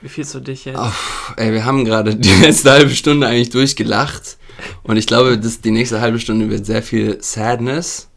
Wie 0.00 0.08
fühlst 0.08 0.32
du 0.32 0.40
dich 0.40 0.64
jetzt? 0.64 0.78
Oh, 0.78 0.92
ey, 1.36 1.52
wir 1.52 1.64
haben 1.64 1.84
gerade 1.84 2.14
die 2.14 2.28
letzte 2.40 2.70
halbe 2.70 2.90
Stunde 2.90 3.26
eigentlich 3.26 3.50
durchgelacht. 3.50 4.38
Und 4.84 4.96
ich 4.96 5.08
glaube, 5.08 5.38
dass 5.38 5.60
die 5.60 5.72
nächste 5.72 6.00
halbe 6.00 6.20
Stunde 6.20 6.50
wird 6.50 6.66
sehr 6.66 6.82
viel 6.84 7.18
Sadness, 7.20 8.08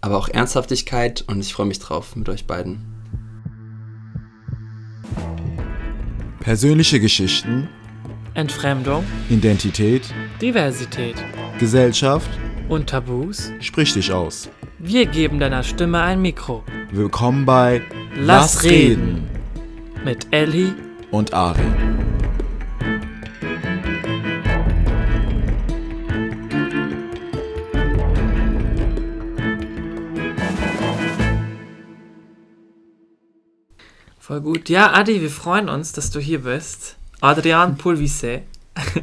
aber 0.00 0.16
auch 0.16 0.28
Ernsthaftigkeit. 0.28 1.24
Und 1.26 1.40
ich 1.40 1.52
freue 1.52 1.66
mich 1.66 1.80
drauf 1.80 2.14
mit 2.14 2.28
euch 2.28 2.46
beiden. 2.46 2.84
Persönliche 6.38 7.00
Geschichten, 7.00 7.68
Entfremdung, 8.34 9.04
Identität, 9.28 10.14
Diversität 10.40 11.16
Gesellschaft, 11.58 12.30
und 12.68 12.88
Tabus. 12.88 13.50
sprich 13.58 13.92
dich 13.92 14.12
aus. 14.12 14.48
Wir 14.78 15.06
geben 15.06 15.40
deiner 15.40 15.64
Stimme 15.64 16.00
ein 16.02 16.22
Mikro. 16.22 16.62
Willkommen 16.92 17.44
bei 17.44 17.82
Lass 18.14 18.62
reden. 18.62 19.28
Mit 20.04 20.28
Ellie 20.30 20.74
und 21.10 21.32
Ari. 21.34 21.60
Voll 34.18 34.40
gut. 34.42 34.68
Ja, 34.68 34.92
Adi, 34.92 35.20
wir 35.20 35.30
freuen 35.30 35.68
uns, 35.68 35.92
dass 35.92 36.10
du 36.10 36.20
hier 36.20 36.44
bist. 36.44 36.96
Adrian 37.20 37.76
Pulvise. 37.76 38.42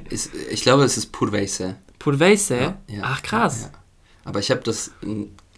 Ist, 0.09 0.33
ich 0.33 0.61
glaube, 0.61 0.83
es 0.85 0.95
ist 0.97 1.11
Purveise. 1.11 1.75
Pulveise? 1.99 2.57
Ja, 2.57 2.77
ja. 2.87 3.01
Ach, 3.03 3.21
krass. 3.21 3.63
Ja. 3.63 3.79
Aber 4.23 4.39
ich 4.39 4.49
habe 4.51 4.61
das 4.61 4.91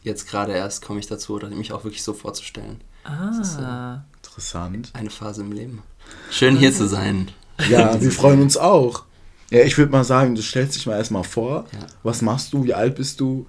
jetzt 0.01 0.27
gerade 0.27 0.53
erst, 0.53 0.83
komme 0.83 0.99
ich 0.99 1.07
dazu, 1.07 1.39
mich 1.51 1.71
auch 1.71 1.83
wirklich 1.83 2.03
so 2.03 2.13
vorzustellen. 2.13 2.81
Ah. 3.03 4.01
Interessant. 4.17 4.89
Eine 4.93 5.09
Phase 5.09 5.41
im 5.41 5.51
Leben. 5.51 5.83
Schön 6.31 6.57
hier 6.57 6.73
zu 6.73 6.87
sein. 6.87 7.29
Ja, 7.69 7.99
wir 8.01 8.11
freuen 8.11 8.41
uns 8.41 8.57
auch. 8.57 9.03
Ja, 9.51 9.63
ich 9.63 9.77
würde 9.77 9.91
mal 9.91 10.03
sagen, 10.03 10.35
du 10.35 10.41
stellst 10.41 10.75
dich 10.75 10.85
mal 10.85 10.97
erstmal 10.97 11.23
vor. 11.23 11.65
Ja. 11.73 11.87
Was 12.03 12.21
machst 12.21 12.53
du? 12.53 12.63
Wie 12.63 12.73
alt 12.73 12.95
bist 12.95 13.19
du? 13.19 13.47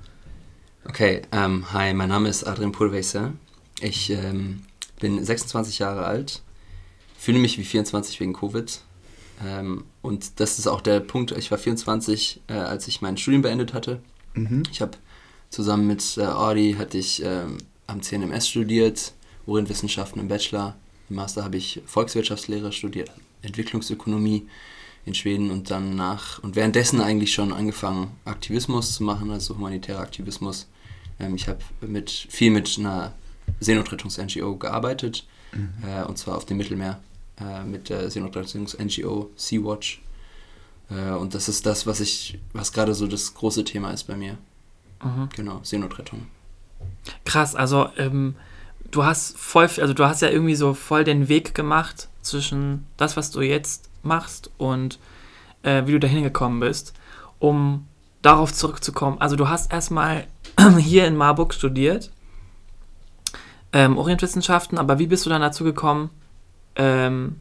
Okay, 0.84 1.22
ähm, 1.30 1.72
hi, 1.72 1.92
mein 1.92 2.08
Name 2.08 2.28
ist 2.28 2.44
Adrian 2.44 2.72
Pulveise. 2.72 3.32
Ich 3.80 4.10
ähm, 4.10 4.62
bin 4.98 5.22
26 5.22 5.78
Jahre 5.78 6.04
alt, 6.04 6.42
fühle 7.18 7.38
mich 7.38 7.58
wie 7.58 7.64
24 7.64 8.18
wegen 8.20 8.32
Covid. 8.32 8.80
Ähm, 9.46 9.84
und 10.02 10.40
das 10.40 10.58
ist 10.58 10.66
auch 10.66 10.80
der 10.80 11.00
Punkt, 11.00 11.32
ich 11.32 11.50
war 11.50 11.58
24, 11.58 12.42
äh, 12.48 12.54
als 12.54 12.88
ich 12.88 13.02
mein 13.02 13.16
Studium 13.16 13.42
beendet 13.42 13.74
hatte. 13.74 14.00
Mhm. 14.34 14.62
Ich 14.70 14.80
habe 14.80 14.92
zusammen 15.50 15.86
mit 15.86 16.16
äh, 16.16 16.24
Audi 16.24 16.76
hatte 16.78 16.98
ich 16.98 17.22
ähm, 17.24 17.58
am 17.86 18.02
CNMS 18.02 18.48
studiert, 18.48 19.12
Orientwissenschaften 19.46 20.20
im 20.20 20.28
Bachelor. 20.28 20.76
Im 21.10 21.16
Master 21.16 21.44
habe 21.44 21.56
ich 21.56 21.82
Volkswirtschaftslehre 21.86 22.72
studiert, 22.72 23.10
Entwicklungsökonomie 23.42 24.48
in 25.04 25.14
Schweden 25.14 25.50
und 25.50 25.70
dann 25.70 25.96
nach 25.96 26.42
und 26.42 26.56
währenddessen 26.56 27.00
eigentlich 27.00 27.34
schon 27.34 27.52
angefangen 27.52 28.12
Aktivismus 28.24 28.94
zu 28.94 29.02
machen, 29.02 29.30
also 29.30 29.56
humanitärer 29.56 30.00
Aktivismus. 30.00 30.68
Ähm, 31.18 31.34
ich 31.34 31.48
habe 31.48 31.58
mit 31.80 32.10
viel 32.10 32.50
mit 32.50 32.78
einer 32.78 33.12
Seenotrettungs-NGO 33.58 34.56
gearbeitet 34.56 35.26
äh, 35.82 36.04
und 36.04 36.16
zwar 36.16 36.36
auf 36.36 36.46
dem 36.46 36.58
Mittelmeer 36.58 37.00
äh, 37.40 37.64
mit 37.64 37.88
der 37.88 38.10
Seenotrettungs-NGO 38.10 39.30
Sea-Watch. 39.36 40.02
Äh, 40.90 41.12
und 41.12 41.34
das 41.34 41.48
ist 41.48 41.66
das, 41.66 41.86
was 41.86 42.00
ich, 42.00 42.38
was 42.52 42.72
gerade 42.72 42.94
so 42.94 43.06
das 43.06 43.34
große 43.34 43.64
Thema 43.64 43.90
ist 43.90 44.04
bei 44.04 44.16
mir. 44.16 44.38
Mhm. 45.02 45.28
Genau, 45.34 45.60
Seenotrettung. 45.62 46.26
Krass, 47.24 47.54
also 47.54 47.88
ähm, 47.96 48.34
du 48.90 49.04
hast 49.04 49.36
voll, 49.38 49.64
also 49.64 49.94
du 49.94 50.04
hast 50.04 50.22
ja 50.22 50.28
irgendwie 50.28 50.54
so 50.54 50.74
voll 50.74 51.04
den 51.04 51.28
Weg 51.28 51.54
gemacht 51.54 52.08
zwischen 52.22 52.86
das, 52.96 53.16
was 53.16 53.30
du 53.30 53.40
jetzt 53.40 53.90
machst 54.02 54.50
und 54.58 54.98
äh, 55.62 55.86
wie 55.86 55.92
du 55.92 56.00
dahin 56.00 56.22
gekommen 56.22 56.60
bist, 56.60 56.94
um 57.38 57.86
darauf 58.22 58.52
zurückzukommen. 58.52 59.18
Also 59.20 59.36
du 59.36 59.48
hast 59.48 59.72
erstmal 59.72 60.26
hier 60.78 61.06
in 61.06 61.16
Marburg 61.16 61.54
studiert, 61.54 62.10
ähm, 63.72 63.98
Orientwissenschaften, 63.98 64.78
aber 64.78 64.98
wie 64.98 65.06
bist 65.06 65.26
du 65.26 65.30
dann 65.30 65.40
dazu 65.40 65.64
gekommen, 65.64 66.10
ähm, 66.76 67.36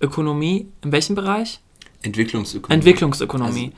Ökonomie, 0.00 0.68
in 0.82 0.92
welchem 0.92 1.14
Bereich? 1.14 1.60
Entwicklungsökonomie. 2.02 2.74
Entwicklungsökonomie. 2.74 3.66
Also, 3.66 3.76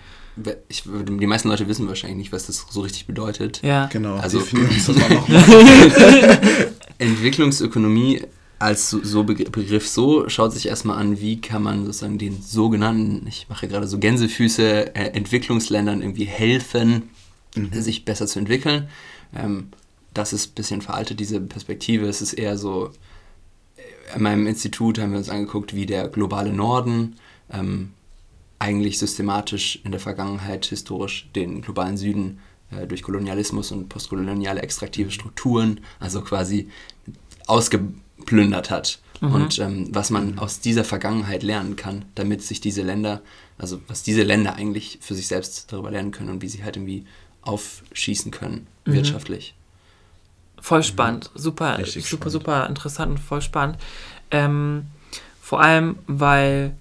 ich, 0.68 0.84
die 0.84 1.26
meisten 1.26 1.48
Leute 1.48 1.68
wissen 1.68 1.86
wahrscheinlich 1.88 2.18
nicht, 2.18 2.32
was 2.32 2.46
das 2.46 2.66
so 2.70 2.80
richtig 2.80 3.06
bedeutet. 3.06 3.60
ja. 3.62 3.86
Genau, 3.92 4.16
Also-. 4.16 4.40
Entwicklungsökonomie 6.98 8.22
als 8.58 8.90
so, 8.90 9.02
so 9.02 9.22
Begr- 9.22 9.50
Begriff 9.50 9.88
so 9.88 10.28
schaut 10.28 10.52
sich 10.52 10.66
erstmal 10.66 10.98
an, 10.98 11.20
wie 11.20 11.40
kann 11.40 11.62
man 11.62 11.84
sozusagen 11.84 12.18
den 12.18 12.40
sogenannten, 12.42 13.26
ich 13.26 13.46
mache 13.48 13.66
gerade 13.66 13.88
so 13.88 13.98
Gänsefüße, 13.98 14.94
äh, 14.94 15.08
Entwicklungsländern 15.16 16.00
irgendwie 16.00 16.26
helfen, 16.26 17.10
sich 17.72 18.04
besser 18.04 18.26
zu 18.26 18.38
entwickeln. 18.38 18.88
Ähm, 19.36 19.68
das 20.14 20.32
ist 20.32 20.52
ein 20.52 20.54
bisschen 20.54 20.80
veraltet, 20.80 21.18
diese 21.20 21.40
Perspektive. 21.40 22.06
Es 22.06 22.22
ist 22.22 22.34
eher 22.34 22.56
so, 22.56 22.90
äh, 23.76 24.16
in 24.16 24.22
meinem 24.22 24.46
Institut 24.46 24.98
haben 25.00 25.10
wir 25.10 25.18
uns 25.18 25.28
angeguckt, 25.28 25.74
wie 25.74 25.86
der 25.86 26.06
globale 26.08 26.52
Norden 26.52 27.16
ähm, 27.52 27.90
eigentlich 28.62 28.98
systematisch 28.98 29.80
in 29.82 29.90
der 29.90 30.00
Vergangenheit 30.00 30.66
historisch 30.66 31.28
den 31.34 31.62
globalen 31.62 31.96
Süden 31.96 32.38
äh, 32.70 32.86
durch 32.86 33.02
Kolonialismus 33.02 33.72
und 33.72 33.88
postkoloniale 33.88 34.62
extraktive 34.62 35.10
Strukturen, 35.10 35.80
also 35.98 36.22
quasi 36.22 36.68
ausgeplündert 37.46 38.70
hat. 38.70 39.00
Und 39.20 39.60
ähm, 39.60 39.88
was 39.92 40.10
man 40.10 40.38
aus 40.40 40.58
dieser 40.58 40.82
Vergangenheit 40.82 41.44
lernen 41.44 41.76
kann, 41.76 42.06
damit 42.16 42.42
sich 42.42 42.60
diese 42.60 42.82
Länder, 42.82 43.22
also 43.56 43.80
was 43.86 44.02
diese 44.02 44.24
Länder 44.24 44.56
eigentlich 44.56 44.98
für 45.00 45.14
sich 45.14 45.28
selbst 45.28 45.72
darüber 45.72 45.92
lernen 45.92 46.10
können 46.10 46.30
und 46.30 46.42
wie 46.42 46.48
sie 46.48 46.64
halt 46.64 46.76
irgendwie 46.76 47.04
aufschießen 47.42 48.32
können, 48.32 48.66
wirtschaftlich. 48.84 49.54
Voll 50.60 50.82
spannend, 50.82 51.30
super, 51.36 51.78
Richtig 51.78 52.04
super, 52.04 52.30
spannend. 52.30 52.32
super 52.32 52.66
interessant 52.68 53.10
und 53.12 53.18
voll 53.18 53.42
spannend. 53.42 53.78
Ähm, 54.32 54.86
vor 55.40 55.60
allem, 55.60 55.98
weil 56.08 56.74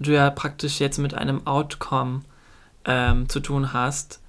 du 0.00 0.12
ja 0.12 0.30
praktisch 0.30 0.80
jetzt 0.80 0.98
mit 0.98 1.14
einem 1.14 1.46
Outcome 1.46 2.22
ähm, 2.84 3.28
zu 3.28 3.40
tun 3.40 3.72
hast, 3.72 4.20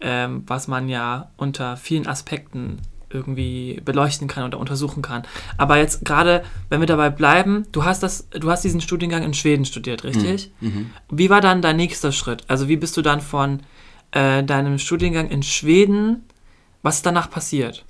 ähm, 0.00 0.42
was 0.46 0.68
man 0.68 0.88
ja 0.88 1.30
unter 1.36 1.76
vielen 1.76 2.06
Aspekten 2.06 2.78
irgendwie 3.12 3.80
beleuchten 3.84 4.28
kann 4.28 4.44
oder 4.44 4.58
untersuchen 4.58 5.02
kann. 5.02 5.22
Aber 5.56 5.78
jetzt 5.78 6.04
gerade, 6.04 6.44
wenn 6.68 6.80
wir 6.80 6.86
dabei 6.86 7.10
bleiben, 7.10 7.66
du 7.72 7.84
hast 7.84 8.02
das, 8.02 8.28
du 8.30 8.50
hast 8.50 8.62
diesen 8.62 8.80
Studiengang 8.80 9.24
in 9.24 9.34
Schweden 9.34 9.64
studiert, 9.64 10.04
richtig? 10.04 10.52
Mhm. 10.60 10.90
Wie 11.10 11.28
war 11.28 11.40
dann 11.40 11.60
dein 11.60 11.76
nächster 11.76 12.12
Schritt? 12.12 12.44
Also 12.46 12.68
wie 12.68 12.76
bist 12.76 12.96
du 12.96 13.02
dann 13.02 13.20
von 13.20 13.60
äh, 14.12 14.44
deinem 14.44 14.78
Studiengang 14.78 15.28
in 15.28 15.42
Schweden, 15.42 16.24
was 16.82 16.96
ist 16.96 17.06
danach 17.06 17.30
passiert? 17.30 17.84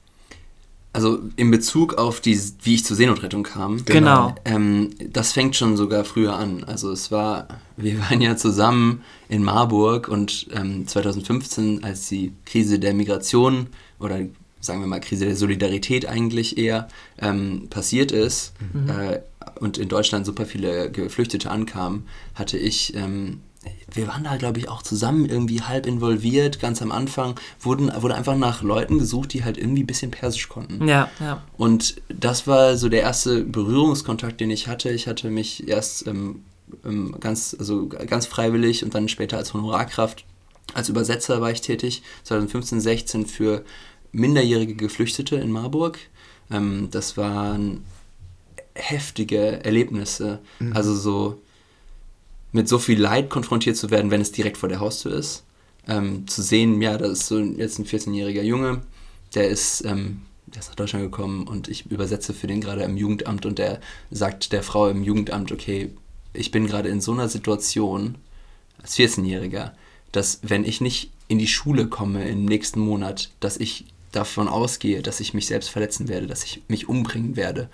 Also 0.92 1.20
in 1.36 1.52
Bezug 1.52 1.94
auf 1.94 2.20
die, 2.20 2.38
wie 2.62 2.74
ich 2.74 2.84
zur 2.84 2.96
Seenotrettung 2.96 3.44
kam, 3.44 3.84
Genau. 3.84 4.34
Ähm, 4.44 4.90
das 5.12 5.32
fängt 5.32 5.54
schon 5.54 5.76
sogar 5.76 6.04
früher 6.04 6.36
an. 6.36 6.64
Also 6.64 6.90
es 6.90 7.12
war, 7.12 7.46
wir 7.76 8.00
waren 8.00 8.20
ja 8.20 8.36
zusammen 8.36 9.02
in 9.28 9.44
Marburg 9.44 10.08
und 10.08 10.48
ähm, 10.52 10.88
2015, 10.88 11.84
als 11.84 12.08
die 12.08 12.32
Krise 12.44 12.80
der 12.80 12.94
Migration 12.94 13.68
oder 14.00 14.18
sagen 14.60 14.80
wir 14.80 14.86
mal 14.86 15.00
Krise 15.00 15.26
der 15.26 15.36
Solidarität 15.36 16.06
eigentlich 16.06 16.58
eher 16.58 16.88
ähm, 17.18 17.68
passiert 17.70 18.12
ist 18.12 18.52
äh, 18.88 19.20
und 19.58 19.78
in 19.78 19.88
Deutschland 19.88 20.26
super 20.26 20.44
viele 20.44 20.90
Geflüchtete 20.90 21.50
ankamen, 21.50 22.06
hatte 22.34 22.58
ich 22.58 22.94
ähm, 22.94 23.40
wir 23.92 24.08
waren 24.08 24.24
da, 24.24 24.36
glaube 24.36 24.58
ich, 24.58 24.68
auch 24.68 24.82
zusammen 24.82 25.28
irgendwie 25.28 25.60
halb 25.62 25.86
involviert, 25.86 26.60
ganz 26.60 26.80
am 26.80 26.92
Anfang. 26.92 27.38
Wurden, 27.60 27.90
wurde 28.02 28.14
einfach 28.14 28.36
nach 28.36 28.62
Leuten 28.62 28.98
gesucht, 28.98 29.32
die 29.32 29.44
halt 29.44 29.58
irgendwie 29.58 29.82
ein 29.82 29.86
bisschen 29.86 30.10
Persisch 30.10 30.48
konnten. 30.48 30.86
Ja, 30.86 31.10
ja. 31.20 31.42
Und 31.56 32.00
das 32.08 32.46
war 32.46 32.76
so 32.76 32.88
der 32.88 33.02
erste 33.02 33.44
Berührungskontakt, 33.44 34.40
den 34.40 34.50
ich 34.50 34.68
hatte. 34.68 34.90
Ich 34.90 35.06
hatte 35.06 35.30
mich 35.30 35.68
erst 35.68 36.06
ähm, 36.06 36.44
ähm, 36.84 37.16
ganz, 37.20 37.54
also 37.58 37.88
ganz 37.88 38.26
freiwillig 38.26 38.84
und 38.84 38.94
dann 38.94 39.08
später 39.08 39.36
als 39.36 39.52
Honorarkraft, 39.54 40.24
als 40.74 40.88
Übersetzer 40.88 41.40
war 41.40 41.50
ich 41.50 41.60
tätig, 41.60 42.02
2015, 42.24 42.80
16 42.80 43.26
für 43.26 43.64
minderjährige 44.12 44.74
Geflüchtete 44.74 45.36
in 45.36 45.50
Marburg. 45.50 45.98
Ähm, 46.50 46.88
das 46.90 47.16
waren 47.16 47.84
heftige 48.74 49.64
Erlebnisse. 49.64 50.38
Also 50.72 50.94
so 50.94 51.42
mit 52.52 52.68
so 52.68 52.78
viel 52.78 53.00
Leid 53.00 53.30
konfrontiert 53.30 53.76
zu 53.76 53.90
werden, 53.90 54.10
wenn 54.10 54.20
es 54.20 54.32
direkt 54.32 54.56
vor 54.56 54.68
der 54.68 54.80
Haustür 54.80 55.14
ist. 55.14 55.44
Ähm, 55.88 56.26
zu 56.26 56.42
sehen, 56.42 56.80
ja, 56.82 56.98
da 56.98 57.06
ist 57.06 57.26
so 57.26 57.38
jetzt 57.38 57.78
ein 57.78 57.86
14-jähriger 57.86 58.42
Junge, 58.42 58.82
der 59.34 59.48
ist, 59.48 59.84
ähm, 59.84 60.22
der 60.46 60.60
ist 60.60 60.68
nach 60.68 60.76
Deutschland 60.76 61.04
gekommen 61.04 61.46
und 61.46 61.68
ich 61.68 61.90
übersetze 61.90 62.34
für 62.34 62.46
den 62.46 62.60
gerade 62.60 62.82
im 62.82 62.96
Jugendamt 62.96 63.46
und 63.46 63.58
der 63.58 63.80
sagt 64.10 64.52
der 64.52 64.62
Frau 64.62 64.88
im 64.88 65.02
Jugendamt, 65.02 65.52
okay, 65.52 65.90
ich 66.32 66.50
bin 66.50 66.66
gerade 66.66 66.88
in 66.88 67.00
so 67.00 67.12
einer 67.12 67.28
Situation 67.28 68.16
als 68.82 68.96
14-Jähriger, 68.96 69.72
dass 70.12 70.40
wenn 70.42 70.64
ich 70.64 70.80
nicht 70.80 71.10
in 71.28 71.38
die 71.38 71.48
Schule 71.48 71.86
komme 71.86 72.28
im 72.28 72.44
nächsten 72.44 72.80
Monat, 72.80 73.30
dass 73.40 73.56
ich 73.56 73.86
davon 74.12 74.48
ausgehe, 74.48 75.02
dass 75.02 75.20
ich 75.20 75.34
mich 75.34 75.46
selbst 75.46 75.70
verletzen 75.70 76.08
werde, 76.08 76.26
dass 76.26 76.42
ich 76.44 76.62
mich 76.68 76.88
umbringen 76.88 77.36
werde. 77.36 77.68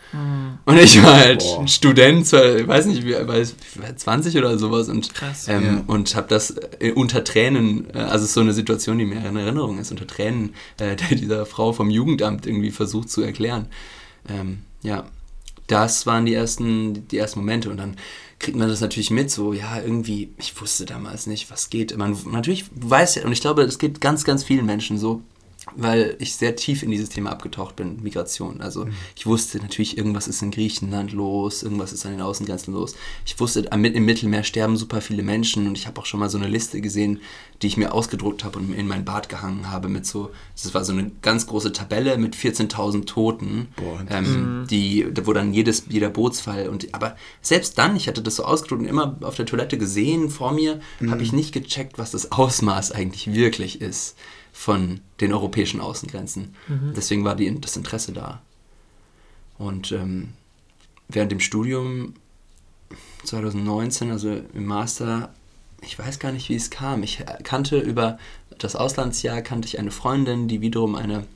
Und 0.66 0.78
ich 0.78 1.02
war 1.02 1.16
halt 1.16 1.40
Boah. 1.40 1.66
Student, 1.66 2.26
ich 2.26 2.68
weiß 2.68 2.86
nicht, 2.86 3.04
wie 3.04 3.14
ich, 3.14 3.96
20 3.96 4.36
oder 4.36 4.58
sowas 4.58 4.88
und, 4.88 5.14
Krass. 5.14 5.48
ähm, 5.48 5.64
Ja. 5.64 5.84
und 5.86 6.14
habe 6.14 6.28
das 6.28 6.54
äh, 6.78 6.92
unter 6.92 7.24
Tränen, 7.24 7.88
äh, 7.94 7.98
also 7.98 8.26
so 8.26 8.40
eine 8.40 8.52
Situation, 8.52 8.98
die 8.98 9.06
mir 9.06 9.24
in 9.26 9.36
Erinnerung 9.36 9.78
ist, 9.78 9.90
unter 9.90 10.06
Tränen 10.06 10.54
äh, 10.78 10.96
dieser 11.14 11.46
Frau 11.46 11.72
vom 11.72 11.88
Jugendamt 11.88 12.46
irgendwie 12.46 12.70
versucht 12.70 13.08
zu 13.10 13.22
erklären. 13.22 13.66
Ähm, 14.28 14.58
ja, 14.82 15.06
das 15.68 16.06
waren 16.06 16.26
die 16.26 16.34
ersten, 16.34 17.08
die 17.08 17.16
ersten 17.18 17.40
Momente 17.40 17.70
und 17.70 17.78
dann 17.78 17.96
kriegt 18.38 18.56
man 18.58 18.68
das 18.68 18.82
natürlich 18.82 19.10
mit, 19.10 19.30
so, 19.30 19.54
ja, 19.54 19.80
irgendwie, 19.80 20.30
ich 20.38 20.60
wusste 20.60 20.84
damals 20.84 21.26
nicht, 21.26 21.50
was 21.50 21.70
geht. 21.70 21.96
Man 21.96 22.14
natürlich 22.30 22.66
weiß 22.74 23.14
ja, 23.14 23.24
und 23.24 23.32
ich 23.32 23.40
glaube, 23.40 23.62
es 23.62 23.78
geht 23.78 24.00
ganz, 24.02 24.24
ganz 24.24 24.44
vielen 24.44 24.66
Menschen 24.66 24.98
so, 24.98 25.22
weil 25.76 26.16
ich 26.18 26.34
sehr 26.34 26.56
tief 26.56 26.82
in 26.82 26.90
dieses 26.90 27.08
Thema 27.08 27.30
abgetaucht 27.30 27.76
bin, 27.76 28.02
Migration. 28.02 28.60
Also 28.60 28.86
ich 29.14 29.26
wusste 29.26 29.58
natürlich, 29.58 29.98
irgendwas 29.98 30.28
ist 30.28 30.42
in 30.42 30.50
Griechenland 30.50 31.12
los, 31.12 31.62
irgendwas 31.62 31.92
ist 31.92 32.04
an 32.06 32.12
den 32.12 32.20
Außengrenzen 32.22 32.72
los. 32.72 32.94
Ich 33.24 33.38
wusste, 33.38 33.70
am, 33.72 33.84
im 33.84 34.04
Mittelmeer 34.04 34.42
sterben 34.42 34.76
super 34.76 35.00
viele 35.00 35.22
Menschen 35.22 35.66
und 35.66 35.76
ich 35.76 35.86
habe 35.86 36.00
auch 36.00 36.06
schon 36.06 36.20
mal 36.20 36.30
so 36.30 36.38
eine 36.38 36.48
Liste 36.48 36.80
gesehen, 36.80 37.20
die 37.62 37.66
ich 37.68 37.76
mir 37.76 37.92
ausgedruckt 37.92 38.44
habe 38.44 38.58
und 38.58 38.72
in 38.72 38.86
mein 38.86 39.04
Bad 39.04 39.28
gehangen 39.28 39.70
habe 39.70 39.88
mit 39.88 40.06
so, 40.06 40.30
das 40.60 40.74
war 40.74 40.84
so 40.84 40.92
eine 40.92 41.10
ganz 41.22 41.46
große 41.46 41.72
Tabelle 41.72 42.18
mit 42.18 42.34
14.000 42.34 43.06
Toten, 43.06 43.68
Boah, 43.76 44.04
ähm, 44.10 44.66
die, 44.70 45.06
wo 45.24 45.32
dann 45.32 45.52
jedes, 45.52 45.84
jeder 45.88 46.10
Bootsfall 46.10 46.68
und, 46.68 46.94
aber 46.94 47.16
selbst 47.40 47.78
dann, 47.78 47.96
ich 47.96 48.08
hatte 48.08 48.22
das 48.22 48.36
so 48.36 48.44
ausgedruckt 48.44 48.82
und 48.82 48.88
immer 48.88 49.16
auf 49.22 49.36
der 49.36 49.46
Toilette 49.46 49.78
gesehen 49.78 50.30
vor 50.30 50.52
mir, 50.52 50.80
habe 51.08 51.22
ich 51.22 51.32
nicht 51.32 51.52
gecheckt, 51.52 51.98
was 51.98 52.10
das 52.10 52.32
Ausmaß 52.32 52.92
eigentlich 52.92 53.32
wirklich 53.32 53.80
ist 53.80 54.16
von 54.56 55.00
den 55.20 55.34
europäischen 55.34 55.82
Außengrenzen. 55.82 56.54
Deswegen 56.96 57.24
war 57.24 57.36
die, 57.36 57.60
das 57.60 57.76
Interesse 57.76 58.12
da. 58.12 58.40
Und 59.58 59.92
ähm, 59.92 60.30
während 61.08 61.30
dem 61.30 61.40
Studium 61.40 62.14
2019, 63.24 64.10
also 64.10 64.40
im 64.54 64.64
Master, 64.64 65.34
ich 65.82 65.98
weiß 65.98 66.18
gar 66.18 66.32
nicht, 66.32 66.48
wie 66.48 66.54
es 66.54 66.70
kam. 66.70 67.02
Ich 67.02 67.22
kannte 67.44 67.78
über 67.78 68.18
das 68.56 68.76
Auslandsjahr 68.76 69.42
kannte 69.42 69.68
ich 69.68 69.78
eine 69.78 69.90
Freundin, 69.90 70.48
die 70.48 70.62
wiederum 70.62 70.94
eine 70.94 71.26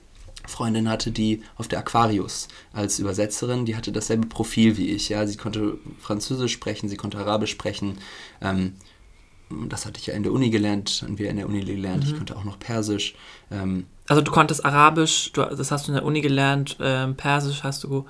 Freundin 0.46 0.88
hatte, 0.88 1.11
die 1.11 1.43
auf 1.56 1.69
der 1.69 1.81
Aquarius 1.81 2.49
als 2.72 2.99
Übersetzerin, 2.99 3.67
die 3.67 3.76
hatte 3.76 3.93
dasselbe 3.93 4.28
Profil 4.28 4.78
wie 4.78 4.88
ich. 4.88 5.11
Ja, 5.11 5.26
sie 5.26 5.37
konnte 5.37 5.76
Französisch 6.00 6.52
sprechen, 6.52 6.88
sie 6.88 6.96
konnte 6.96 7.19
Arabisch 7.19 7.50
sprechen. 7.50 7.99
Ähm, 8.40 8.76
das 9.69 9.87
hatte 9.87 9.99
ich 10.00 10.06
ja 10.06 10.14
in 10.14 10.23
der 10.23 10.32
Uni 10.32 10.50
gelernt, 10.50 11.00
haben 11.05 11.19
wir 11.19 11.29
in 11.31 11.37
der 11.37 11.47
Uni 11.49 11.61
gelernt. 11.64 12.05
Ich 12.05 12.17
konnte 12.17 12.37
auch 12.37 12.44
noch 12.44 12.58
Persisch. 12.58 13.14
Ähm, 13.50 13.87
Also 14.08 14.23
du 14.23 14.31
konntest 14.31 14.64
Arabisch, 14.64 15.32
du, 15.32 15.43
das 15.43 15.70
hast 15.70 15.87
du 15.87 15.93
in 15.93 15.97
der 15.97 16.05
Uni 16.05 16.20
gelernt, 16.20 16.76
ähm, 16.81 17.17
Persisch 17.17 17.62
hast 17.62 17.85
du. 17.85 18.06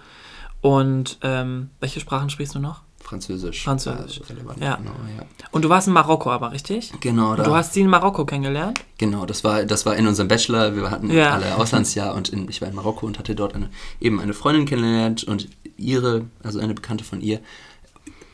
Und 0.60 1.19
ähm, 1.22 1.70
welche 1.81 2.00
Sprachen 2.00 2.28
sprichst 2.31 2.54
du 2.54 2.58
noch? 2.58 2.82
Französisch. 3.02 3.64
Französisch. 3.64 4.20
war 4.20 4.28
relevant, 4.37 4.60
Ja. 4.60 4.76
Genau, 4.76 4.90
ja. 5.16 5.25
Und 5.50 5.64
du 5.64 5.69
warst 5.70 5.88
in 5.88 5.94
Marokko 5.94 6.31
aber, 6.31 6.52
richtig? 6.52 6.92
Genau, 7.00 7.34
da. 7.34 7.43
Du 7.44 7.54
hast 7.54 7.72
sie 7.72 7.81
in 7.81 7.88
Marokko 7.88 8.25
kennengelernt? 8.26 8.78
Genau, 8.98 9.25
das 9.26 9.43
war, 9.43 9.64
das 9.64 9.84
war 9.86 9.96
in 9.96 10.06
unserem 10.06 10.28
Bachelor. 10.28 10.76
Wir 10.76 10.90
hatten 10.90 11.10
Ja. 11.10 11.31
alle 11.32 11.56
Auslandsjahr 11.56 12.14
und 12.14 12.28
in, 12.28 12.48
ich 12.48 12.60
war 12.60 12.69
in 12.69 12.75
Marokko 12.75 13.06
und 13.06 13.19
hatte 13.19 13.34
dort 13.34 13.54
eine, 13.54 13.70
eben 14.00 14.20
eine 14.20 14.34
Freundin 14.34 14.66
kennengelernt 14.66 15.25
und 15.25 15.48
ihre, 15.78 16.26
also 16.43 16.60
eine 16.60 16.75
Bekannte 16.75 17.02
von 17.02 17.20
ihr. 17.22 17.40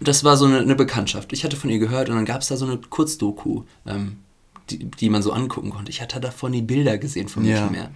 Das 0.01 0.25
war 0.25 0.37
so 0.37 0.45
eine, 0.45 0.59
eine 0.59 0.75
Bekanntschaft. 0.75 1.33
Ich 1.33 1.45
hatte 1.45 1.57
von 1.57 1.71
ihr 1.71 1.79
gehört 1.79 2.09
und 2.09 2.17
dann 2.17 2.25
gab 2.25 2.43
es 2.43 2.49
da 2.49 2.57
so 2.57 2.67
eine 2.67 2.79
Kurzdoku, 2.79 3.63
ähm, 3.87 4.19
die, 4.71 4.79
die 4.79 5.09
man 5.09 5.23
so 5.23 5.33
angucken 5.33 5.71
konnte. 5.71 5.91
Ich 5.91 6.03
hatte 6.03 6.21
davon 6.21 6.53
die 6.53 6.63
Bilder 6.63 6.99
gesehen 6.99 7.29
vom 7.29 7.45
Ja. 7.45 7.61
Mittelmeer. 7.63 7.91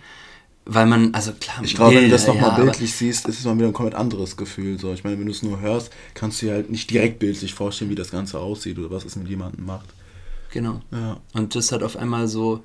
Weil 0.67 0.87
man, 0.87 1.14
also 1.14 1.32
klar, 1.32 1.56
Ich 1.62 1.75
glaube, 1.75 1.97
wenn 1.97 2.05
du 2.05 2.11
das 2.11 2.26
nochmal 2.26 2.50
ja, 2.50 2.62
bildlich 2.64 2.94
siehst, 2.94 3.26
ist 3.29 3.38
es 3.38 3.44
mal 3.44 3.56
wieder 3.56 3.67
ein 3.67 3.73
komplett 3.73 3.97
anderes 3.99 4.37
Gefühl. 4.37 4.79
So. 4.79 4.93
Ich 4.93 5.05
meine, 5.05 5.19
wenn 5.19 5.26
du 5.26 5.32
es 5.32 5.43
nur 5.43 5.61
hörst, 5.61 5.91
kannst 6.14 6.41
du 6.41 6.47
dir 6.47 6.52
halt 6.52 6.70
nicht 6.70 6.91
direkt 6.91 7.19
bildlich 7.19 7.55
vorstellen, 7.55 7.91
wie 7.91 7.94
das 7.97 8.11
Ganze 8.11 8.38
aussieht 8.38 8.79
oder 8.79 8.91
was 8.91 9.05
es 9.05 9.17
mit 9.17 9.29
jemandem 9.29 9.67
macht. 9.67 9.87
Genau. 10.52 10.81
Ja. 10.93 11.19
Und 11.32 11.55
das 11.55 11.73
hat 11.73 11.82
auf 11.82 11.97
einmal 11.97 12.29
so, 12.29 12.61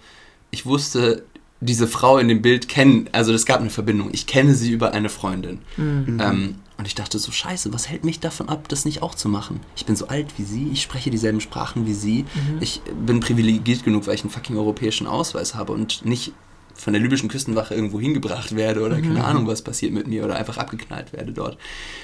ich 0.51 0.65
wusste, 0.65 1.23
diese 1.61 1.87
Frau 1.87 2.17
in 2.17 2.27
dem 2.27 2.41
Bild 2.41 2.67
kennen, 2.67 3.09
also 3.11 3.33
es 3.33 3.45
gab 3.45 3.61
eine 3.61 3.69
Verbindung. 3.69 4.09
Ich 4.11 4.27
kenne 4.27 4.53
sie 4.55 4.71
über 4.71 4.91
eine 4.93 5.09
Freundin. 5.09 5.59
Ähm, 5.77 6.55
und 6.77 6.87
ich 6.87 6.95
dachte 6.95 7.19
so, 7.19 7.31
scheiße, 7.31 7.73
was 7.73 7.89
hält 7.89 8.03
mich 8.03 8.19
davon 8.19 8.49
ab, 8.49 8.67
das 8.67 8.83
nicht 8.83 9.01
auch 9.01 9.15
zu 9.15 9.29
machen? 9.29 9.61
Ich 9.75 9.85
bin 9.85 9.95
so 9.95 10.07
alt 10.07 10.37
wie 10.37 10.43
sie, 10.43 10.69
ich 10.69 10.81
spreche 10.81 11.09
dieselben 11.09 11.39
Sprachen 11.39 11.85
wie 11.85 11.93
sie. 11.93 12.25
Ich 12.59 12.81
bin 13.05 13.21
privilegiert 13.21 13.83
genug, 13.83 14.07
weil 14.07 14.15
ich 14.15 14.23
einen 14.23 14.29
fucking 14.29 14.57
europäischen 14.57 15.07
Ausweis 15.07 15.55
habe 15.55 15.71
und 15.71 16.05
nicht 16.05 16.33
von 16.73 16.91
der 16.91 17.01
libyschen 17.01 17.29
Küstenwache 17.29 17.73
irgendwo 17.73 17.99
hingebracht 17.99 18.55
werde 18.55 18.81
oder 18.81 18.99
keine 19.01 19.23
Ahnung, 19.23 19.47
was 19.47 19.61
passiert 19.61 19.93
mit 19.93 20.07
mir 20.07 20.25
oder 20.25 20.35
einfach 20.35 20.57
abgeknallt 20.57 21.13
werde 21.13 21.31
dort. 21.31 21.57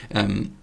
Ähm, 0.10 0.54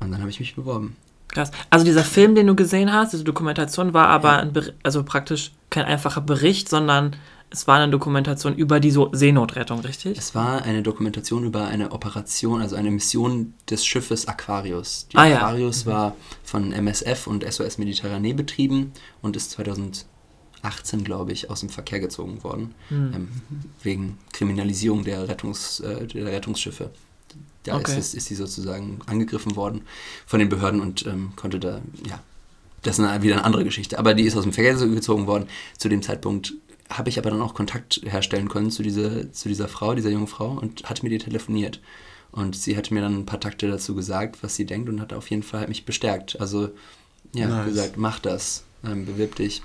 und 0.00 0.10
dann 0.10 0.20
habe 0.20 0.30
ich 0.30 0.40
mich 0.40 0.54
beworben. 0.54 0.96
Krass. 1.28 1.50
Also 1.68 1.84
dieser 1.84 2.04
Film, 2.04 2.34
den 2.34 2.46
du 2.46 2.54
gesehen 2.54 2.92
hast, 2.92 3.12
diese 3.12 3.24
Dokumentation, 3.24 3.92
war 3.92 4.08
aber 4.08 4.38
ein 4.38 4.52
Ber 4.52 4.62
also 4.82 5.02
praktisch 5.02 5.52
kein 5.70 5.84
einfacher 5.84 6.20
Bericht, 6.20 6.68
sondern 6.68 7.16
es 7.50 7.66
war 7.66 7.76
eine 7.78 7.90
Dokumentation 7.90 8.54
über 8.56 8.80
die 8.80 8.90
so 8.90 9.10
Seenotrettung, 9.12 9.80
richtig? 9.80 10.18
Es 10.18 10.34
war 10.34 10.62
eine 10.62 10.82
Dokumentation 10.82 11.44
über 11.44 11.66
eine 11.66 11.92
Operation, 11.92 12.60
also 12.60 12.76
eine 12.76 12.90
Mission 12.90 13.54
des 13.70 13.84
Schiffes 13.86 14.26
Aquarius. 14.28 15.06
Die 15.12 15.16
Ah, 15.16 15.26
ja. 15.26 15.36
Aquarius 15.38 15.86
war 15.86 16.16
von 16.44 16.72
MSF 16.72 17.26
und 17.26 17.44
SOS 17.50 17.78
Mediterranee 17.78 18.32
betrieben 18.32 18.92
und 19.22 19.36
ist 19.36 19.52
2018, 19.52 21.04
glaube 21.04 21.32
ich, 21.32 21.50
aus 21.50 21.60
dem 21.60 21.68
Verkehr 21.68 22.00
gezogen 22.00 22.42
worden, 22.42 22.74
ähm, 22.90 23.28
wegen 23.82 24.18
Kriminalisierung 24.32 25.04
der, 25.04 25.28
Rettungs, 25.28 25.80
äh, 25.80 26.06
der 26.06 26.26
Rettungsschiffe. 26.26 26.90
Da 27.62 27.76
Okay. 27.76 27.98
ist, 27.98 28.14
ist 28.14 28.26
sie 28.26 28.34
sozusagen 28.34 29.00
angegriffen 29.06 29.56
worden 29.56 29.82
von 30.26 30.38
den 30.38 30.48
Behörden 30.48 30.80
und 30.80 31.04
ähm, 31.06 31.32
konnte 31.36 31.58
da, 31.58 31.80
ja, 32.08 32.20
das 32.82 32.98
ist 32.98 33.04
eine, 33.04 33.22
wieder 33.22 33.34
eine 33.36 33.44
andere 33.44 33.64
Geschichte. 33.64 33.98
Aber 33.98 34.14
die 34.14 34.22
ist 34.22 34.36
aus 34.36 34.44
dem 34.44 34.52
Verkehr 34.52 34.74
gezogen 34.74 35.26
worden. 35.26 35.48
Zu 35.76 35.88
dem 35.88 36.02
Zeitpunkt 36.02 36.54
habe 36.90 37.08
ich 37.08 37.18
aber 37.18 37.30
dann 37.30 37.42
auch 37.42 37.54
Kontakt 37.54 38.00
herstellen 38.04 38.48
können 38.48 38.70
zu, 38.70 38.82
dieser 38.82 39.32
zu 39.32 39.48
dieser 39.48 39.68
Frau, 39.68 39.94
dieser 39.94 40.10
jungen 40.10 40.26
Frau 40.28 40.50
und 40.50 40.88
hat 40.88 41.02
mit 41.02 41.12
ihr 41.12 41.18
telefoniert. 41.18 41.80
Und 42.32 42.54
sie 42.54 42.76
hat 42.76 42.90
mir 42.90 43.00
dann 43.00 43.18
ein 43.20 43.26
paar 43.26 43.40
Takte 43.40 43.68
dazu 43.68 43.94
gesagt, 43.94 44.42
was 44.42 44.56
sie 44.56 44.66
denkt 44.66 44.88
und 44.88 45.00
hat 45.00 45.12
auf 45.12 45.30
jeden 45.30 45.42
Fall 45.42 45.68
mich 45.68 45.84
bestärkt. 45.84 46.40
Also, 46.40 46.70
ja, 47.32 47.48
Nice. 47.48 47.66
gesagt, 47.66 47.96
mach 47.96 48.18
das, 48.18 48.64
ähm, 48.84 49.06
bewirb 49.06 49.36
dich. 49.36 49.62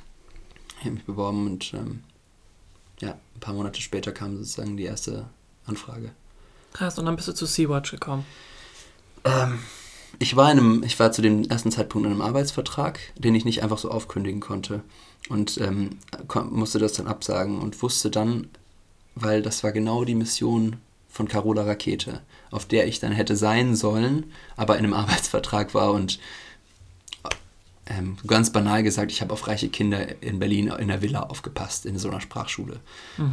Ich 0.79 0.85
habe 0.85 0.95
mich 0.95 1.03
beworben 1.03 1.45
und 1.47 1.73
ähm, 1.73 2.01
ja, 3.00 3.12
ein 3.12 3.39
paar 3.39 3.53
Monate 3.53 3.81
später 3.81 4.12
kam 4.12 4.38
sozusagen 4.38 4.77
die 4.77 4.83
erste 4.83 5.27
Anfrage. 5.65 6.12
Krass, 6.73 6.97
und 6.97 7.06
dann 7.06 7.15
bist 7.15 7.27
du 7.27 7.33
zu 7.33 7.45
Sea-Watch 7.45 7.91
gekommen. 7.91 8.25
Ähm, 9.25 9.59
ich 10.19 10.36
war 10.36 10.52
in 10.52 10.60
einem, 10.60 10.84
ich 10.84 11.00
war 11.00 11.12
zu 11.12 11.22
dem 11.22 11.44
ersten 11.46 11.72
Zeitpunkt 11.72 12.06
in 12.06 12.13
einem 12.13 12.22
Arbeitsvertrag, 12.22 13.00
den 13.18 13.35
ich 13.35 13.45
nicht 13.45 13.64
einfach 13.64 13.78
so 13.78 13.90
aufkündigen 13.90 14.40
konnte. 14.40 14.81
Und 15.30 15.57
ähm, 15.59 16.00
musste 16.50 16.80
das 16.80 16.94
dann 16.94 17.07
absagen 17.07 17.59
und 17.59 17.81
wusste 17.81 18.09
dann, 18.09 18.47
weil 19.16 19.42
das 19.42 19.64
war 19.64 19.71
genau 19.71 20.04
die 20.04 20.16
Mission 20.16 20.78
von 21.09 21.28
Carola 21.28 21.64
Rakete, 21.64 22.21
auf 22.50 22.66
der 22.66 22.88
ich 22.88 23.00
dann 23.00 23.12
hätte 23.12 23.35
sein 23.35 23.76
sollen, 23.76 24.31
aber 24.56 24.78
in 24.78 24.85
einem 24.85 24.94
Arbeitsvertrag 24.95 25.74
war 25.74 25.92
und 25.92 26.19
ähm, 27.88 28.18
ganz 28.28 28.52
banal 28.52 28.83
gesagt, 28.83 29.11
ich 29.11 29.21
habe 29.21 29.33
auf 29.33 29.47
reiche 29.47 29.69
Kinder 29.69 30.21
in 30.21 30.40
Berlin 30.40 30.68
in 30.80 30.88
der 30.88 31.02
Villa 31.02 31.23
aufgepasst, 31.23 31.85
in 31.85 31.97
so 31.97 32.09
einer 32.09 32.21
Sprachschule. 32.21 32.80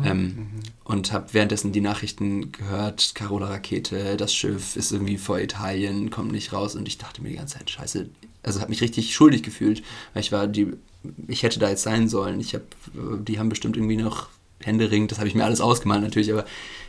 Ähm, 0.04 0.48
Und 0.84 1.12
habe 1.12 1.32
währenddessen 1.32 1.72
die 1.72 1.82
Nachrichten 1.82 2.50
gehört, 2.52 3.14
Carola 3.14 3.48
Rakete, 3.48 4.16
das 4.16 4.34
Schiff 4.34 4.74
ist 4.74 4.90
irgendwie 4.90 5.18
vor 5.18 5.38
Italien, 5.38 6.10
kommt 6.10 6.32
nicht 6.32 6.52
raus. 6.52 6.76
Und 6.76 6.88
ich 6.88 6.98
dachte 6.98 7.22
mir 7.22 7.28
die 7.28 7.36
ganze 7.36 7.58
Zeit, 7.58 7.70
scheiße, 7.70 8.08
also 8.42 8.60
habe 8.60 8.70
mich 8.70 8.80
richtig 8.80 9.14
schuldig 9.14 9.42
gefühlt, 9.42 9.82
weil 10.14 10.22
ich 10.22 10.32
war 10.32 10.46
die, 10.46 10.72
ich 11.26 11.42
hätte 11.42 11.58
da 11.60 11.68
jetzt 11.68 11.82
sein 11.82 12.08
sollen. 12.08 12.40
Ich 12.40 12.54
habe, 12.54 12.64
die 12.94 13.38
haben 13.38 13.50
bestimmt 13.50 13.76
irgendwie 13.76 13.96
noch 13.96 14.28
händeringend, 14.60 15.12
das 15.12 15.18
habe 15.18 15.28
ich 15.28 15.34
mir 15.34 15.44
alles 15.44 15.60
ausgemalt 15.60 16.02
natürlich, 16.02 16.32
aber 16.32 16.44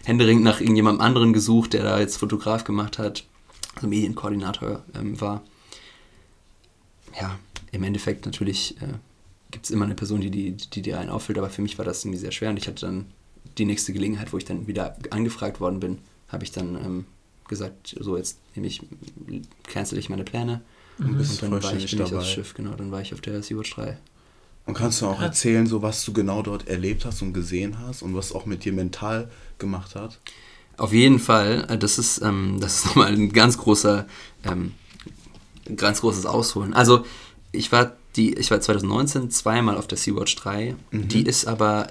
händeringend 0.05 0.43
nach 0.43 0.59
irgendjemandem 0.59 1.01
anderen 1.01 1.33
gesucht, 1.33 1.73
der 1.73 1.83
da 1.83 1.99
jetzt 1.99 2.17
Fotograf 2.17 2.63
gemacht 2.63 2.97
hat, 2.97 3.25
also 3.75 3.87
Medienkoordinator 3.87 4.83
ähm, 4.95 5.19
war. 5.21 5.43
Ja, 7.19 7.37
im 7.71 7.83
Endeffekt 7.83 8.25
natürlich 8.25 8.75
äh, 8.81 8.93
gibt 9.51 9.65
es 9.65 9.71
immer 9.71 9.85
eine 9.85 9.95
Person, 9.95 10.21
die, 10.21 10.29
die, 10.29 10.51
die 10.51 10.81
dir 10.81 10.99
einen 10.99 11.09
auffüllt, 11.09 11.37
aber 11.37 11.49
für 11.49 11.61
mich 11.61 11.77
war 11.77 11.85
das 11.85 12.03
irgendwie 12.03 12.19
sehr 12.19 12.31
schwer 12.31 12.49
und 12.49 12.57
ich 12.57 12.67
hatte 12.67 12.85
dann 12.85 13.05
die 13.57 13.65
nächste 13.65 13.93
Gelegenheit, 13.93 14.31
wo 14.31 14.37
ich 14.37 14.45
dann 14.45 14.67
wieder 14.67 14.95
angefragt 15.09 15.59
worden 15.59 15.79
bin, 15.79 15.99
habe 16.27 16.43
ich 16.43 16.51
dann 16.51 16.75
ähm, 16.75 17.05
gesagt, 17.47 17.95
so 17.99 18.15
jetzt 18.15 18.37
nehme 18.55 18.67
ich, 18.67 18.81
cancel 19.67 19.97
ich 19.97 20.09
meine 20.09 20.23
Pläne 20.23 20.61
Und 20.99 21.17
bist 21.17 21.43
und 21.43 21.51
dann 21.51 21.63
war 21.63 21.73
ich, 21.73 21.89
bin 21.89 22.05
ich 22.05 22.13
aufs 22.13 22.29
Schiff, 22.29 22.53
genau, 22.53 22.73
dann 22.73 22.91
war 22.91 23.01
ich 23.01 23.13
auf 23.13 23.21
der 23.21 23.41
Sea-Watch 23.41 23.75
3. 23.75 23.97
Und 24.65 24.75
kannst 24.75 25.01
du 25.01 25.07
auch 25.07 25.19
erzählen, 25.19 25.65
so 25.65 25.81
was 25.81 26.05
du 26.05 26.13
genau 26.13 26.43
dort 26.43 26.67
erlebt 26.67 27.03
hast 27.03 27.23
und 27.23 27.33
gesehen 27.33 27.79
hast 27.79 28.03
und 28.03 28.15
was 28.15 28.31
auch 28.31 28.45
mit 28.45 28.65
dir 28.65 28.71
mental 28.71 29.29
gemacht 29.57 29.95
hat? 29.95 30.19
Auf 30.77 30.93
jeden 30.93 31.19
Fall, 31.19 31.65
äh, 31.69 31.77
das 31.77 31.97
ist, 31.97 32.21
ähm, 32.21 32.57
das 32.59 32.77
ist 32.77 32.85
nochmal 32.85 33.11
ein 33.11 33.33
ganz 33.33 33.57
großer, 33.57 34.05
ähm, 34.45 34.73
ganz 35.75 36.01
großes 36.01 36.25
Ausholen. 36.27 36.73
Also 36.73 37.03
ich 37.51 37.71
war 37.71 37.93
die, 38.15 38.33
ich 38.33 38.51
war 38.51 38.59
2019 38.59 39.29
zweimal 39.29 39.77
auf 39.77 39.87
der 39.87 39.97
Sea-Watch 39.97 40.35
3. 40.35 40.75
Die 40.91 41.23
ist 41.23 41.47
aber 41.47 41.87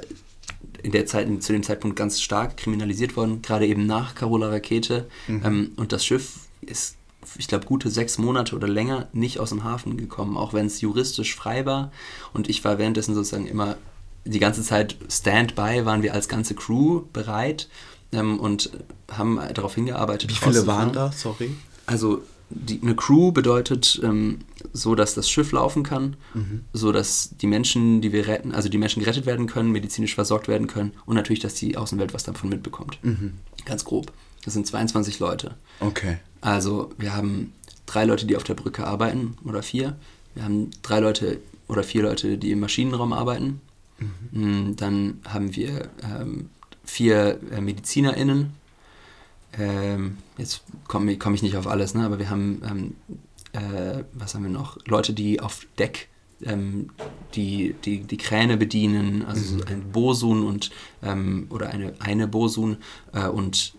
in 0.82 0.92
der 0.92 1.06
Zeit, 1.06 1.28
zu 1.42 1.52
dem 1.52 1.62
Zeitpunkt 1.62 1.96
ganz 1.96 2.20
stark 2.20 2.56
kriminalisiert 2.56 3.16
worden, 3.16 3.42
gerade 3.42 3.66
eben 3.66 3.86
nach 3.86 4.14
Carola 4.14 4.48
Rakete. 4.48 5.06
Mhm. 5.26 5.42
Ähm, 5.44 5.72
und 5.76 5.92
das 5.92 6.04
Schiff 6.04 6.34
ist, 6.60 6.96
ich 7.36 7.48
glaube, 7.48 7.66
gute 7.66 7.90
sechs 7.90 8.18
Monate 8.18 8.54
oder 8.54 8.68
länger 8.68 9.08
nicht 9.12 9.38
aus 9.38 9.50
dem 9.50 9.64
Hafen 9.64 9.96
gekommen, 9.96 10.36
auch 10.36 10.52
wenn 10.52 10.66
es 10.66 10.80
juristisch 10.80 11.34
frei 11.34 11.66
war. 11.66 11.92
Und 12.32 12.48
ich 12.48 12.64
war 12.64 12.78
währenddessen 12.78 13.14
sozusagen 13.14 13.46
immer 13.46 13.76
die 14.24 14.38
ganze 14.38 14.62
Zeit 14.62 14.96
Standby, 15.08 15.84
waren 15.84 16.02
wir 16.02 16.14
als 16.14 16.28
ganze 16.28 16.54
Crew 16.54 17.02
bereit 17.12 17.68
ähm, 18.12 18.38
und 18.38 18.70
haben 19.10 19.40
darauf 19.54 19.74
hingearbeitet. 19.74 20.30
Wie 20.30 20.34
viele 20.34 20.66
waren 20.66 20.92
da? 20.92 21.12
Sorry. 21.12 21.50
Also 21.86 22.22
die, 22.50 22.80
eine 22.82 22.94
Crew 22.94 23.30
bedeutet 23.32 24.00
ähm, 24.02 24.38
so, 24.72 24.94
dass 24.94 25.14
das 25.14 25.28
Schiff 25.30 25.52
laufen 25.52 25.82
kann, 25.82 26.16
Mhm. 26.34 26.62
so 26.72 26.92
dass 26.92 27.30
die 27.40 27.46
Menschen, 27.46 28.00
die 28.00 28.12
wir 28.12 28.26
retten, 28.26 28.54
also 28.54 28.68
die 28.68 28.78
Menschen 28.78 29.00
gerettet 29.00 29.26
werden 29.26 29.46
können, 29.46 29.70
medizinisch 29.70 30.14
versorgt 30.14 30.48
werden 30.48 30.66
können 30.66 30.92
und 31.06 31.14
natürlich, 31.16 31.40
dass 31.40 31.54
die 31.54 31.76
Außenwelt 31.76 32.14
was 32.14 32.24
davon 32.24 32.48
mitbekommt. 32.48 32.98
Mhm. 33.02 33.34
Ganz 33.64 33.84
grob. 33.84 34.12
Das 34.44 34.54
sind 34.54 34.66
22 34.66 35.18
Leute. 35.18 35.56
Okay. 35.80 36.18
Also 36.40 36.90
wir 36.96 37.14
haben 37.14 37.52
drei 37.86 38.04
Leute, 38.04 38.24
die 38.26 38.36
auf 38.36 38.44
der 38.44 38.54
Brücke 38.54 38.86
arbeiten 38.86 39.36
oder 39.44 39.62
vier. 39.62 39.96
Wir 40.34 40.44
haben 40.44 40.70
drei 40.82 41.00
Leute 41.00 41.40
oder 41.66 41.82
vier 41.82 42.02
Leute, 42.02 42.38
die 42.38 42.52
im 42.52 42.60
Maschinenraum 42.60 43.12
arbeiten. 43.12 43.60
Mm, 44.30 44.76
Dann 44.76 45.20
haben 45.28 45.54
wir 45.56 45.90
ähm, 46.02 46.48
vier 46.84 47.40
äh, 47.50 47.60
MedizinerInnen. 47.60 48.52
Ähm, 49.58 50.18
jetzt 50.36 50.62
komme 50.86 51.16
komm 51.18 51.34
ich 51.34 51.42
nicht 51.42 51.56
auf 51.56 51.66
alles, 51.66 51.94
ne? 51.94 52.04
aber 52.04 52.18
wir 52.18 52.30
haben, 52.30 52.62
ähm, 52.68 52.96
äh, 53.52 54.04
was 54.12 54.34
haben 54.34 54.42
wir 54.44 54.50
noch? 54.50 54.78
Leute, 54.86 55.12
die 55.12 55.40
auf 55.40 55.66
Deck 55.78 56.08
ähm, 56.44 56.90
die, 57.34 57.74
die, 57.84 58.00
die 58.04 58.16
Kräne 58.16 58.56
bedienen, 58.56 59.24
also 59.24 59.58
so 59.58 59.64
ein 59.64 59.90
Bosun 59.90 60.46
und 60.46 60.70
ähm, 61.02 61.46
oder 61.50 61.70
eine, 61.70 61.94
eine 61.98 62.28
Bosun 62.28 62.76
äh, 63.12 63.26
und 63.26 63.74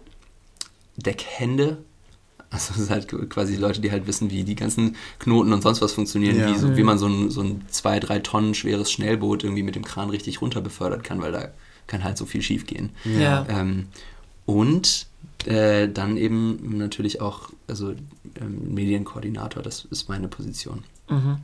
Deckhände. 0.97 1.77
Also 2.51 2.73
das 2.73 2.81
ist 2.83 2.89
halt 2.89 3.29
quasi 3.29 3.55
Leute, 3.55 3.79
die 3.79 3.91
halt 3.91 4.07
wissen, 4.07 4.31
wie 4.31 4.43
die 4.43 4.55
ganzen 4.55 4.95
Knoten 5.19 5.53
und 5.53 5.61
sonst 5.61 5.81
was 5.81 5.93
funktionieren, 5.93 6.37
Ja. 6.39 6.51
wie, 6.53 6.57
so, 6.57 6.67
Mhm. 6.67 6.77
wie 6.77 6.83
man 6.83 6.97
so 6.97 7.07
ein, 7.07 7.29
so 7.29 7.41
ein 7.41 7.61
zwei, 7.69 7.99
drei 7.99 8.19
Tonnen 8.19 8.55
schweres 8.55 8.91
Schnellboot 8.91 9.43
irgendwie 9.43 9.63
mit 9.63 9.75
dem 9.75 9.85
Kran 9.85 10.09
richtig 10.09 10.41
runter 10.41 10.59
befördert 10.59 11.03
kann, 11.03 11.21
weil 11.21 11.31
da 11.31 11.49
kann 11.87 12.03
halt 12.03 12.17
so 12.17 12.25
viel 12.25 12.41
schief 12.41 12.65
gehen. 12.65 12.89
Ja. 13.05 13.45
Ähm, 13.49 13.87
und 14.45 15.07
äh, 15.47 15.87
dann 15.87 16.17
eben 16.17 16.77
natürlich 16.77 17.21
auch, 17.21 17.49
also 17.67 17.91
ähm, 18.39 18.73
Medienkoordinator, 18.73 19.63
das 19.63 19.85
ist 19.85 20.09
meine 20.09 20.27
Position. 20.27 20.83
Mhm. 21.09 21.37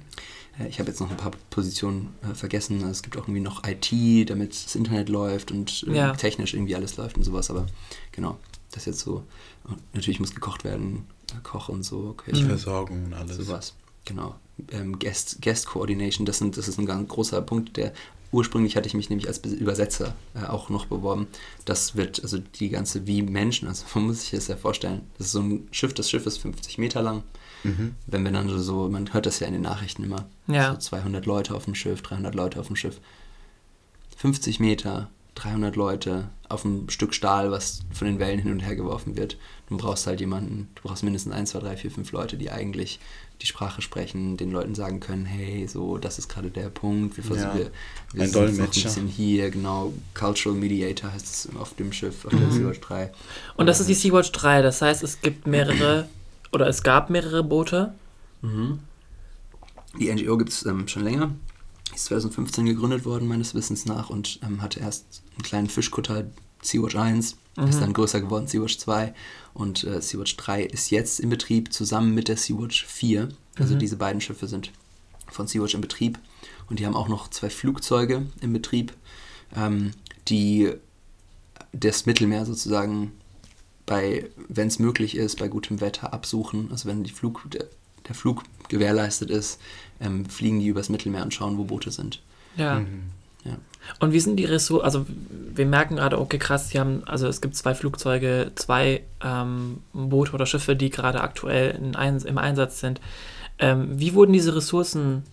Äh, 0.59 0.67
Ich 0.67 0.79
habe 0.79 0.89
jetzt 0.89 0.99
noch 0.99 1.09
ein 1.11 1.17
paar 1.17 1.31
Positionen 1.49 2.09
äh, 2.29 2.33
vergessen. 2.33 2.81
Es 2.89 3.01
gibt 3.03 3.17
auch 3.17 3.23
irgendwie 3.23 3.41
noch 3.41 3.63
IT, 3.67 4.29
damit 4.29 4.51
das 4.51 4.75
Internet 4.75 5.09
läuft 5.09 5.51
und 5.51 5.85
äh, 5.87 5.95
Ja. 5.95 6.13
technisch 6.13 6.53
irgendwie 6.53 6.75
alles 6.75 6.97
läuft 6.97 7.17
und 7.17 7.23
sowas. 7.23 7.49
Aber 7.49 7.65
genau, 8.11 8.37
das 8.71 8.83
ist 8.83 8.85
jetzt 8.87 8.99
so. 9.01 9.23
Und 9.63 9.77
natürlich 9.93 10.19
muss 10.19 10.33
gekocht 10.35 10.63
werden, 10.63 11.05
äh, 11.31 11.35
Koch 11.43 11.69
und 11.69 11.83
so. 11.83 12.09
Okay, 12.17 12.31
Die 12.33 12.43
Versorgung 12.43 13.05
und 13.05 13.13
alles. 13.13 13.37
sowas. 13.37 13.73
Genau. 14.05 14.35
Ähm, 14.71 14.99
Guest, 14.99 15.41
Guest 15.41 15.65
Coordination, 15.67 16.25
das, 16.25 16.37
sind, 16.37 16.55
das 16.57 16.67
ist 16.67 16.77
ein 16.79 16.85
ganz 16.85 17.09
großer 17.09 17.41
Punkt, 17.41 17.75
der 17.77 17.91
ursprünglich 18.35 18.75
hatte 18.75 18.87
ich 18.87 18.93
mich 18.93 19.09
nämlich 19.09 19.27
als 19.27 19.39
Be- 19.39 19.49
Übersetzer 19.49 20.13
äh, 20.35 20.45
auch 20.45 20.69
noch 20.69 20.85
beworben. 20.85 21.27
Das 21.65 21.95
wird, 21.95 22.21
also 22.21 22.37
die 22.37 22.69
ganze 22.69 23.07
wie 23.07 23.21
Menschen, 23.21 23.67
also 23.67 23.85
man 23.95 24.05
muss 24.07 24.21
sich 24.21 24.31
das 24.31 24.47
ja 24.47 24.57
vorstellen. 24.57 25.01
Das 25.17 25.27
ist 25.27 25.33
so 25.33 25.41
ein 25.41 25.67
Schiff, 25.71 25.93
das 25.93 26.09
Schiff 26.09 26.25
ist 26.25 26.37
50 26.37 26.77
Meter 26.77 27.01
lang. 27.01 27.23
Mhm. 27.63 27.95
Wenn 28.05 28.23
wir 28.23 28.31
dann 28.31 28.47
so, 28.59 28.89
man 28.89 29.11
hört 29.13 29.25
das 29.25 29.39
ja 29.39 29.47
in 29.47 29.53
den 29.53 29.61
Nachrichten 29.63 30.03
immer, 30.03 30.27
Ja. 30.47 30.73
so 30.73 30.77
200 30.79 31.25
Leute 31.25 31.55
auf 31.55 31.65
dem 31.65 31.73
Schiff, 31.75 32.01
300 32.03 32.35
Leute 32.35 32.59
auf 32.59 32.67
dem 32.67 32.75
Schiff. 32.75 32.99
50 34.17 34.59
Meter, 34.59 35.09
300 35.35 35.75
Leute 35.75 36.29
auf 36.47 36.63
einem 36.63 36.89
Stück 36.89 37.13
Stahl, 37.13 37.51
was 37.51 37.81
von 37.91 38.07
den 38.07 38.19
Wellen 38.19 38.39
hin 38.39 38.51
und 38.51 38.61
her 38.61 38.75
geworfen 38.75 39.17
wird. 39.17 39.37
Du 39.67 39.77
brauchst 39.77 40.07
halt 40.07 40.19
jemanden, 40.19 40.69
du 40.75 40.83
brauchst 40.83 41.03
mindestens 41.03 41.33
1, 41.33 41.49
2, 41.51 41.59
3, 41.59 41.77
4, 41.77 41.91
5 41.91 42.11
Leute, 42.11 42.37
die 42.37 42.51
eigentlich 42.51 42.99
die 43.41 43.45
Sprache 43.45 43.81
sprechen, 43.81 44.37
den 44.37 44.51
Leuten 44.51 44.75
sagen 44.75 44.99
können, 44.99 45.25
hey, 45.25 45.67
so, 45.67 45.97
das 45.97 46.17
ist 46.19 46.29
gerade 46.29 46.49
der 46.49 46.69
Punkt, 46.69 47.17
wir 47.17 47.23
versuchen, 47.23 47.49
Ja. 47.49 47.55
wir, 47.55 47.71
wir 48.13 48.23
Ein 48.23 48.29
sind 48.29 48.57
noch 48.57 48.65
ein 48.65 48.71
bisschen 48.71 49.07
hier, 49.07 49.49
genau, 49.51 49.93
Cultural 50.13 50.57
Mediator 50.57 51.11
heißt 51.11 51.25
es 51.25 51.55
auf 51.57 51.73
dem 51.75 51.91
Schiff, 51.91 52.25
auf 52.25 52.31
der 52.31 52.51
Sea-Watch 52.51 52.79
3. 52.79 53.11
Und 53.57 53.65
das 53.67 53.79
ist 53.79 53.89
die 53.89 53.93
Sea-Watch 53.93 54.31
3, 54.31 54.61
das 54.61 54.81
heißt, 54.81 55.03
es 55.03 55.21
gibt 55.21 55.47
mehrere, 55.47 56.07
oder 56.51 56.67
es 56.67 56.81
gab 56.83 57.09
mehrere 57.09 57.43
Boote. 57.43 57.93
Mhm. 58.41 58.79
Die 59.99 60.13
NGO 60.13 60.37
gibt 60.37 60.51
es 60.51 60.65
ähm, 60.65 60.87
schon 60.87 61.03
länger. 61.03 61.31
Ist 61.93 62.05
2015 62.05 62.65
gegründet 62.65 63.05
worden, 63.05 63.27
meines 63.27 63.53
Wissens 63.53 63.85
nach, 63.85 64.09
und 64.09 64.39
ähm, 64.43 64.61
hatte 64.61 64.79
erst 64.79 65.23
einen 65.35 65.43
kleinen 65.43 65.69
Fischkutter, 65.69 66.25
Sea-Watch 66.61 66.95
1, 66.95 67.37
ist 67.57 67.79
dann 67.79 67.93
größer 67.93 68.19
geworden, 68.21 68.47
Sea-Watch 68.47 68.77
2. 68.79 69.13
Und 69.53 69.83
äh, 69.85 70.01
Sea-Watch 70.01 70.35
3 70.37 70.63
ist 70.63 70.89
jetzt 70.89 71.19
in 71.19 71.29
Betrieb 71.29 71.71
zusammen 71.71 72.13
mit 72.13 72.27
der 72.27 72.37
Sea-Watch 72.37 72.85
4. 72.85 73.29
Also 73.57 73.75
diese 73.75 73.95
beiden 73.95 74.19
Schiffe 74.19 74.47
sind 74.47 74.71
von 75.27 75.47
Sea-Watch 75.47 75.75
in 75.75 75.81
Betrieb. 75.81 76.19
Und 76.69 76.79
die 76.79 76.85
haben 76.85 76.95
auch 76.95 77.07
noch 77.07 77.29
zwei 77.29 77.49
Flugzeuge 77.49 78.25
im 78.41 78.53
Betrieb, 78.53 78.93
ähm, 79.55 79.91
die 80.27 80.73
das 81.71 82.05
Mittelmeer 82.05 82.45
sozusagen 82.45 83.11
bei, 83.85 84.29
wenn 84.49 84.67
es 84.67 84.79
möglich 84.79 85.15
ist, 85.15 85.37
bei 85.37 85.47
gutem 85.47 85.79
Wetter 85.79 86.13
absuchen. 86.13 86.69
Also 86.71 86.89
wenn 86.89 87.03
die 87.03 87.11
Flug, 87.11 87.43
der, 87.51 87.65
der 88.07 88.15
Flug 88.15 88.43
gewährleistet 88.67 89.29
ist, 89.29 89.59
ähm, 90.01 90.25
fliegen 90.25 90.59
die 90.59 90.67
übers 90.67 90.89
Mittelmeer 90.89 91.23
und 91.23 91.33
schauen, 91.33 91.57
wo 91.57 91.65
Boote 91.65 91.91
sind. 91.91 92.21
Ja. 92.57 92.79
Mhm. 92.79 93.03
Ja. 93.45 93.57
Und 93.99 94.11
wie 94.11 94.19
sind 94.19 94.37
die 94.37 94.45
Ressourcen? 94.45 94.83
Also, 94.83 95.05
wir 95.53 95.65
merken 95.65 95.95
gerade, 95.95 96.19
okay, 96.19 96.39
krass, 96.39 96.69
die 96.69 96.79
haben, 96.79 97.03
also 97.05 97.27
es 97.27 97.39
gibt 97.39 97.55
zwei 97.55 97.75
Flugzeuge, 97.75 98.51
zwei 98.55 99.03
ähm, 99.23 99.83
Boote 99.93 100.33
oder 100.33 100.45
Schiffe, 100.45 100.75
die 100.75 100.89
gerade 100.89 101.21
aktuell 101.21 101.71
in 101.71 101.93
im 101.93 102.37
Einsatz 102.37 102.79
sind. 102.79 102.99
Ähm, 103.59 103.99
wie 103.99 104.13
wurden 104.13 104.33
diese 104.33 104.55
Ressourcen 104.55 105.23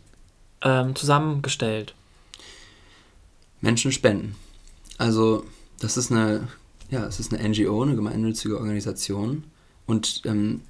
ähm, 0.60 0.94
zusammengestellt? 0.94 1.94
Menschen 3.60 3.90
spenden. 3.92 4.36
Also 4.98 5.44
das 5.80 5.96
ist 5.96 6.12
eine, 6.12 6.48
ja, 6.90 7.06
es 7.06 7.18
ist 7.18 7.32
eine 7.32 7.48
NGO, 7.48 7.82
eine 7.82 7.96
gemeinnützige 7.96 8.58
Organisation. 8.58 9.44
Und 9.86 10.22
ähm, 10.26 10.60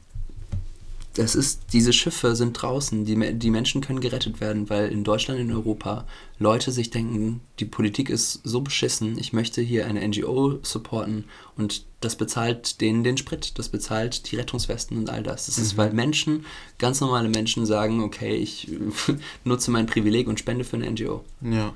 das 1.15 1.35
ist, 1.35 1.73
diese 1.73 1.93
Schiffe 1.93 2.35
sind 2.37 2.55
draußen, 2.55 3.05
die, 3.05 3.35
die 3.35 3.51
Menschen 3.51 3.83
können 3.83 4.01
gerettet 4.01 4.41
werden, 4.41 4.71
weil 4.71 4.91
in 4.91 5.05
Deutschland, 5.05 5.41
in 5.41 5.53
Europa 5.53 6.07
Leute 6.39 6.73
sich 6.73 6.91
denken, 6.91 7.43
die 7.59 7.67
Politik 7.67 8.09
ist 8.09 8.41
so 8.45 8.63
beschissen, 8.63 9.19
ich 9.19 9.33
möchte 9.33 9.61
hier 9.61 9.87
eine 9.87 10.07
NGO 10.07 10.59
supporten 10.63 11.25
und 11.57 11.85
das 12.01 12.17
bezahlt 12.17 12.81
denen 12.81 13.05
den 13.05 13.19
Sprit, 13.19 13.59
das 13.59 13.69
bezahlt 13.69 14.31
die 14.31 14.37
Rettungswesten 14.37 14.97
und 14.97 15.11
all 15.11 15.23
das. 15.23 15.47
Das 15.47 15.59
ist, 15.59 15.77
weil 15.77 15.93
Menschen, 15.93 16.47
ganz 16.79 17.01
normale 17.01 17.29
Menschen 17.29 17.67
sagen, 17.67 18.03
okay, 18.03 18.35
ich 18.35 18.71
nutze 19.45 19.71
mein 19.71 19.87
Privileg 19.87 20.29
und 20.29 20.39
spende 20.39 20.65
für 20.65 20.77
eine 20.77 20.91
NGO. 20.91 21.25
Ja. 21.43 21.75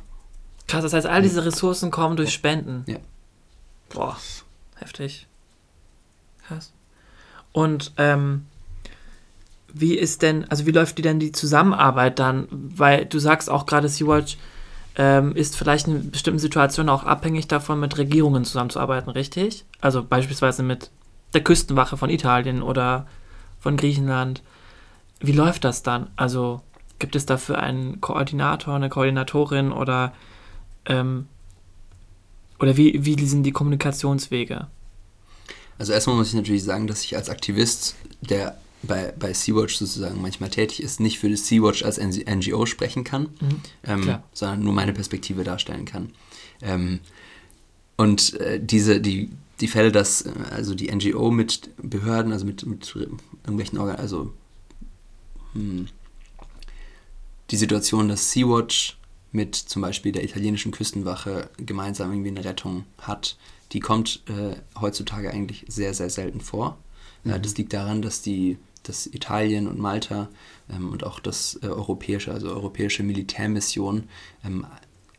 Krass, 0.67 0.83
das 0.83 0.95
heißt, 0.95 1.07
all 1.07 1.23
diese 1.23 1.45
Ressourcen 1.45 1.91
kommen 1.91 2.17
durch 2.17 2.33
Spenden. 2.33 2.85
Ja. 2.87 2.99
Boah, 3.91 4.17
heftig. 4.77 5.27
Krass. 6.47 6.73
Und 7.53 7.93
ähm, 7.99 8.47
wie 9.79 9.95
ist 9.95 10.23
denn, 10.23 10.45
also 10.49 10.67
wie 10.67 10.71
läuft 10.71 10.97
die 10.97 11.03
denn 11.03 11.21
die 11.21 11.33
Zusammenarbeit 11.33 12.19
dann? 12.19 12.49
Weil 12.51 13.05
du 13.05 13.19
sagst 13.19 13.51
auch 13.51 13.67
gerade, 13.67 13.89
Sea-Watch 13.89 14.39
ähm, 14.97 15.37
ist 15.37 15.57
vielleicht 15.57 15.87
in 15.87 16.11
bestimmten 16.11 16.39
Situationen 16.39 16.89
auch 16.89 17.05
abhängig 17.05 17.47
davon, 17.47 17.79
mit 17.79 17.99
Regierungen 17.99 18.45
zusammenzuarbeiten, 18.45 19.11
richtig? 19.11 19.67
Also 19.81 20.03
beispielsweise 20.03 20.63
mit 20.63 20.91
der 21.35 21.43
Küstenwache 21.43 21.99
von 21.99 22.09
Italien 22.09 22.63
oder 22.63 23.07
von 23.61 23.77
Griechenland. 23.77 24.43
Wie 25.21 25.33
läuft 25.33 25.65
das 25.65 25.83
dann? 25.83 26.09
Also 26.17 26.63
gibt 26.99 27.15
es 27.15 27.27
dafür 27.27 27.59
einen 27.59 28.01
Koordinator, 28.01 28.75
eine 28.75 28.89
Koordinatorin 28.89 29.73
oder 29.73 30.15
ähm, 30.87 31.27
oder 32.59 32.79
wie, 32.79 33.05
wie 33.05 33.23
sind 33.27 33.43
die 33.43 33.53
Kommunikationswege? 33.53 34.69
Also 35.79 35.93
erstmal 35.93 36.17
muss 36.17 36.29
ich 36.29 36.35
natürlich 36.35 36.65
sagen, 36.65 36.87
dass 36.87 37.05
ich 37.05 37.15
als 37.15 37.29
Aktivist, 37.29 37.97
der 38.23 38.57
bei, 38.87 39.13
bei 39.19 39.33
Sea-Watch 39.33 39.77
sozusagen 39.77 40.21
manchmal 40.21 40.51
tätig 40.51 40.83
ist, 40.83 41.01
nicht 41.01 41.19
für 41.19 41.31
das 41.31 41.47
Sea-Watch 41.47 41.85
als 41.85 41.99
NGO 41.99 42.67
sprechen 42.67 43.05
kann, 43.05 43.29
ähm, 43.85 44.03
Klar. 44.03 44.25
sondern 44.33 44.63
nur 44.63 44.73
meine 44.73 44.93
Perspektive 44.93 45.45
darstellen 45.45 45.85
kann. 45.85 46.11
Ähm, 46.63 47.01
und 47.97 48.35
äh, 48.41 48.61
diese, 48.63 49.01
die, 49.01 49.31
die 49.61 49.69
Fälle, 49.69 49.93
dass 49.93 50.23
äh, 50.23 50.33
also 50.51 50.75
die 50.75 50.95
NGO 50.95 51.31
mit 51.31 51.71
Behörden, 51.77 52.33
also 52.33 52.47
mit, 52.47 52.67
mit 52.67 52.95
irgendwelchen 52.95 53.79
Organen, 53.79 54.01
also 54.01 54.33
hm, 55.53 55.89
die 57.51 57.57
Situation, 57.57 58.09
dass 58.09 58.33
Sea-Watch 58.33 58.99
mit 59.33 59.55
zum 59.55 59.83
Beispiel 59.83 60.13
der 60.13 60.25
italienischen 60.25 60.73
Küstenwache 60.73 61.51
gemeinsam 61.59 62.11
irgendwie 62.11 62.31
eine 62.31 62.45
Rettung 62.45 62.85
hat, 62.99 63.37
die 63.73 63.81
kommt 63.81 64.23
äh, 64.29 64.57
heutzutage 64.81 65.31
eigentlich 65.31 65.65
sehr, 65.69 65.95
sehr 65.95 66.11
selten 66.11 66.41
vor. 66.41 66.79
Äh, 67.25 67.41
das 67.41 67.57
liegt 67.57 67.73
daran, 67.73 68.03
dass 68.03 68.23
die 68.23 68.59
dass 68.89 69.07
Italien 69.07 69.69
und 69.69 69.79
Malta 69.79 70.29
ähm, 70.71 70.91
und 70.91 71.05
auch 71.05 71.21
das 71.21 71.59
äh, 71.63 71.67
europäische, 71.67 72.33
also 72.33 72.49
europäische 72.51 73.03
Militärmission 73.03 74.09
ähm, 74.45 74.67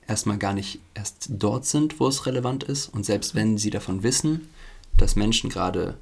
erstmal 0.08 0.38
gar 0.38 0.54
nicht 0.54 0.80
erst 0.94 1.28
dort 1.30 1.66
sind, 1.66 2.00
wo 2.00 2.08
es 2.08 2.26
relevant 2.26 2.64
ist. 2.64 2.88
Und 2.88 3.06
selbst 3.06 3.36
wenn 3.36 3.58
sie 3.58 3.70
davon 3.70 4.04
wissen, 4.04 4.50
dass 4.98 5.16
Menschen 5.16 5.50
gerade 5.50 5.98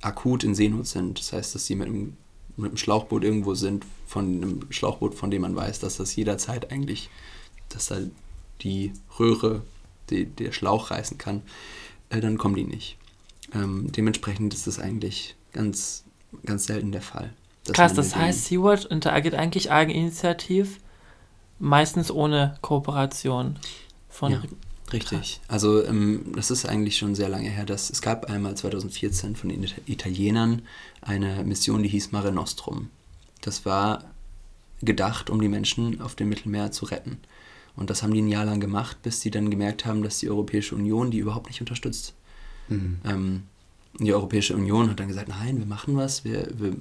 akut 0.00 0.44
in 0.44 0.54
Seenot 0.54 0.86
sind, 0.86 1.18
das 1.18 1.32
heißt, 1.32 1.54
dass 1.54 1.66
sie 1.66 1.74
mit 1.74 1.88
einem, 1.88 2.16
mit 2.56 2.70
einem 2.70 2.76
Schlauchboot 2.76 3.24
irgendwo 3.24 3.54
sind, 3.54 3.84
von 4.06 4.24
einem 4.24 4.60
Schlauchboot, 4.70 5.14
von 5.14 5.30
dem 5.30 5.42
man 5.42 5.56
weiß, 5.56 5.80
dass 5.80 5.96
das 5.96 6.14
jederzeit 6.14 6.70
eigentlich, 6.70 7.10
dass 7.68 7.86
da 7.86 7.98
die 8.60 8.92
Röhre, 9.18 9.62
die, 10.10 10.26
der 10.26 10.52
Schlauch 10.52 10.90
reißen 10.90 11.18
kann, 11.18 11.42
äh, 12.10 12.20
dann 12.20 12.38
kommen 12.38 12.54
die 12.54 12.64
nicht. 12.64 12.96
Ähm, 13.52 13.90
dementsprechend 13.90 14.54
ist 14.54 14.66
das 14.66 14.78
eigentlich 14.78 15.36
ganz, 15.52 16.04
ganz 16.44 16.66
selten 16.66 16.92
der 16.92 17.02
Fall. 17.02 17.32
Krass, 17.72 17.94
das 17.94 18.14
heißt, 18.14 18.46
Sea-Watch 18.46 18.86
interagiert 18.86 19.34
eigentlich 19.34 19.70
eigeninitiativ, 19.70 20.80
meistens 21.58 22.10
ohne 22.10 22.56
Kooperation 22.60 23.58
von. 24.08 24.32
Ja. 24.32 24.42
Richtig. 24.92 25.40
Also 25.48 25.82
ähm, 25.84 26.32
das 26.36 26.50
ist 26.50 26.66
eigentlich 26.66 26.98
schon 26.98 27.14
sehr 27.14 27.28
lange 27.28 27.48
her. 27.48 27.64
Dass, 27.64 27.88
es 27.90 28.02
gab 28.02 28.30
einmal 28.30 28.54
2014 28.54 29.34
von 29.34 29.48
den 29.48 29.64
Ita- 29.64 29.80
Italienern 29.86 30.62
eine 31.00 31.42
Mission, 31.42 31.82
die 31.82 31.88
hieß 31.88 32.12
Mare 32.12 32.32
Nostrum. 32.32 32.90
Das 33.40 33.64
war 33.64 34.04
gedacht, 34.82 35.30
um 35.30 35.40
die 35.40 35.48
Menschen 35.48 36.00
auf 36.02 36.14
dem 36.14 36.28
Mittelmeer 36.28 36.70
zu 36.70 36.84
retten. 36.84 37.18
Und 37.76 37.90
das 37.90 38.02
haben 38.02 38.12
die 38.12 38.22
ein 38.22 38.28
Jahr 38.28 38.44
lang 38.44 38.60
gemacht, 38.60 38.98
bis 39.02 39.20
sie 39.20 39.30
dann 39.30 39.50
gemerkt 39.50 39.84
haben, 39.84 40.02
dass 40.02 40.18
die 40.18 40.28
Europäische 40.28 40.74
Union 40.74 41.10
die 41.10 41.18
überhaupt 41.18 41.48
nicht 41.48 41.60
unterstützt. 41.60 42.14
Mhm. 42.68 42.98
Ähm, 43.04 43.42
die 43.98 44.12
Europäische 44.12 44.54
Union 44.54 44.90
hat 44.90 45.00
dann 45.00 45.08
gesagt, 45.08 45.28
nein, 45.28 45.58
wir 45.58 45.66
machen 45.66 45.96
was, 45.96 46.24
wir, 46.24 46.48
wir 46.58 46.76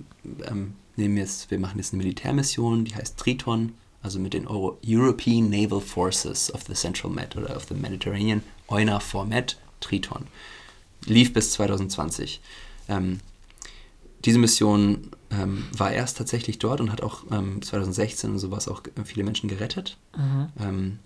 ähm, 0.45 0.73
nehmen 0.95 1.17
jetzt, 1.17 1.51
wir 1.51 1.59
machen 1.59 1.77
jetzt 1.77 1.93
eine 1.93 2.03
Militärmission, 2.03 2.85
die 2.85 2.95
heißt 2.95 3.17
Triton, 3.17 3.73
also 4.01 4.19
mit 4.19 4.33
den 4.33 4.47
Euro 4.47 4.77
European 4.85 5.49
Naval 5.49 5.79
Forces 5.79 6.53
of 6.53 6.63
the 6.67 6.73
Central 6.73 7.11
Med 7.11 7.35
oder 7.35 7.55
of 7.55 7.65
the 7.69 7.75
Mediterranean, 7.75 8.43
EUNAVFOR 8.67 9.25
Med, 9.25 9.57
Triton. 9.79 10.27
Lief 11.05 11.33
bis 11.33 11.51
2020. 11.51 12.41
Ähm, 12.89 13.19
diese 14.25 14.39
Mission 14.39 15.09
ähm, 15.31 15.65
war 15.75 15.91
erst 15.91 16.17
tatsächlich 16.17 16.59
dort 16.59 16.79
und 16.81 16.91
hat 16.91 17.01
auch 17.01 17.23
ähm, 17.31 17.61
2016 17.61 18.31
und 18.31 18.39
sowas 18.39 18.67
auch 18.67 18.81
viele 19.03 19.23
Menschen 19.23 19.49
gerettet. 19.49 19.97
Mhm. 20.15 20.47
Ähm, 20.59 20.99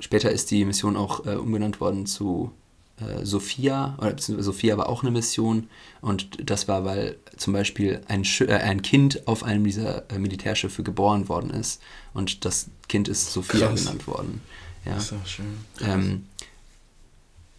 später 0.00 0.30
ist 0.30 0.50
die 0.50 0.64
Mission 0.64 0.96
auch 0.96 1.24
äh, 1.26 1.36
umbenannt 1.36 1.80
worden 1.80 2.06
zu 2.06 2.52
äh, 3.00 3.24
Sophia, 3.24 3.96
oder 3.98 4.16
Sophia 4.18 4.78
war 4.78 4.88
auch 4.88 5.02
eine 5.02 5.10
Mission 5.10 5.68
und 6.00 6.48
das 6.48 6.68
war, 6.68 6.84
weil 6.84 7.16
zum 7.36 7.52
Beispiel 7.52 8.00
ein, 8.08 8.24
Schi 8.24 8.44
äh, 8.44 8.54
ein 8.54 8.82
Kind 8.82 9.26
auf 9.26 9.42
einem 9.42 9.64
dieser 9.64 10.10
äh, 10.10 10.18
Militärschiffe 10.18 10.82
geboren 10.82 11.28
worden 11.28 11.50
ist 11.50 11.82
und 12.14 12.44
das 12.44 12.68
Kind 12.88 13.08
ist 13.08 13.32
Sophia 13.32 13.68
Krass. 13.68 13.84
genannt 13.84 14.06
worden. 14.06 14.40
Ja. 14.84 14.94
Das 14.94 15.04
ist 15.04 15.12
auch 15.12 15.26
schön. 15.26 15.58
Ähm, 15.82 16.26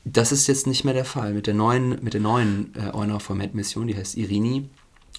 das 0.05 0.31
ist 0.31 0.47
jetzt 0.47 0.67
nicht 0.67 0.85
mehr 0.85 0.93
der 0.93 1.05
Fall. 1.05 1.33
Mit 1.33 1.47
der 1.47 1.53
neuen, 1.53 2.01
mit 2.01 2.13
der 2.13 2.21
neuen 2.21 2.73
äh, 2.75 2.91
EUNAVFOR-Med-Mission, 2.91 3.87
die 3.87 3.95
heißt 3.95 4.15
Irini, 4.15 4.69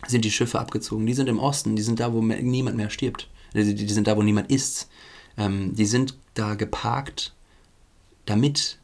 sind 0.06 0.24
die 0.24 0.30
Schiffe 0.30 0.58
abgezogen. 0.58 1.06
Die 1.06 1.14
sind 1.14 1.28
im 1.28 1.38
Osten, 1.38 1.76
die 1.76 1.82
sind 1.82 2.00
da, 2.00 2.12
wo 2.12 2.22
mehr, 2.22 2.40
niemand 2.40 2.76
mehr 2.76 2.88
stirbt. 2.90 3.28
Die, 3.54 3.74
die 3.74 3.88
sind 3.92 4.06
da, 4.06 4.16
wo 4.16 4.22
niemand 4.22 4.50
ist. 4.50 4.88
Ähm, 5.36 5.74
die 5.74 5.86
sind 5.86 6.16
da 6.34 6.54
geparkt, 6.54 7.34
damit 8.26 8.77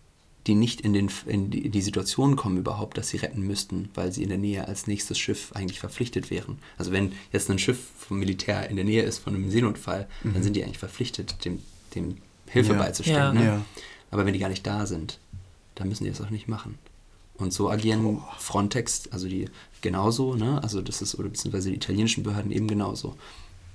die 0.47 0.55
nicht 0.55 0.83
in, 0.83 0.93
den, 0.93 1.11
in 1.27 1.51
die, 1.51 1.81
Situation 1.81 2.37
kommen 2.37 2.59
überhaupt, 2.59 2.99
dass 2.99 3.09
sie 3.09 3.17
retten 3.17 3.43
müssten, 3.43 3.89
weil 3.95 4.13
sie 4.13 4.23
in 4.23 4.29
der 4.29 4.39
Nähe 4.39 4.69
als 4.69 4.87
nächstes 4.87 5.19
Schiff 5.19 5.53
eigentlich 5.55 5.81
verpflichtet 5.81 6.31
wären. 6.31 6.59
Also 6.77 6.93
wenn 6.93 7.13
jetzt 7.33 7.51
ein 7.51 7.59
Schiff 7.59 7.79
vom 7.99 8.19
Militär 8.19 8.69
in 8.69 8.77
der 8.77 8.85
Nähe 8.85 9.03
ist 9.03 9.19
von 9.19 9.35
einem 9.35 9.51
Seenotfall, 9.51 10.07
dann 10.23 10.43
sind 10.43 10.55
die 10.55 10.63
eigentlich 10.63 10.79
verpflichtet, 10.79 11.45
dem, 11.45 11.63
dem 11.95 12.19
Hilfe 12.49 12.73
Ja. 12.73 12.79
beizustehen. 12.79 13.17
Ja. 13.17 13.33
Ne? 13.33 13.45
Ja. 13.45 13.65
Aber 14.11 14.27
wenn 14.27 14.35
die 14.35 14.39
gar 14.39 14.51
nicht 14.51 14.67
da 14.67 14.87
sind, 14.87 15.19
dann 15.77 15.89
müssen 15.89 16.05
die 16.05 16.11
das 16.11 16.21
auch 16.21 16.31
nicht 16.31 16.47
machen. 16.47 16.79
Und 17.37 17.53
so 17.53 17.71
agieren 17.71 18.23
Frontex, 18.39 19.09
also 19.11 19.29
die 19.29 19.47
genauso, 19.81 20.35
ne? 20.35 20.63
Also 20.63 20.83
das 20.83 21.03
ist, 21.03 21.17
oder 21.17 21.29
beziehungsweise 21.29 21.71
die 21.71 21.77
italienischen 21.77 22.23
Behörden 22.23 22.53
eben 22.53 22.69
genauso. 22.69 23.17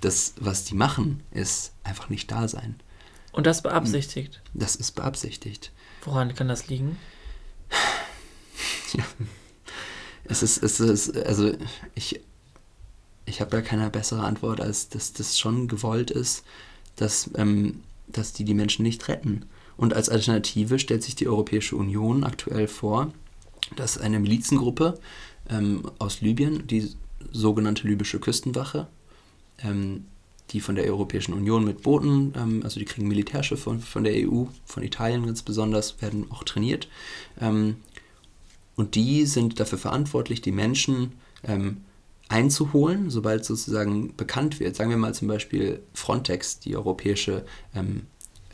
Das, 0.01 0.33
was 0.39 0.63
die 0.63 0.75
machen, 0.75 1.21
ist 1.31 1.73
einfach 1.83 2.09
nicht 2.09 2.31
da 2.31 2.47
sein. 2.47 2.79
Und 3.33 3.45
das 3.45 3.61
beabsichtigt. 3.61 4.41
Das 4.53 4.75
ist 4.75 4.91
beabsichtigt. 4.93 5.71
Woran 6.03 6.33
kann 6.33 6.47
das 6.47 6.67
liegen? 6.67 6.97
Es 10.29 10.43
ist, 10.43 10.61
es 10.61 10.79
ist, 10.79 11.17
also 11.17 11.53
ich, 11.95 12.21
ich 13.25 13.41
habe 13.41 13.49
da 13.49 13.61
keine 13.61 13.89
bessere 13.89 14.23
Antwort, 14.23 14.61
als 14.61 14.89
dass 14.89 15.11
das 15.11 15.39
schon 15.39 15.67
gewollt 15.67 16.11
ist, 16.11 16.45
dass, 16.95 17.31
ähm, 17.35 17.81
dass 18.07 18.31
die 18.33 18.43
die 18.43 18.53
Menschen 18.53 18.83
nicht 18.83 19.07
retten. 19.07 19.45
Und 19.75 19.93
als 19.95 20.07
Alternative 20.07 20.77
stellt 20.77 21.01
sich 21.01 21.15
die 21.15 21.27
Europäische 21.27 21.75
Union 21.75 22.23
aktuell 22.23 22.67
vor, 22.67 23.11
dass 23.75 23.97
eine 23.97 24.19
Milizengruppe 24.19 24.99
ähm, 25.49 25.89
aus 25.97 26.21
Libyen, 26.21 26.67
die 26.67 26.93
sogenannte 27.31 27.87
libysche 27.87 28.19
Küstenwache, 28.19 28.87
ähm, 29.63 30.05
die 30.51 30.61
von 30.61 30.75
der 30.75 30.85
Europäischen 30.85 31.33
Union 31.33 31.63
mit 31.63 31.83
Booten, 31.83 32.33
ähm, 32.35 32.61
also 32.63 32.79
die 32.79 32.85
kriegen 32.85 33.07
Militärschiffe 33.07 33.63
von, 33.63 33.79
von 33.79 34.03
der 34.03 34.13
EU, 34.15 34.45
von 34.65 34.83
Italien 34.83 35.25
ganz 35.25 35.41
besonders, 35.43 36.01
werden 36.01 36.27
auch 36.31 36.43
trainiert. 36.43 36.87
Ähm, 37.39 37.77
und 38.75 38.95
die 38.95 39.25
sind 39.25 39.59
dafür 39.59 39.77
verantwortlich, 39.77 40.41
die 40.41 40.51
Menschen 40.51 41.13
ähm, 41.43 41.77
einzuholen, 42.29 43.09
sobald 43.09 43.43
sozusagen 43.43 44.15
bekannt 44.15 44.59
wird. 44.59 44.75
Sagen 44.75 44.91
wir 44.91 44.97
mal 44.97 45.13
zum 45.13 45.27
Beispiel 45.27 45.81
Frontex, 45.93 46.59
die 46.59 46.77
europäische 46.77 47.43
ähm, 47.75 48.03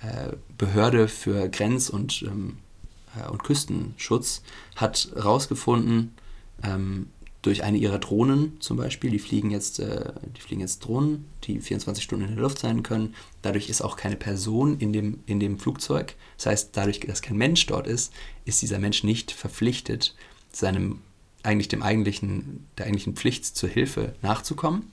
äh, 0.01 0.31
Behörde 0.57 1.07
für 1.07 1.49
Grenz- 1.49 1.89
und, 1.89 2.23
ähm, 2.23 2.57
äh, 3.15 3.29
und 3.29 3.43
Küstenschutz, 3.43 4.41
hat 4.75 5.09
herausgefunden, 5.13 6.13
ähm, 6.63 7.07
durch 7.45 7.63
eine 7.63 7.77
ihrer 7.77 7.99
Drohnen 7.99 8.59
zum 8.59 8.77
Beispiel, 8.77 9.11
die 9.11 9.19
fliegen 9.19 9.51
jetzt, 9.51 9.79
äh, 9.79 10.13
die 10.35 10.41
fliegen 10.41 10.61
jetzt 10.61 10.79
Drohnen, 10.79 11.25
die 11.43 11.59
24 11.59 12.03
Stunden 12.03 12.25
in 12.25 12.33
der 12.35 12.41
Luft 12.41 12.59
sein 12.59 12.81
können. 12.81 13.13
Dadurch 13.43 13.69
ist 13.69 13.81
auch 13.81 13.97
keine 13.97 14.15
Person 14.15 14.79
in 14.79 14.93
dem, 14.93 15.19
in 15.27 15.39
dem 15.39 15.59
Flugzeug. 15.59 16.15
Das 16.37 16.47
heißt, 16.47 16.69
dadurch, 16.73 17.01
dass 17.01 17.21
kein 17.21 17.37
Mensch 17.37 17.65
dort 17.67 17.85
ist, 17.85 18.11
ist 18.45 18.61
dieser 18.61 18.79
Mensch 18.79 19.03
nicht 19.03 19.31
verpflichtet, 19.31 20.15
seinem 20.51 21.01
eigentlich 21.43 21.67
dem 21.67 21.83
eigentlichen, 21.83 22.67
der 22.77 22.87
eigentlichen 22.87 23.15
Pflicht 23.15 23.45
zur 23.45 23.69
Hilfe 23.69 24.15
nachzukommen, 24.23 24.91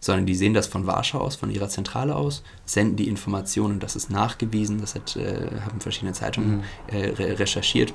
sondern 0.00 0.24
die 0.24 0.34
sehen 0.34 0.54
das 0.54 0.66
von 0.66 0.86
Warschau 0.86 1.18
aus, 1.18 1.36
von 1.36 1.50
ihrer 1.50 1.68
Zentrale 1.68 2.16
aus, 2.16 2.42
senden 2.64 2.96
die 2.96 3.08
Informationen, 3.08 3.80
das 3.80 3.96
ist 3.96 4.08
nachgewiesen, 4.08 4.80
das 4.80 4.94
hat, 4.94 5.16
äh, 5.16 5.60
haben 5.60 5.80
verschiedene 5.80 6.14
Zeitungen 6.14 6.62
äh, 6.86 7.10
re 7.10 7.38
recherchiert 7.38 7.92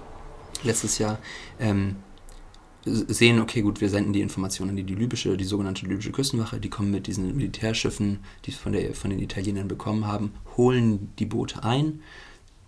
letztes 0.63 0.99
Jahr. 0.99 1.17
Ähm, 1.59 1.95
sehen, 2.85 3.39
okay, 3.39 3.61
gut, 3.61 3.81
wir 3.81 3.89
senden 3.89 4.13
die 4.13 4.21
Informationen 4.21 4.71
an 4.71 4.75
die, 4.75 4.83
die 4.83 4.95
libysche, 4.95 5.37
die 5.37 5.43
sogenannte 5.43 5.85
libysche 5.85 6.11
Küstenwache, 6.11 6.59
die 6.59 6.69
kommen 6.69 6.91
mit 6.91 7.07
diesen 7.07 7.35
Militärschiffen, 7.35 8.19
die 8.45 8.51
es 8.51 8.57
von, 8.57 8.73
der, 8.73 8.93
von 8.93 9.09
den 9.09 9.19
Italienern 9.19 9.67
bekommen 9.67 10.05
haben, 10.05 10.33
holen 10.55 11.09
die 11.17 11.25
Boote 11.25 11.63
ein, 11.63 12.01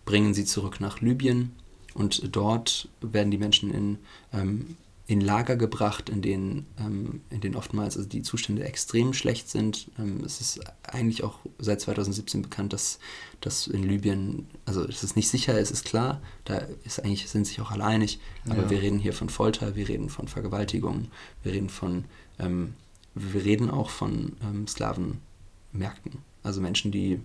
bringen 0.05 0.33
sie 0.33 0.45
zurück 0.45 0.79
nach 0.79 1.01
Libyen 1.01 1.51
und 1.93 2.35
dort 2.35 2.89
werden 3.01 3.31
die 3.31 3.37
Menschen 3.37 3.71
in, 3.71 3.97
ähm, 4.33 4.77
in 5.09 5.21
Lager 5.21 5.55
gebracht, 5.55 6.09
in 6.09 6.21
denen, 6.21 6.65
ähm, 6.77 7.21
in 7.29 7.39
denen 7.39 7.55
oftmals 7.55 7.95
also 7.95 8.09
die 8.09 8.23
Zustände 8.23 8.65
extrem 8.65 9.13
schlecht 9.13 9.49
sind. 9.49 9.89
Ähm, 9.97 10.21
es 10.25 10.41
ist 10.41 10.59
eigentlich 10.83 11.23
auch 11.23 11.39
seit 11.59 11.79
2017 11.79 12.41
bekannt, 12.41 12.73
dass, 12.73 12.99
dass 13.39 13.67
in 13.67 13.83
Libyen, 13.83 14.47
also 14.65 14.85
dass 14.85 15.03
es 15.03 15.15
nicht 15.15 15.29
sicher 15.29 15.57
ist, 15.57 15.71
ist 15.71 15.85
klar. 15.85 16.21
Da 16.43 16.57
ist 16.83 16.99
eigentlich, 17.03 17.29
sind 17.29 17.47
sich 17.47 17.61
auch 17.61 17.71
alle 17.71 17.85
einig. 17.85 18.19
Aber 18.49 18.63
Ja. 18.63 18.69
wir 18.69 18.81
reden 18.81 18.99
hier 18.99 19.13
von 19.13 19.29
Folter, 19.29 19.77
wir 19.77 19.87
reden 19.87 20.09
von 20.09 20.27
Vergewaltigung, 20.27 21.07
wir 21.41 21.53
reden 21.53 21.69
von, 21.69 22.03
ähm, 22.37 22.73
wir 23.15 23.45
reden 23.45 23.69
auch 23.71 23.89
von 23.89 24.33
ähm, 24.43 24.67
Sklavenmärkten. 24.67 26.17
Also 26.43 26.59
Menschen, 26.59 26.91
die, 26.91 27.21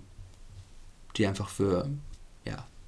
die 1.16 1.26
einfach 1.26 1.48
für 1.48 1.88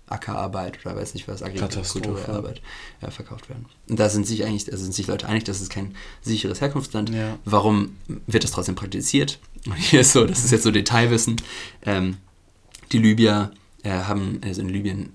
Ackerarbeit 0.07 0.85
oder 0.85 0.97
weiß 0.97 1.15
nicht 1.15 1.29
was, 1.29 1.43
agrikulturelle 1.43 1.83
Katastrophe. 1.83 2.33
Arbeit 2.33 2.63
ja, 3.01 3.11
verkauft 3.11 3.49
werden. 3.49 3.67
Und 3.89 3.99
da 3.99 4.09
sind 4.09 4.27
sich 4.27 4.45
eigentlich, 4.45 4.71
also 4.71 4.85
sind 4.85 4.95
sich 4.95 5.07
Leute 5.07 5.27
einig, 5.27 5.45
das 5.45 5.61
ist 5.61 5.71
kein 5.71 5.95
sicheres 6.21 6.61
Herkunftsland. 6.61 7.11
Ja. 7.11 7.39
Warum 7.45 7.97
wird 8.27 8.45
das 8.45 8.51
trotzdem 8.51 8.75
praktiziert? 8.75 9.39
Und 9.67 9.77
hier 9.77 10.01
ist 10.01 10.13
so, 10.13 10.27
das 10.27 10.45
ist 10.45 10.51
jetzt 10.51 10.65
so 10.65 10.71
Detailwissen. 10.71 11.37
Ähm, 11.83 12.19
die 12.93 12.99
Libyer 12.99 13.51
äh, 13.83 13.91
haben, 13.91 14.41
also 14.45 14.61
in 14.61 14.69
Libyen, 14.69 15.13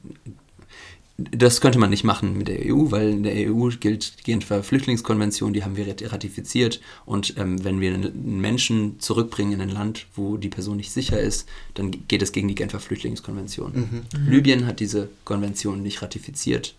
das 1.31 1.61
könnte 1.61 1.79
man 1.79 1.89
nicht 1.89 2.03
machen 2.03 2.37
mit 2.37 2.47
der 2.47 2.59
EU, 2.65 2.91
weil 2.91 3.09
in 3.09 3.23
der 3.23 3.33
EU 3.51 3.69
gilt 3.79 4.19
die 4.19 4.23
Genfer 4.23 4.63
Flüchtlingskonvention, 4.63 5.53
die 5.53 5.63
haben 5.63 5.75
wir 5.75 5.87
rat- 5.87 6.11
ratifiziert. 6.11 6.79
Und 7.05 7.35
ähm, 7.37 7.63
wenn 7.63 7.81
wir 7.81 7.93
einen 7.93 8.39
Menschen 8.41 8.99
zurückbringen 8.99 9.53
in 9.53 9.61
ein 9.61 9.69
Land, 9.69 10.07
wo 10.15 10.37
die 10.37 10.49
Person 10.49 10.77
nicht 10.77 10.91
sicher 10.91 11.19
ist, 11.19 11.47
dann 11.73 11.91
geht 12.07 12.21
es 12.21 12.31
gegen 12.31 12.47
die 12.47 12.55
Genfer 12.55 12.79
Flüchtlingskonvention. 12.79 14.05
Mhm. 14.11 14.29
Libyen 14.31 14.65
hat 14.65 14.79
diese 14.79 15.09
Konvention 15.25 15.81
nicht 15.81 16.01
ratifiziert. 16.01 16.75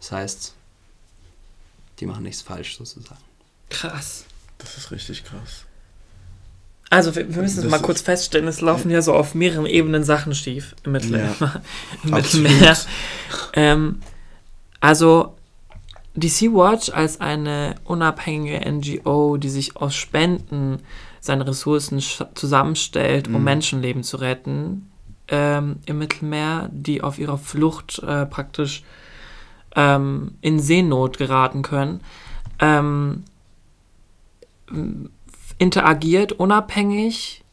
Das 0.00 0.12
heißt, 0.12 0.54
die 2.00 2.06
machen 2.06 2.22
nichts 2.24 2.42
falsch 2.42 2.76
sozusagen. 2.76 3.20
Krass. 3.68 4.24
Das 4.58 4.76
ist 4.76 4.90
richtig 4.90 5.24
krass. 5.24 5.64
Also 6.90 7.14
wir, 7.14 7.32
wir 7.32 7.42
müssen 7.42 7.64
es 7.64 7.70
mal 7.70 7.80
kurz 7.80 8.00
feststellen, 8.00 8.48
es 8.48 8.60
laufen 8.60 8.90
ja 8.90 9.00
so 9.00 9.14
auf 9.14 9.34
mehreren 9.34 9.66
Ebenen 9.66 10.02
Sachen 10.02 10.34
schief 10.34 10.74
im 10.82 10.92
Mittelmeer. 10.92 11.34
Im 12.04 12.14
Absolut. 12.14 12.48
Mittelmeer. 12.50 12.76
Ähm, 13.52 14.00
also 14.80 15.36
die 16.14 16.28
Sea-Watch 16.28 16.90
als 16.90 17.20
eine 17.20 17.76
unabhängige 17.84 18.68
NGO, 18.68 19.36
die 19.36 19.48
sich 19.50 19.76
aus 19.76 19.94
Spenden 19.94 20.80
seine 21.20 21.46
Ressourcen 21.46 22.02
zusammenstellt, 22.34 23.28
um 23.28 23.34
Mhm. 23.34 23.44
Menschenleben 23.44 24.02
zu 24.02 24.16
retten 24.16 24.90
ähm, 25.28 25.76
im 25.86 25.98
Mittelmeer, 25.98 26.68
die 26.72 27.02
auf 27.02 27.18
ihrer 27.20 27.38
Flucht 27.38 28.00
äh, 28.00 28.26
praktisch 28.26 28.82
ähm, 29.76 30.32
in 30.40 30.58
Seenot 30.58 31.18
geraten 31.18 31.62
können, 31.62 32.00
ähm, 32.58 33.22
interagiert 35.60 36.32
unabhängig 36.32 37.44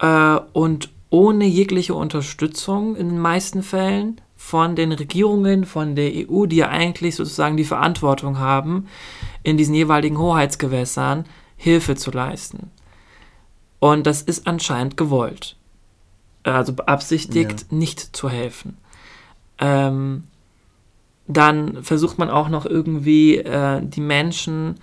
äh, 0.00 0.36
und 0.52 0.90
ohne 1.10 1.46
jegliche 1.46 1.94
Unterstützung 1.94 2.94
in 2.94 3.08
den 3.08 3.18
meisten 3.18 3.62
Fällen 3.62 4.20
von 4.36 4.76
den 4.76 4.92
Regierungen, 4.92 5.64
von 5.64 5.96
der 5.96 6.12
EU, 6.14 6.44
die 6.44 6.56
ja 6.56 6.68
eigentlich 6.68 7.16
sozusagen 7.16 7.56
die 7.56 7.64
Verantwortung 7.64 8.38
haben, 8.38 8.86
in 9.42 9.56
diesen 9.56 9.74
jeweiligen 9.74 10.18
Hoheitsgewässern 10.18 11.24
Hilfe 11.56 11.96
zu 11.96 12.10
leisten. 12.10 12.70
Und 13.80 14.06
das 14.06 14.20
ist 14.20 14.46
anscheinend 14.46 14.98
gewollt. 14.98 15.56
Also 16.42 16.74
beabsichtigt, 16.74 17.72
nicht 17.72 18.14
zu 18.14 18.28
helfen. 18.28 18.76
Ähm, 19.58 20.24
dann 21.26 21.82
versucht 21.82 22.18
man 22.18 22.28
auch 22.28 22.50
noch 22.50 22.66
irgendwie 22.66 23.38
äh, 23.38 23.80
die 23.82 24.00
Menschen, 24.02 24.78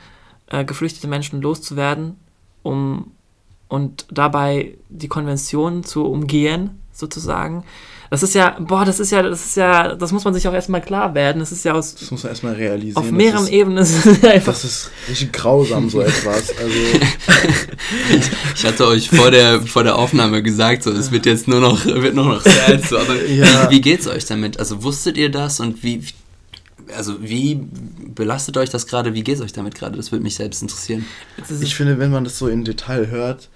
äh, 0.48 0.66
geflüchtete 0.66 1.08
Menschen 1.08 1.42
loszuwerden, 1.42 2.18
um 2.66 3.12
und 3.68 4.06
dabei 4.12 4.74
die 4.90 5.08
Konvention 5.08 5.84
zu 5.84 6.06
umgehen, 6.06 6.72
sozusagen. 6.94 7.64
Das 8.12 8.22
ist 8.22 8.36
ja, 8.36 8.56
boah, 8.60 8.86
das 8.86 9.00
ist 9.00 9.12
ja, 9.12 9.24
das 9.24 9.44
ist 9.44 9.58
ja, 9.58 9.96
das 9.96 10.12
muss 10.12 10.24
man 10.24 10.34
sich 10.34 10.48
auch 10.48 10.54
erstmal 10.54 10.80
klar 10.82 11.16
werden. 11.16 11.40
Das 11.40 11.52
ist 11.52 11.66
ja 11.66 11.74
aus 11.74 11.96
Das 11.96 12.12
muss 12.12 12.24
man 12.24 12.32
erstmal 12.32 12.54
realisieren. 12.54 12.96
auf 12.98 13.12
mehreren 13.12 13.48
Ebenen 13.48 13.80
ist 13.80 14.06
es 14.06 14.24
einfach. 14.24 14.54
Das 14.54 14.64
ist 14.64 14.92
richtig 15.10 15.34
grausam, 15.34 15.90
so 15.90 16.02
etwas. 16.02 16.50
Also, 16.58 17.00
Ich 18.56 18.66
hatte 18.66 18.88
euch 18.88 19.10
vor 19.10 19.32
der, 19.32 19.62
vor 19.62 19.84
der 19.84 19.98
Aufnahme 19.98 20.44
gesagt, 20.44 20.84
so, 20.84 20.92
es 20.92 21.12
wird 21.12 21.26
jetzt 21.26 21.48
nur 21.48 21.60
noch, 21.60 21.84
wird 21.86 22.16
nur 22.16 22.26
noch 22.26 22.42
sad, 22.42 22.84
so, 22.88 22.98
aber 22.98 23.16
Ja. 23.26 23.70
wie, 23.70 23.76
wie 23.78 23.82
geht's 23.82 24.08
euch 24.08 24.26
damit? 24.26 24.60
Also 24.60 24.84
wusstet 24.84 25.18
ihr 25.18 25.30
das 25.30 25.60
und 25.60 25.84
wie, 25.84 26.02
also 26.96 27.22
wie 27.22 27.62
belastet 28.14 28.58
euch 28.58 28.70
das 28.70 28.88
gerade? 28.88 29.14
Wie 29.14 29.24
geht's 29.24 29.42
euch 29.42 29.54
damit 29.54 29.76
gerade? 29.76 29.98
Das 29.98 30.12
würde 30.12 30.24
mich 30.24 30.36
selbst 30.36 30.62
interessieren. 30.62 31.06
ich 31.62 31.76
finde, 31.76 32.00
wenn 32.00 32.12
man 32.12 32.24
das 32.24 32.38
so 32.38 32.48
im 32.48 32.64
Detail 32.64 33.08
hört, 33.08 33.50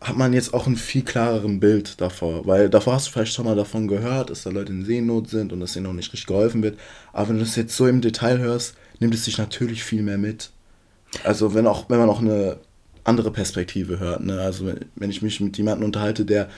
hat 0.00 0.16
man 0.16 0.32
jetzt 0.32 0.52
auch 0.52 0.66
ein 0.66 0.76
viel 0.76 1.02
klareren 1.02 1.60
Bild 1.60 2.00
davor. 2.00 2.46
Weil 2.46 2.68
davor 2.68 2.94
hast 2.94 3.06
du 3.06 3.12
vielleicht 3.12 3.32
schon 3.32 3.46
mal 3.46 3.56
davon 3.56 3.88
gehört, 3.88 4.30
dass 4.30 4.42
da 4.42 4.50
Leute 4.50 4.72
in 4.72 4.84
Seenot 4.84 5.28
sind 5.28 5.52
und 5.52 5.60
dass 5.60 5.76
ihnen 5.76 5.86
noch 5.86 5.92
nicht 5.92 6.12
richtig 6.12 6.26
geholfen 6.26 6.62
wird. 6.62 6.78
Aber 7.12 7.30
wenn 7.30 7.36
du 7.36 7.44
das 7.44 7.56
jetzt 7.56 7.76
so 7.76 7.86
im 7.86 8.00
Detail 8.00 8.38
hörst, 8.38 8.74
nimmt 9.00 9.14
es 9.14 9.24
sich 9.24 9.38
natürlich 9.38 9.82
viel 9.82 10.02
mehr 10.02 10.18
mit. 10.18 10.50
Also 11.22 11.54
wenn 11.54 11.66
auch, 11.66 11.88
wenn 11.88 11.98
man 11.98 12.10
auch 12.10 12.20
eine 12.20 12.58
andere 13.04 13.30
Perspektive 13.30 13.98
hört. 13.98 14.24
Ne? 14.24 14.40
Also 14.40 14.66
wenn, 14.66 14.80
wenn 14.96 15.10
ich 15.10 15.22
mich 15.22 15.40
mit 15.40 15.56
jemandem 15.56 15.86
unterhalte, 15.86 16.24
der 16.24 16.48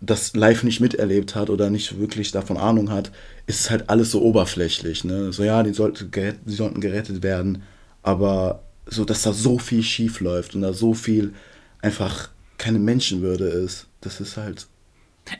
das 0.00 0.34
live 0.34 0.64
nicht 0.64 0.80
miterlebt 0.80 1.34
hat 1.34 1.48
oder 1.50 1.70
nicht 1.70 1.98
wirklich 1.98 2.30
davon 2.30 2.56
Ahnung 2.56 2.90
hat, 2.90 3.10
ist 3.46 3.60
es 3.60 3.70
halt 3.70 3.88
alles 3.88 4.10
so 4.10 4.22
oberflächlich. 4.22 5.04
Ne? 5.04 5.32
So 5.32 5.44
ja, 5.44 5.62
die, 5.62 5.72
sollte 5.72 6.04
die 6.06 6.52
sollten 6.54 6.80
gerettet 6.80 7.22
werden, 7.22 7.62
aber 8.02 8.62
so, 8.86 9.04
dass 9.04 9.22
da 9.22 9.32
so 9.32 9.58
viel 9.58 9.82
schief 9.82 10.20
läuft 10.20 10.54
und 10.54 10.60
da 10.62 10.72
so 10.74 10.92
viel 10.94 11.32
einfach 11.80 12.28
keine 12.58 12.78
Menschenwürde 12.78 13.46
ist, 13.46 13.86
das 14.02 14.20
ist 14.20 14.36
halt. 14.36 14.66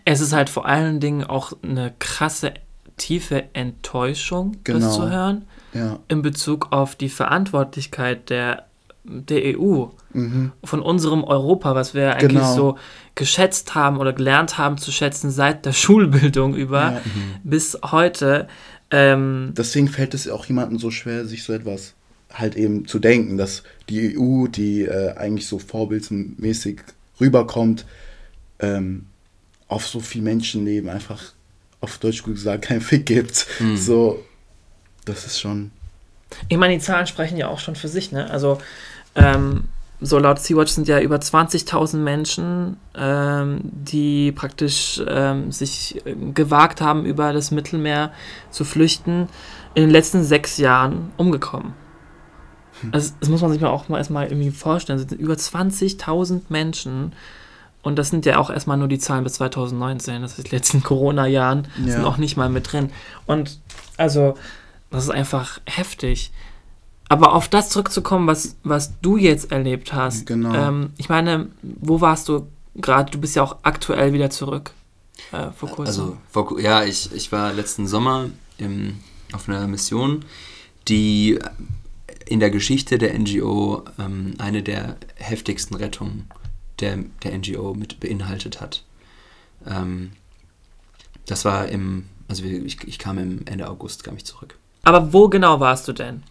es 0.06 0.20
ist 0.20 0.32
halt 0.32 0.48
vor 0.48 0.64
allen 0.66 0.98
Dingen 0.98 1.24
auch 1.24 1.52
eine 1.62 1.92
krasse, 1.98 2.54
tiefe 2.96 3.44
Enttäuschung, 3.52 4.52
das 4.64 4.74
Genau. 4.76 4.90
zu 4.94 5.10
hören, 5.10 5.44
Ja. 5.74 5.98
in 6.08 6.22
Bezug 6.22 6.72
auf 6.72 6.96
die 6.96 7.08
Verantwortlichkeit 7.10 8.30
der, 8.30 8.66
der 9.04 9.58
EU, 9.58 9.86
Mhm. 10.12 10.52
von 10.64 10.80
unserem 10.80 11.24
Europa, 11.24 11.74
was 11.74 11.92
wir 11.94 12.12
eigentlich 12.14 12.30
Genau. 12.40 12.54
so 12.54 12.78
geschätzt 13.14 13.74
haben 13.74 13.98
oder 13.98 14.12
gelernt 14.12 14.56
haben 14.58 14.78
zu 14.78 14.90
schätzen 14.92 15.30
seit 15.30 15.66
der 15.66 15.72
Schulbildung 16.32 16.54
über 16.54 16.80
Ja. 16.92 17.00
bis 17.42 17.78
heute. 17.84 18.48
Ähm, 18.90 19.52
Deswegen 19.56 19.88
fällt 19.88 20.14
es 20.14 20.28
auch 20.28 20.46
jemandem 20.46 20.78
so 20.78 20.90
schwer, 20.90 21.24
sich 21.26 21.42
so 21.44 21.52
etwas 21.52 21.94
halt 22.32 22.56
eben 22.56 22.86
zu 22.86 22.98
denken, 22.98 23.36
dass 23.36 23.62
die 23.88 24.16
EU, 24.18 24.46
die 24.48 24.82
äh, 24.82 25.14
eigentlich 25.16 25.46
so 25.46 25.58
vorbildmäßig 25.58 26.80
rüberkommt, 27.20 27.84
ähm, 28.60 29.06
auf 29.68 29.86
so 29.86 30.00
viel 30.00 30.22
Menschenleben 30.22 30.88
einfach 30.90 31.22
auf 31.80 31.98
Deutsch 31.98 32.22
gesagt 32.22 32.64
kein 32.64 32.80
Fick 32.80 33.06
gibt. 33.06 33.46
Mhm. 33.60 33.76
So, 33.76 34.24
das 35.04 35.26
ist 35.26 35.40
schon. 35.40 35.70
Ich 36.48 36.56
meine, 36.56 36.74
die 36.74 36.80
Zahlen 36.80 37.06
sprechen 37.06 37.36
ja 37.36 37.48
auch 37.48 37.60
schon 37.60 37.76
für 37.76 37.88
sich, 37.88 38.10
ne? 38.10 38.28
Also, 38.30 38.58
ähm, 39.14 39.64
so 40.00 40.18
laut 40.18 40.38
Sea-Watch 40.38 40.72
sind 40.72 40.88
ja 40.88 41.00
über 41.00 41.16
20.000 41.16 41.96
Menschen, 41.96 42.76
ähm, 42.96 43.60
die 43.62 44.32
praktisch 44.32 45.00
ähm, 45.06 45.50
sich 45.50 46.04
äh, 46.04 46.14
gewagt 46.34 46.80
haben, 46.80 47.04
über 47.06 47.32
das 47.32 47.50
Mittelmeer 47.50 48.10
zu 48.50 48.64
flüchten, 48.64 49.28
in 49.74 49.84
den 49.84 49.90
letzten 49.90 50.22
sechs 50.24 50.58
Jahren 50.58 51.12
umgekommen. 51.16 51.72
Also, 52.92 53.14
das 53.20 53.28
muss 53.28 53.40
man 53.40 53.50
sich 53.50 53.60
mal 53.60 53.68
auch 53.70 53.88
mal 53.88 53.98
erstmal 53.98 54.26
irgendwie 54.26 54.50
vorstellen. 54.50 54.98
Es 54.98 55.08
sind 55.08 55.18
über 55.20 55.34
20.000 55.34 56.42
Menschen. 56.48 57.12
Und 57.82 57.96
das 57.98 58.08
sind 58.10 58.24
ja 58.26 58.38
auch 58.38 58.50
erstmal 58.50 58.76
nur 58.78 58.88
die 58.88 58.98
Zahlen 58.98 59.24
bis 59.24 59.34
2019, 59.34 60.22
das 60.22 60.38
ist 60.38 60.50
die 60.50 60.56
letzten 60.56 60.82
Corona-Jahren, 60.82 61.68
Ja. 61.84 61.92
sind 61.92 62.04
auch 62.04 62.16
nicht 62.16 62.36
mal 62.36 62.48
mit 62.48 62.72
drin. 62.72 62.90
Und 63.26 63.58
also, 63.98 64.36
das 64.90 65.04
ist 65.04 65.10
einfach 65.10 65.60
heftig. 65.66 66.32
Aber 67.08 67.34
auf 67.34 67.48
das 67.48 67.68
zurückzukommen, 67.68 68.26
was, 68.26 68.56
was 68.64 68.98
du 69.00 69.16
jetzt 69.16 69.52
erlebt 69.52 69.92
hast. 69.92 70.26
Genau. 70.26 70.54
Ähm, 70.54 70.90
ich 70.96 71.08
meine, 71.08 71.48
wo 71.62 72.00
warst 72.00 72.28
du 72.28 72.46
gerade? 72.74 73.10
Du 73.10 73.18
bist 73.18 73.36
ja 73.36 73.42
auch 73.42 73.56
aktuell 73.62 74.12
wieder 74.12 74.30
zurück. 74.30 74.72
Äh, 75.32 75.50
vor 75.52 75.68
kurzem. 75.68 75.86
Also, 75.86 76.16
vor, 76.30 76.58
ja, 76.60 76.84
ich, 76.84 77.12
ich 77.12 77.30
war 77.30 77.52
letzten 77.52 77.86
Sommer 77.86 78.30
im, 78.58 79.00
auf 79.32 79.48
einer 79.48 79.66
Mission, 79.66 80.24
die 80.88 81.38
in 82.26 82.40
der 82.40 82.50
Geschichte 82.50 82.98
der 82.98 83.18
NGO 83.18 83.84
ähm, 83.98 84.34
eine 84.38 84.62
der 84.62 84.96
heftigsten 85.16 85.76
Rettungen 85.76 86.28
der, 86.80 86.98
der 87.22 87.38
NGO 87.38 87.74
mit 87.74 88.00
beinhaltet 88.00 88.60
hat. 88.60 88.82
Ähm, 89.66 90.12
das 91.26 91.44
war 91.44 91.68
im, 91.68 92.06
also 92.28 92.44
ich, 92.44 92.82
ich 92.84 92.98
kam 92.98 93.18
im 93.18 93.46
Ende 93.46 93.68
August, 93.68 94.04
kam 94.04 94.16
ich 94.16 94.24
zurück. 94.24 94.58
Aber 94.82 95.12
wo 95.12 95.28
genau 95.28 95.60
warst 95.60 95.88
du 95.88 95.92
denn? 95.92 96.22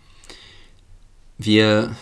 Wir, 1.44 1.96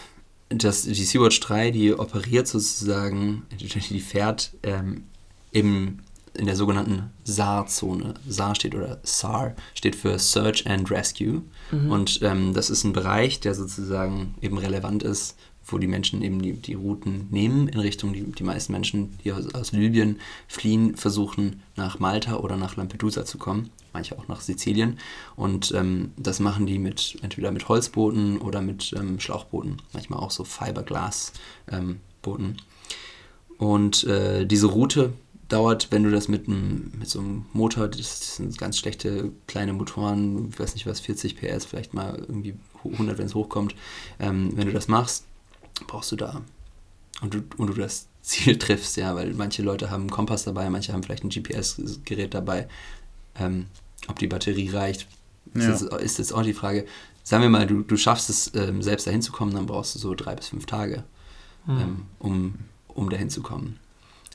das, 0.50 0.84
die 0.84 0.94
Sea-Watch 0.94 1.40
3, 1.40 1.72
die 1.72 1.94
operiert 1.94 2.48
sozusagen, 2.48 3.44
die 3.60 4.00
fährt 4.00 4.52
ähm, 4.64 5.04
im, 5.52 6.00
in 6.34 6.46
der 6.46 6.56
sogenannten 6.56 7.10
SAR-Zone. 7.24 8.14
SAR 8.28 8.56
steht 8.56 8.76
oder 8.76 9.00
SAR 9.04 9.56
steht 9.74 9.96
für 9.96 10.18
Search 10.20 10.68
and 10.68 10.90
Rescue. 10.92 11.42
Und 11.90 12.20
ähm, 12.22 12.54
das 12.54 12.70
ist 12.70 12.84
ein 12.84 12.94
Bereich, 12.94 13.40
der 13.40 13.56
sozusagen 13.56 14.36
eben 14.42 14.58
relevant 14.58 15.04
ist, 15.04 15.38
wo 15.66 15.78
die 15.78 15.88
Menschen 15.88 16.22
eben 16.22 16.42
die, 16.42 16.54
die 16.54 16.74
Routen 16.74 17.28
nehmen 17.30 17.68
in 17.68 17.80
Richtung, 17.80 18.14
die, 18.14 18.24
die 18.24 18.44
meisten 18.44 18.72
Menschen, 18.74 19.18
die 19.24 19.32
aus, 19.32 19.54
aus 19.54 19.72
Libyen 19.72 20.20
fliehen, 20.48 20.98
versuchen 20.98 21.62
nach 21.76 22.00
Malta 22.00 22.38
oder 22.38 22.58
nach 22.58 22.76
Lampedusa 22.76 23.24
zu 23.26 23.38
kommen, 23.38 23.70
manche 23.94 24.18
auch 24.18 24.28
nach 24.28 24.42
Sizilien. 24.42 24.98
Und 25.36 25.72
ähm, 25.76 26.14
das 26.18 26.40
machen 26.40 26.66
die 26.66 26.80
mit 26.80 27.20
entweder 27.22 27.52
mit 27.52 27.70
Holzbooten 27.70 28.40
oder 28.40 28.62
mit 28.62 28.94
ähm, 28.98 29.20
Schlauchbooten, 29.20 29.78
manchmal 29.94 30.20
auch 30.20 30.32
so 30.32 30.44
Fiberglas-Booten. 30.44 32.58
Und 33.58 34.04
äh, 34.06 34.46
diese 34.46 34.68
Route 34.68 35.14
dauert, 35.52 35.92
wenn 35.92 36.04
du 36.04 36.12
das 36.12 36.28
mit, 36.28 36.48
einem, 36.48 36.92
mit 36.98 37.10
so 37.10 37.20
einem 37.20 37.46
Motor, 37.54 37.90
das 37.90 38.38
sind 38.38 38.58
ganz 38.58 38.78
schlechte 38.78 39.32
kleine 39.48 39.74
Motoren, 39.74 40.50
ich 40.50 40.60
weiß 40.60 40.74
nicht 40.74 40.88
was, 40.88 41.00
40 41.02 41.36
PS, 41.36 41.66
vielleicht 41.66 41.94
mal 41.94 42.18
irgendwie 42.18 42.56
100, 42.84 43.18
wenn 43.18 43.26
es 43.26 43.36
hochkommt. 43.36 43.76
Ähm, 44.20 44.52
wenn 44.56 44.68
du 44.68 44.74
das 44.74 44.88
machst, 44.88 45.26
brauchst 45.88 46.12
du 46.12 46.16
da 46.16 46.42
und 47.22 47.34
du, 47.34 47.42
und 47.58 47.68
du 47.68 47.74
das 47.74 48.08
Ziel 48.22 48.58
triffst, 48.58 48.98
ja, 48.98 49.16
weil 49.16 49.34
manche 49.34 49.64
Leute 49.64 49.90
haben 49.90 50.02
einen 50.02 50.10
Kompass 50.12 50.44
dabei, 50.44 50.70
manche 50.70 50.94
haben 50.94 51.04
vielleicht 51.04 51.24
ein 51.24 51.30
GPS-Gerät 51.30 52.34
dabei. 52.34 52.68
Ähm, 53.40 53.66
ob 54.08 54.20
die 54.20 54.28
Batterie 54.28 54.70
reicht, 54.70 55.08
ist, 55.54 55.64
Ja. 55.64 55.70
jetzt, 55.72 55.82
ist 55.82 56.18
jetzt 56.20 56.34
auch 56.34 56.44
die 56.44 56.54
Frage. 56.54 56.86
Sagen 57.24 57.44
wir 57.44 57.50
mal, 57.50 57.66
du, 57.68 57.82
du 57.82 57.98
schaffst 57.98 58.30
es, 58.30 58.52
ähm, 58.56 58.82
selbst 58.82 59.08
dahin 59.08 59.22
zu 59.22 59.32
kommen, 59.32 59.54
dann 59.54 59.66
brauchst 59.66 59.96
du 59.96 60.00
so 60.00 60.14
drei 60.16 60.36
bis 60.36 60.48
fünf 60.50 60.66
Tage, 60.66 61.04
ähm, 61.68 62.06
um, 62.20 62.56
um 62.88 63.10
dahin 63.10 63.30
zu 63.30 63.42
kommen. 63.42 63.78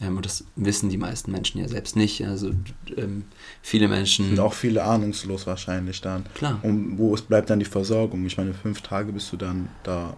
Ähm, 0.00 0.16
und 0.16 0.24
das 0.26 0.44
wissen 0.56 0.88
die 0.88 0.98
meisten 0.98 1.30
Menschen 1.32 1.60
ja 1.60 1.68
selbst 1.68 1.96
nicht. 1.96 2.24
Also 2.26 2.52
ähm, 2.96 3.24
viele 3.62 3.88
Menschen. 3.88 4.26
Sind 4.28 4.40
auch 4.40 4.52
viele 4.52 4.84
ahnungslos 4.84 5.46
wahrscheinlich 5.46 6.00
dann. 6.00 6.24
Klar. 6.34 6.58
Und 6.62 6.98
wo 6.98 7.14
es 7.14 7.22
bleibt 7.22 7.50
dann 7.50 7.58
die 7.58 7.64
Versorgung? 7.64 8.24
Ich 8.26 8.36
meine, 8.36 8.54
fünf 8.54 8.82
Tage 8.82 9.12
bist 9.12 9.32
du 9.32 9.36
dann 9.36 9.68
da 9.82 10.16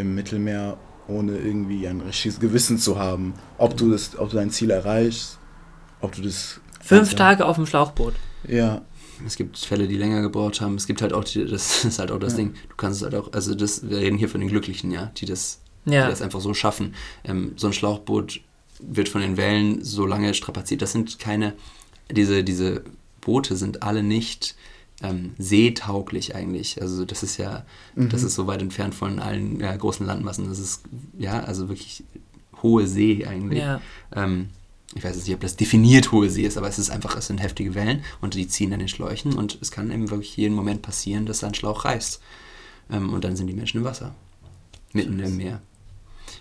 im 0.00 0.14
Mittelmeer 0.14 0.76
ohne 1.08 1.36
irgendwie 1.38 1.86
ein 1.88 2.00
richtiges 2.00 2.38
Gewissen 2.40 2.78
zu 2.78 2.98
haben, 2.98 3.34
ob 3.58 3.76
du 3.76 3.90
das, 3.90 4.16
ob 4.18 4.30
du 4.30 4.36
dein 4.36 4.50
Ziel 4.50 4.70
erreichst, 4.70 5.38
ob 6.00 6.12
du 6.14 6.22
das. 6.22 6.60
Fünf 6.80 7.14
Tage 7.14 7.44
auf 7.46 7.56
dem 7.56 7.66
Schlauchboot. 7.66 8.14
Ja. 8.46 8.82
Es 9.26 9.36
gibt 9.36 9.58
Fälle, 9.58 9.86
die 9.86 9.96
länger 9.98 10.22
gebraucht 10.22 10.62
haben. 10.62 10.76
Es 10.76 10.86
gibt 10.86 11.02
halt 11.02 11.12
auch, 11.12 11.24
die, 11.24 11.44
das 11.44 11.84
ist 11.84 11.98
halt 11.98 12.10
auch 12.10 12.18
das 12.18 12.32
Ja. 12.32 12.38
Ding. 12.38 12.54
Du 12.70 12.76
kannst 12.76 12.98
es 13.00 13.04
halt 13.04 13.14
auch, 13.14 13.32
also 13.32 13.54
das, 13.54 13.88
wir 13.88 13.98
reden 13.98 14.16
hier 14.16 14.30
von 14.30 14.40
den 14.40 14.48
Glücklichen, 14.48 14.90
ja, 14.90 15.12
die 15.16 15.26
das, 15.26 15.60
Ja. 15.84 16.04
die 16.04 16.10
das 16.10 16.22
einfach 16.22 16.40
so 16.40 16.54
schaffen. 16.54 16.94
Ähm, 17.24 17.52
so 17.56 17.66
ein 17.66 17.72
Schlauchboot 17.74 18.40
wird 18.78 19.10
von 19.10 19.20
den 19.20 19.36
Wellen 19.36 19.84
so 19.84 20.06
lange 20.06 20.32
strapaziert. 20.32 20.80
Das 20.80 20.92
sind 20.92 21.18
keine, 21.18 21.52
diese, 22.10 22.42
diese 22.42 22.82
Boote 23.20 23.56
sind 23.56 23.82
alle 23.82 24.02
nicht 24.02 24.54
ähm, 25.02 25.32
seetauglich 25.38 26.34
eigentlich. 26.34 26.80
Also 26.80 27.04
das 27.04 27.22
ist 27.22 27.36
ja, 27.36 27.64
das 27.96 28.22
ist 28.22 28.34
so 28.34 28.46
weit 28.46 28.62
entfernt 28.62 28.94
von 28.94 29.18
allen 29.18 29.60
ja, 29.60 29.74
großen 29.74 30.06
Landmassen. 30.06 30.48
Das 30.48 30.58
ist, 30.58 30.82
ja, 31.18 31.40
also 31.40 31.68
wirklich 31.68 32.04
hohe 32.62 32.86
See 32.86 33.24
eigentlich. 33.26 33.60
Ja. 33.60 33.80
Ähm, 34.14 34.50
ich 34.94 35.04
weiß 35.04 35.14
jetzt 35.14 35.26
nicht, 35.26 35.34
ob 35.34 35.40
das 35.40 35.56
definiert 35.56 36.10
hohe 36.10 36.28
See 36.28 36.42
ist, 36.42 36.58
aber 36.58 36.68
es 36.68 36.78
ist 36.78 36.90
einfach, 36.90 37.16
es 37.16 37.28
sind 37.28 37.38
heftige 37.38 37.74
Wellen 37.74 38.02
und 38.20 38.34
die 38.34 38.48
ziehen 38.48 38.72
an 38.72 38.80
den 38.80 38.88
Schläuchen 38.88 39.34
und 39.34 39.58
es 39.60 39.70
kann 39.70 39.90
eben 39.90 40.10
wirklich 40.10 40.36
jeden 40.36 40.54
Moment 40.54 40.82
passieren, 40.82 41.26
dass 41.26 41.44
ein 41.44 41.54
Schlauch 41.54 41.84
reißt. 41.84 42.20
Ähm, 42.90 43.10
und 43.12 43.24
dann 43.24 43.36
sind 43.36 43.46
die 43.46 43.54
Menschen 43.54 43.78
im 43.78 43.84
Wasser. 43.84 44.14
Mitten 44.92 45.18
im 45.20 45.36
Meer. 45.36 45.62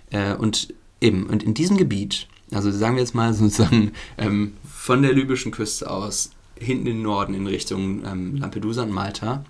Äh, 0.09 0.33
und 0.33 0.73
eben, 0.99 1.27
und 1.27 1.43
in 1.43 1.53
diesem 1.53 1.77
Gebiet, 1.77 2.27
also 2.51 2.71
sagen 2.71 2.95
wir 2.95 3.03
jetzt 3.03 3.13
mal 3.13 3.33
sozusagen 3.35 3.91
ähm, 4.17 4.53
von 4.67 5.03
der 5.03 5.13
libyschen 5.13 5.51
Küste 5.51 5.89
aus, 5.89 6.31
hinten 6.59 6.87
in 6.87 6.95
den 6.97 7.01
Norden 7.03 7.33
in 7.33 7.47
Richtung 7.47 8.05
ähm, 8.05 8.37
Lampedusa 8.37 8.83
und 8.83 8.91
Malta, 8.91 9.43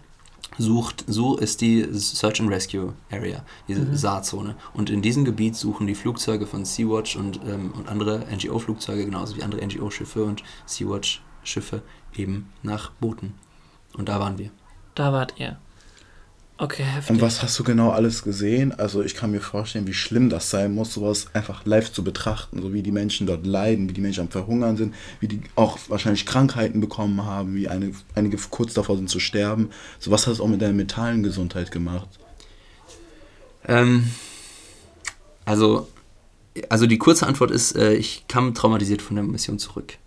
sucht, 0.58 1.06
so 1.08 1.38
ist 1.38 1.62
die 1.62 1.88
Search 1.92 2.42
and 2.42 2.50
Rescue 2.50 2.94
Area, 3.12 3.44
diese 3.68 3.82
Mhm. 3.82 3.96
Saarzone. 3.96 4.56
Und 4.74 4.90
in 4.90 5.02
diesem 5.02 5.24
Gebiet 5.26 5.56
suchen 5.56 5.88
die 5.88 5.96
Flugzeuge 5.96 6.48
von 6.48 6.66
Sea-Watch 6.66 7.16
und, 7.16 7.40
ähm, 7.48 7.72
und 7.72 7.88
andere 7.88 8.26
NGO-Flugzeuge, 8.32 9.06
genauso 9.06 9.36
wie 9.38 9.44
andere 9.44 9.62
NGO-Schiffe 9.66 10.24
und 10.24 10.44
Sea-Watch-Schiffe 10.66 11.82
eben 12.16 12.50
nach 12.64 12.92
Booten. 13.00 13.34
Und 13.94 14.10
da 14.10 14.20
waren 14.20 14.38
wir. 14.38 14.52
Da 14.96 15.14
wart 15.14 15.34
ihr. 15.38 15.58
Okay, 16.62 16.84
heftig. 16.84 17.12
Und 17.16 17.22
was 17.22 17.42
hast 17.42 17.58
du 17.58 17.64
genau 17.64 17.92
alles 17.92 18.22
gesehen? 18.22 18.74
Also 18.78 19.02
ich 19.02 19.16
kann 19.16 19.32
mir 19.32 19.40
vorstellen, 19.40 19.88
wie 19.88 19.94
schlimm 19.94 20.30
das 20.30 20.50
sein 20.50 20.76
muss, 20.76 20.94
sowas 20.94 21.28
einfach 21.32 21.66
live 21.66 21.90
zu 21.90 22.04
betrachten, 22.04 22.62
so 22.62 22.74
wie 22.74 22.84
die 22.84 22.92
Menschen 22.92 23.28
dort 23.28 23.46
leiden, 23.46 23.88
wie 23.88 23.94
die 23.94 24.02
Menschen 24.02 24.22
am 24.22 24.30
Verhungern 24.30 24.76
sind, 24.76 24.94
wie 25.22 25.30
die 25.30 25.42
auch 25.56 25.80
wahrscheinlich 25.88 26.26
Krankheiten 26.26 26.82
bekommen 26.82 27.24
haben, 27.24 27.56
wie 27.56 27.70
eine, 27.70 27.94
einige 28.14 28.36
kurz 28.50 28.74
davor 28.74 28.98
sind 28.98 29.10
zu 29.10 29.22
sterben. 29.22 29.70
So 30.00 30.12
was 30.12 30.28
hat 30.28 30.34
es 30.34 30.42
auch 30.42 30.50
mit 30.50 30.62
deiner 30.62 30.74
mentalen 30.74 31.24
Gesundheit 31.24 31.72
gemacht? 31.72 32.10
Ähm, 33.66 34.10
also, 35.46 35.88
also 36.68 36.88
die 36.88 36.98
kurze 36.98 37.26
Antwort 37.26 37.52
ist, 37.52 37.78
äh, 37.78 37.94
ich 37.94 38.26
kam 38.28 38.54
traumatisiert 38.54 39.02
von 39.02 39.16
der 39.16 39.24
Mission 39.24 39.60
zurück. 39.60 39.98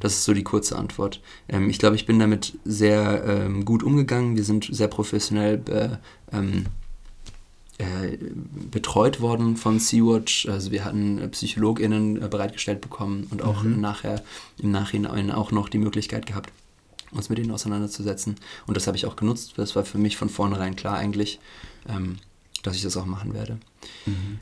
Das 0.00 0.12
ist 0.12 0.24
so 0.24 0.34
die 0.34 0.44
kurze 0.44 0.76
Antwort. 0.76 1.20
Ähm, 1.48 1.70
ich 1.70 1.78
glaube, 1.78 1.96
ich 1.96 2.06
bin 2.06 2.18
damit 2.18 2.58
sehr 2.64 3.24
ähm, 3.24 3.64
gut 3.64 3.82
umgegangen. 3.82 4.36
Wir 4.36 4.44
sind 4.44 4.68
sehr 4.70 4.88
professionell 4.88 5.56
be, 5.56 5.98
ähm, 6.32 6.66
äh, 7.78 8.18
betreut 8.70 9.20
worden 9.20 9.56
von 9.56 9.80
Sea-Watch. 9.80 10.46
Also 10.48 10.70
wir 10.70 10.84
hatten 10.84 11.30
PsychologInnen 11.30 12.22
äh, 12.22 12.28
bereitgestellt 12.28 12.82
bekommen 12.82 13.26
und 13.30 13.42
auch 13.42 13.62
nachher 13.62 14.22
im 14.58 14.70
Nachhinein 14.70 15.30
auch 15.30 15.50
noch 15.50 15.70
die 15.70 15.78
Möglichkeit 15.78 16.26
gehabt, 16.26 16.52
uns 17.10 17.30
mit 17.30 17.38
denen 17.38 17.50
auseinanderzusetzen. 17.50 18.36
Und 18.66 18.76
das 18.76 18.86
habe 18.86 18.98
ich 18.98 19.06
auch 19.06 19.16
genutzt. 19.16 19.54
Das 19.56 19.74
war 19.74 19.84
für 19.84 19.98
mich 19.98 20.18
von 20.18 20.28
vornherein 20.28 20.76
klar 20.76 20.98
eigentlich, 20.98 21.40
ähm, 21.88 22.18
dass 22.62 22.76
ich 22.76 22.82
das 22.82 22.98
auch 22.98 23.06
machen 23.06 23.32
werde. 23.32 23.58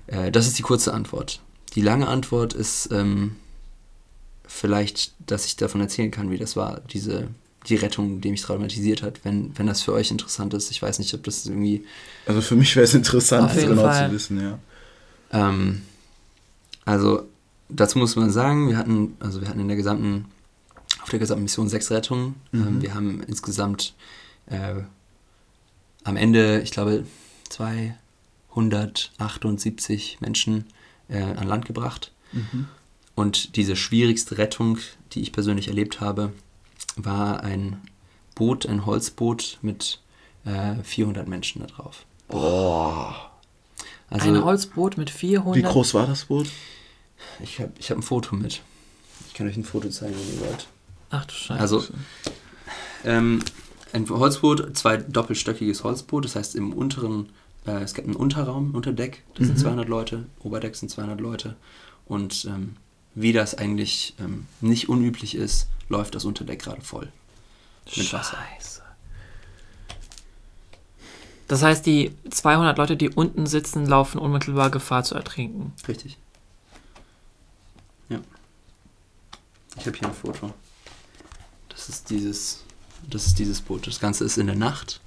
Äh, 0.08 0.32
das 0.32 0.48
ist 0.48 0.58
die 0.58 0.62
kurze 0.62 0.92
Antwort. 0.92 1.40
Die 1.74 1.80
lange 1.80 2.08
Antwort 2.08 2.52
ist 2.52 2.90
ähm, 2.92 3.36
vielleicht, 4.52 5.14
dass 5.26 5.46
ich 5.46 5.56
davon 5.56 5.80
erzählen 5.80 6.10
kann, 6.10 6.30
wie 6.30 6.36
das 6.38 6.56
war, 6.56 6.80
diese 6.92 7.28
die 7.68 7.76
Rettung, 7.76 8.20
die 8.20 8.32
mich 8.32 8.42
traumatisiert 8.42 9.02
hat, 9.02 9.24
wenn, 9.24 9.56
wenn 9.56 9.68
das 9.68 9.82
für 9.82 9.92
euch 9.92 10.10
interessant 10.10 10.52
ist. 10.52 10.72
Ich 10.72 10.82
weiß 10.82 10.98
nicht, 10.98 11.14
ob 11.14 11.22
das 11.22 11.46
irgendwie 11.46 11.84
Also 12.26 12.40
für 12.40 12.56
mich 12.56 12.74
wäre 12.74 12.82
es 12.84 12.92
interessant, 12.92 13.50
das 13.50 13.58
genau 13.62 13.82
Fall. 13.82 14.08
zu 14.08 14.14
wissen, 14.14 14.40
ja. 14.40 14.58
Ähm, 15.32 15.82
also 16.84 17.28
dazu 17.68 17.98
muss 17.98 18.16
man 18.16 18.32
sagen, 18.32 18.68
wir 18.68 18.76
hatten, 18.76 19.16
also 19.20 19.40
wir 19.40 19.46
hatten 19.48 19.60
in 19.60 19.68
der 19.68 19.76
gesamten, 19.76 20.24
auf 21.02 21.10
der 21.10 21.20
gesamten 21.20 21.44
Mission 21.44 21.68
sechs 21.68 21.92
Rettungen. 21.92 22.34
Ähm, 22.52 22.82
wir 22.82 22.94
haben 22.94 23.22
insgesamt 23.28 23.94
äh, 24.46 24.80
am 26.02 26.16
Ende, 26.16 26.62
ich 26.62 26.72
glaube, 26.72 27.04
278 27.50 30.18
Menschen 30.20 30.64
äh, 31.08 31.22
an 31.22 31.46
Land 31.46 31.66
gebracht. 31.66 32.10
Und 33.14 33.56
diese 33.56 33.76
schwierigste 33.76 34.38
Rettung, 34.38 34.78
die 35.12 35.20
ich 35.20 35.32
persönlich 35.32 35.68
erlebt 35.68 36.00
habe, 36.00 36.32
war 36.96 37.42
ein 37.42 37.80
Boot, 38.34 38.66
ein 38.66 38.86
Holzboot 38.86 39.58
mit 39.62 40.00
äh, 40.44 40.82
400 40.82 41.28
Menschen 41.28 41.60
da 41.60 41.66
drauf. 41.66 42.04
Boah. 42.28 43.30
Also, 44.08 44.28
ein 44.28 44.44
Holzboot 44.44 44.96
mit 44.96 45.10
400. 45.10 45.56
Wie 45.56 45.62
groß 45.62 45.94
war 45.94 46.06
das 46.06 46.26
Boot? 46.26 46.48
Ich 47.42 47.60
habe 47.60 47.72
ich 47.78 47.90
hab 47.90 47.98
ein 47.98 48.02
Foto 48.02 48.34
mit. 48.36 48.62
Ich 49.28 49.34
kann 49.34 49.46
euch 49.46 49.56
ein 49.56 49.64
Foto 49.64 49.88
zeigen, 49.88 50.14
wenn 50.14 50.34
ihr 50.34 50.40
wollt. 50.48 50.66
Ach 51.10 51.24
du 51.24 51.34
Scheiße. 51.34 51.60
Also, 51.60 51.84
ähm, 53.04 53.42
ein 53.92 54.08
Holzboot, 54.08 54.76
zwei 54.76 54.96
doppelstöckiges 54.96 55.84
Holzboot, 55.84 56.24
das 56.24 56.36
heißt 56.36 56.54
im 56.56 56.72
unteren, 56.72 57.28
äh, 57.66 57.82
es 57.82 57.94
gibt 57.94 58.08
einen 58.08 58.16
Unterraum, 58.16 58.74
Unterdeck, 58.74 59.22
das 59.34 59.46
sind 59.46 59.58
200 59.58 59.88
Leute, 59.88 60.26
Oberdeck 60.42 60.76
sind 60.76 60.90
200 60.90 61.20
Leute 61.20 61.56
und 62.06 62.46
ähm, 62.46 62.76
wie 63.14 63.32
das 63.32 63.54
eigentlich 63.54 64.14
ähm, 64.18 64.46
nicht 64.60 64.88
unüblich 64.88 65.34
ist, 65.34 65.68
läuft 65.88 66.14
das 66.14 66.24
Unterdeck 66.24 66.62
gerade 66.62 66.80
voll 66.80 67.12
mit 67.96 68.12
Wasser. 68.12 68.36
Scheiße. 68.36 68.82
Das 71.48 71.62
heißt, 71.62 71.84
die 71.84 72.16
200 72.30 72.78
Leute, 72.78 72.96
die 72.96 73.10
unten 73.10 73.46
sitzen, 73.46 73.84
laufen 73.84 74.18
unmittelbar 74.18 74.70
Gefahr 74.70 75.04
zu 75.04 75.14
ertrinken. 75.14 75.74
Richtig. 75.86 76.16
Ja. 78.08 78.20
Ich 79.76 79.86
habe 79.86 79.98
hier 79.98 80.08
ein 80.08 80.14
Foto. 80.14 80.54
Das 81.68 81.88
ist 81.88 82.08
dieses, 82.08 82.64
das 83.02 83.26
ist 83.26 83.38
dieses 83.38 83.60
Boot. 83.60 83.86
Das 83.86 84.00
Ganze 84.00 84.24
ist 84.24 84.38
in 84.38 84.46
der 84.46 84.56
Nacht. 84.56 85.00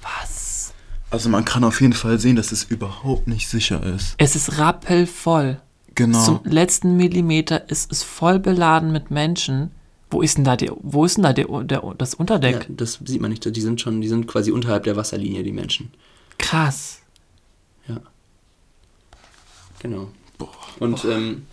Was? 0.00 0.72
Also 1.10 1.28
man 1.28 1.44
kann 1.44 1.64
auf 1.64 1.80
jeden 1.80 1.92
Fall 1.92 2.18
sehen, 2.18 2.36
dass 2.36 2.52
es 2.52 2.64
überhaupt 2.64 3.26
nicht 3.26 3.48
sicher 3.48 3.82
ist. 3.82 4.14
Es 4.16 4.36
ist 4.36 4.58
rappelvoll. 4.58 5.60
Genau. 5.96 6.24
Zum 6.24 6.40
letzten 6.44 6.96
Millimeter 6.96 7.68
ist 7.68 7.90
es 7.90 8.02
voll 8.04 8.38
beladen 8.38 8.92
mit 8.92 9.10
Menschen. 9.10 9.70
Wo 10.10 10.22
ist 10.22 10.36
denn 10.36 10.44
da, 10.44 10.54
der, 10.56 10.72
wo 10.80 11.04
ist 11.04 11.16
denn 11.16 11.24
da 11.24 11.32
der, 11.32 11.46
der, 11.64 11.82
das 11.98 12.12
Ja, 12.12 12.18
Unterdeck? 12.20 12.66
das 12.68 13.00
sieht 13.04 13.20
man 13.20 13.30
nicht. 13.30 13.44
Die 13.44 13.60
sind 13.60 13.80
schon, 13.80 14.00
die 14.00 14.08
sind 14.08 14.28
quasi 14.28 14.52
unterhalb 14.52 14.84
der 14.84 14.94
Wasserlinie, 14.94 15.42
die 15.42 15.52
Menschen. 15.52 15.90
Krass. 16.38 17.00
Ja. 17.88 18.00
Genau. 19.80 20.08
Und 20.78 21.04
ähm, 21.06 21.46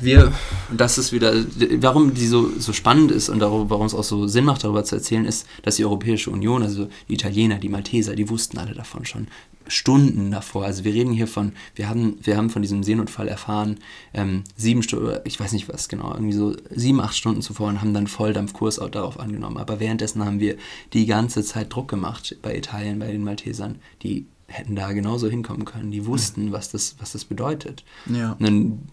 wir, 0.00 0.32
das 0.74 0.98
ist 0.98 1.12
wieder, 1.12 1.32
warum 1.80 2.14
die 2.14 2.26
so, 2.26 2.50
so 2.58 2.72
spannend 2.72 3.10
ist 3.10 3.28
und 3.28 3.38
darum, 3.38 3.70
warum 3.70 3.86
es 3.86 3.94
auch 3.94 4.04
so 4.04 4.26
Sinn 4.26 4.44
macht, 4.44 4.64
darüber 4.64 4.84
zu 4.84 4.96
erzählen, 4.96 5.24
ist, 5.24 5.46
dass 5.62 5.76
die 5.76 5.84
Europäische 5.84 6.30
Union, 6.30 6.62
also 6.62 6.88
die 7.08 7.14
Italiener, 7.14 7.58
die 7.58 7.68
Malteser, 7.68 8.14
die 8.14 8.28
wussten 8.28 8.58
alle 8.58 8.74
davon 8.74 9.04
schon 9.04 9.26
Stunden 9.68 10.30
davor. 10.30 10.64
Also 10.64 10.84
wir 10.84 10.92
reden 10.92 11.12
hier 11.12 11.26
von, 11.26 11.52
wir 11.74 11.88
haben, 11.88 12.18
wir 12.22 12.36
haben 12.36 12.50
von 12.50 12.62
diesem 12.62 12.82
Seenotfall 12.82 13.28
erfahren, 13.28 13.78
ähm, 14.12 14.44
sieben 14.56 14.82
Stunden, 14.82 15.18
ich 15.24 15.38
weiß 15.38 15.52
nicht 15.52 15.68
was 15.68 15.88
genau, 15.88 16.12
irgendwie 16.12 16.32
so 16.32 16.56
sieben, 16.70 17.00
acht 17.00 17.16
Stunden 17.16 17.42
zuvor 17.42 17.68
und 17.68 17.80
haben 17.80 17.94
dann 17.94 18.06
Volldampfkurs 18.06 18.78
auch 18.78 18.90
darauf 18.90 19.18
angenommen. 19.20 19.58
Aber 19.58 19.80
währenddessen 19.80 20.24
haben 20.24 20.40
wir 20.40 20.56
die 20.92 21.06
ganze 21.06 21.42
Zeit 21.42 21.72
Druck 21.72 21.88
gemacht 21.88 22.36
bei 22.42 22.56
Italien, 22.56 22.98
bei 22.98 23.10
den 23.10 23.24
Maltesern, 23.24 23.76
die 24.02 24.26
hätten 24.46 24.76
da 24.76 24.92
genauso 24.92 25.28
hinkommen 25.28 25.64
können. 25.64 25.90
Die 25.90 26.06
wussten, 26.06 26.52
was 26.52 26.70
das, 26.70 26.96
was 26.98 27.12
das 27.12 27.24
bedeutet. 27.24 27.84
Ja. 28.06 28.36
Ein, 28.38 28.88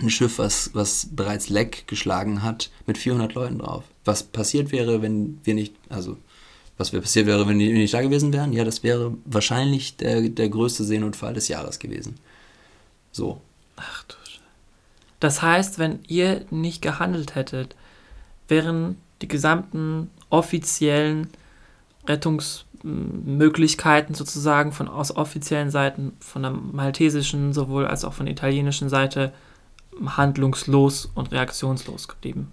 ein 0.00 0.10
Schiff, 0.10 0.38
was, 0.38 0.70
was 0.74 1.08
bereits 1.10 1.48
Leck 1.48 1.86
geschlagen 1.86 2.42
hat, 2.42 2.70
mit 2.86 2.98
400 2.98 3.34
Leuten 3.34 3.58
drauf. 3.58 3.84
Was 4.04 4.22
passiert 4.22 4.72
wäre, 4.72 5.02
wenn 5.02 5.40
wir 5.44 5.54
nicht, 5.54 5.74
also 5.88 6.16
was 6.78 6.90
passiert 6.90 7.26
wäre, 7.26 7.48
wenn 7.48 7.58
die 7.58 7.72
nicht 7.72 7.94
da 7.94 8.02
gewesen 8.02 8.32
wären? 8.32 8.52
Ja, 8.52 8.64
das 8.64 8.82
wäre 8.82 9.14
wahrscheinlich 9.24 9.96
der, 9.96 10.28
der 10.28 10.48
größte 10.48 10.84
Seenotfall 10.84 11.34
des 11.34 11.48
Jahres 11.48 11.78
gewesen. 11.78 12.16
So. 13.12 13.40
Ach 13.76 14.04
du 14.04 14.14
Scheiße. 14.14 14.40
Das 15.20 15.40
heißt, 15.40 15.78
wenn 15.78 16.00
ihr 16.06 16.44
nicht 16.50 16.82
gehandelt 16.82 17.34
hättet, 17.34 17.74
wären 18.48 18.98
die 19.22 19.28
gesamten 19.28 20.10
offiziellen 20.28 21.28
Rettungsmöglichkeiten 22.06 24.14
sozusagen 24.14 24.72
von 24.72 24.88
aus 24.88 25.16
offiziellen 25.16 25.70
Seiten, 25.70 26.12
von 26.20 26.42
der 26.42 26.50
maltesischen 26.50 27.54
sowohl 27.54 27.86
als 27.86 28.04
auch 28.04 28.12
von 28.12 28.26
der 28.26 28.34
italienischen 28.34 28.90
Seite 28.90 29.32
handlungslos 30.04 31.10
und 31.14 31.32
reaktionslos 31.32 32.08
geblieben. 32.08 32.48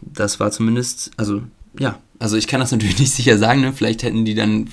Das 0.00 0.40
war 0.40 0.50
zumindest, 0.50 1.12
also 1.16 1.42
ja, 1.78 1.98
also 2.18 2.36
ich 2.36 2.46
kann 2.46 2.60
das 2.60 2.72
natürlich 2.72 2.98
nicht 2.98 3.12
sicher 3.12 3.38
sagen, 3.38 3.60
ne? 3.60 3.72
vielleicht 3.72 4.02
hätten 4.02 4.24
die 4.24 4.34
dann, 4.34 4.68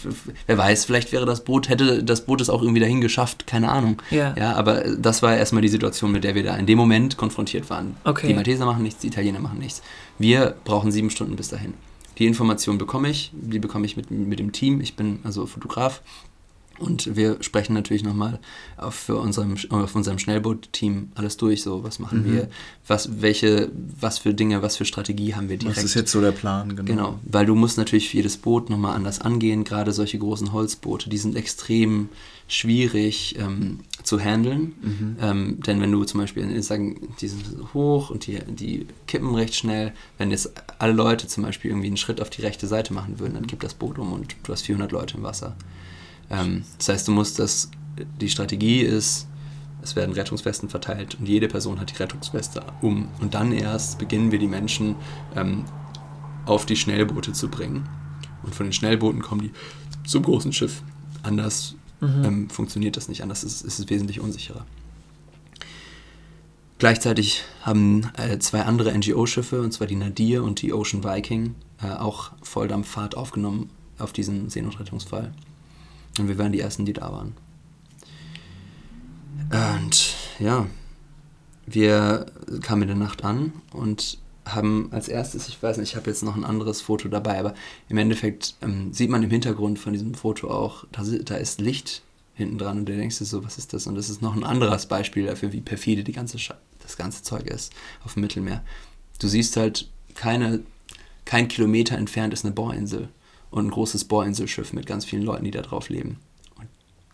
wer 0.46 0.58
weiß, 0.58 0.86
vielleicht 0.86 1.12
wäre 1.12 1.26
das 1.26 1.44
Boot, 1.44 1.70
hätte 1.70 2.04
das 2.04 2.26
Boot 2.26 2.42
es 2.42 2.50
auch 2.50 2.62
irgendwie 2.62 2.80
dahin 2.80 3.02
geschafft, 3.02 3.48
keine 3.48 3.70
Ahnung. 3.70 4.02
Ja. 4.12 4.36
Ja, 4.38 4.56
aber 4.56 4.84
das 4.98 5.22
war 5.22 5.36
erstmal 5.36 5.62
die 5.62 5.68
Situation, 5.68 6.12
mit 6.12 6.24
der 6.24 6.36
wir 6.36 6.44
da 6.44 6.56
in 6.56 6.66
dem 6.66 6.78
Moment 6.78 7.18
konfrontiert 7.18 7.70
waren. 7.70 7.96
Okay. 8.04 8.28
Die 8.28 8.34
Malteser 8.34 8.66
machen 8.66 8.84
nichts, 8.84 9.02
die 9.02 9.08
Italiener 9.08 9.40
machen 9.40 9.60
nichts. 9.60 9.82
Wir 10.18 10.56
brauchen 10.64 10.92
sieben 10.92 11.10
Stunden 11.10 11.36
bis 11.36 11.50
dahin. 11.50 11.74
Die 12.18 12.28
Information 12.28 12.78
bekomme 12.78 13.10
ich, 13.10 13.32
die 13.34 13.60
bekomme 13.60 13.86
ich 13.86 13.98
mit, 13.98 14.12
mit 14.12 14.38
dem 14.38 14.52
Team, 14.52 14.82
ich 14.82 14.96
bin 14.96 15.20
also 15.24 15.46
Fotograf 15.46 16.02
und 16.82 17.16
wir 17.16 17.38
sprechen 17.42 17.74
natürlich 17.74 18.04
nochmal 18.04 18.40
auf, 18.78 18.96
für 18.96 19.18
unserem, 19.18 19.56
auf 19.70 19.96
unserem 19.96 20.20
Schnellboot-Team 20.20 21.12
alles 21.16 21.38
durch, 21.38 21.62
so 21.64 21.84
was 21.84 22.00
machen 22.00 22.24
Mhm. 22.24 22.34
wir, 22.34 22.50
was, 22.88 23.22
welche, 23.22 23.72
was 24.00 24.18
für 24.18 24.34
Dinge, 24.34 24.62
was 24.62 24.76
für 24.78 24.86
Strategie 24.86 25.36
haben 25.36 25.50
wir 25.50 25.58
direkt. 25.58 25.78
Was 25.78 25.84
ist 25.84 25.94
jetzt 25.94 26.12
so 26.12 26.20
der 26.22 26.32
Plan? 26.32 26.76
Genau. 26.76 26.84
Genau, 26.86 27.20
weil 27.24 27.46
du 27.46 27.56
musst 27.56 27.78
natürlich 27.78 28.10
für 28.10 28.18
jedes 28.18 28.38
Boot 28.38 28.70
nochmal 28.70 28.96
anders 28.96 29.22
angehen, 29.22 29.64
gerade 29.64 29.92
solche 29.94 30.18
großen 30.20 30.52
Holzboote, 30.52 31.10
die 31.10 31.18
sind 31.18 31.36
extrem 31.36 32.10
schwierig 32.48 33.38
ähm, 33.40 33.80
zu 34.04 34.20
handeln, 34.20 34.74
Mhm. 34.82 35.16
ähm, 35.22 35.60
denn 35.66 35.80
wenn 35.80 35.92
du 35.92 36.04
zum 36.04 36.20
Beispiel, 36.20 36.62
sagen, 36.62 37.08
die 37.22 37.28
sind 37.30 37.46
so 37.46 37.74
hoch 37.74 38.10
und 38.10 38.28
die, 38.28 38.40
die 38.46 38.88
kippen 39.08 39.34
recht 39.36 39.56
schnell, 39.56 39.94
wenn 40.18 40.32
jetzt 40.32 40.52
alle 40.78 40.92
Leute 40.94 41.28
zum 41.28 41.44
Beispiel 41.44 41.72
irgendwie 41.72 41.88
einen 41.88 41.98
Schritt 41.98 42.20
auf 42.20 42.30
die 42.30 42.42
rechte 42.42 42.68
Seite 42.68 42.94
machen 42.94 43.20
würden, 43.20 43.36
dann 43.36 43.48
kippt 43.48 43.64
das 43.64 43.74
Boot 43.74 43.98
um 44.00 44.12
und 44.12 44.36
du 44.44 44.52
hast 44.52 44.64
400 44.64 44.92
Leute 44.92 45.16
im 45.18 45.24
Wasser. 45.24 45.56
Ähm, 46.32 46.64
das 46.78 46.90
heißt, 46.90 47.08
du 47.08 47.12
musst 47.12 47.38
das, 47.38 47.70
die 48.20 48.30
Strategie 48.30 48.82
ist, 48.82 49.28
es 49.84 49.96
werden 49.96 50.14
Rettungswesten 50.14 50.70
verteilt 50.70 51.18
und 51.20 51.28
jede 51.28 51.48
Person 51.48 51.80
hat 51.80 51.92
die 51.92 51.98
Rettungsweste 51.98 52.64
um. 52.82 53.08
Und 53.20 53.34
dann 53.34 53.52
erst 53.52 54.00
beginnen 54.00 54.32
wir 54.32 54.40
die 54.40 54.48
Menschen 54.48 54.96
ähm, 55.36 55.66
auf 56.46 56.66
die 56.66 56.76
Schnellboote 56.76 57.34
zu 57.34 57.50
bringen. 57.50 57.88
Und 58.44 58.56
von 58.56 58.66
den 58.66 58.74
Schnellbooten 58.74 59.22
kommen 59.22 59.42
die 59.42 59.52
zum 60.08 60.24
großen 60.24 60.54
Schiff. 60.54 60.82
Anders 61.24 61.76
ähm, 62.02 62.50
funktioniert 62.50 62.98
das 62.98 63.08
nicht, 63.08 63.22
anders 63.22 63.44
ist, 63.44 63.62
ist 63.62 63.80
es 63.80 63.90
wesentlich 63.90 64.20
unsicherer. 64.20 64.66
Gleichzeitig 66.80 67.44
haben 67.62 68.10
äh, 68.18 68.40
zwei 68.40 68.64
andere 68.64 68.92
NGO-Schiffe, 68.98 69.62
und 69.62 69.72
zwar 69.72 69.86
die 69.86 69.96
Nadir 69.96 70.44
und 70.44 70.64
die 70.64 70.74
Ocean 70.74 71.04
Viking, 71.04 71.54
äh, 71.84 71.92
auch 71.92 72.32
Volldampffahrt 72.42 73.16
aufgenommen 73.16 73.70
auf 74.00 74.14
diesen 74.14 74.50
Seenotrettungsfall. 74.50 75.32
Und 76.18 76.28
wir 76.28 76.38
waren 76.38 76.52
die 76.52 76.60
Ersten, 76.60 76.86
die 76.86 76.94
da 76.94 77.12
waren. 77.12 77.34
Und 79.52 80.16
ja, 80.40 80.68
wir 81.66 82.26
kamen 82.62 82.84
in 82.84 82.88
der 82.90 82.98
Nacht 82.98 83.24
an 83.24 83.54
und 83.74 84.18
haben 84.46 84.90
als 84.92 85.08
erstes, 85.08 85.48
ich 85.48 85.62
weiß 85.62 85.78
nicht, 85.78 85.92
ich 85.92 85.96
habe 85.96 86.10
jetzt 86.10 86.24
noch 86.24 86.36
ein 86.36 86.44
anderes 86.44 86.82
Foto 86.82 87.08
dabei, 87.08 87.40
aber 87.40 87.54
im 87.90 87.98
Endeffekt 87.98 88.56
ähm, 88.62 88.92
sieht 88.92 89.10
man 89.10 89.24
im 89.24 89.30
Hintergrund 89.30 89.78
von 89.78 89.94
diesem 89.94 90.14
Foto 90.16 90.50
auch, 90.50 90.86
da, 90.92 91.04
da 91.04 91.36
ist 91.36 91.62
Licht 91.62 92.02
hinten 92.34 92.58
dran 92.58 92.80
und 92.80 92.90
du 92.90 92.96
denkst 92.96 93.20
dir 93.20 93.26
so, 93.26 93.44
was 93.44 93.58
ist 93.58 93.74
das? 93.74 93.88
Und 93.88 93.96
das 93.96 94.10
ist 94.10 94.22
noch 94.22 94.36
ein 94.36 94.44
anderes 94.44 94.88
Beispiel 94.88 95.26
dafür, 95.26 95.54
wie 95.54 95.62
perfide 95.62 96.04
die 96.04 96.12
ganze 96.12 96.38
das 96.80 96.98
ganze 96.98 97.24
Zeug 97.24 97.46
ist 97.48 97.72
auf 98.04 98.16
dem 98.16 98.22
Mittelmeer. 98.22 98.64
Du 99.20 99.28
siehst 99.28 99.56
halt, 99.58 99.90
keine, 100.16 100.62
kein 101.26 101.48
Kilometer 101.48 101.98
entfernt 101.98 102.34
ist 102.34 102.44
eine 102.44 102.54
Bohrinsel 102.54 103.10
und 103.52 103.68
ein 103.68 103.72
großes 103.72 104.06
Bohrinselschiff 104.06 104.74
mit 104.74 104.86
ganz 104.86 105.06
vielen 105.06 105.24
Leuten, 105.24 105.44
die 105.44 105.52
da 105.52 105.62
drauf 105.62 105.90
leben. 105.90 106.18
Und 106.58 106.68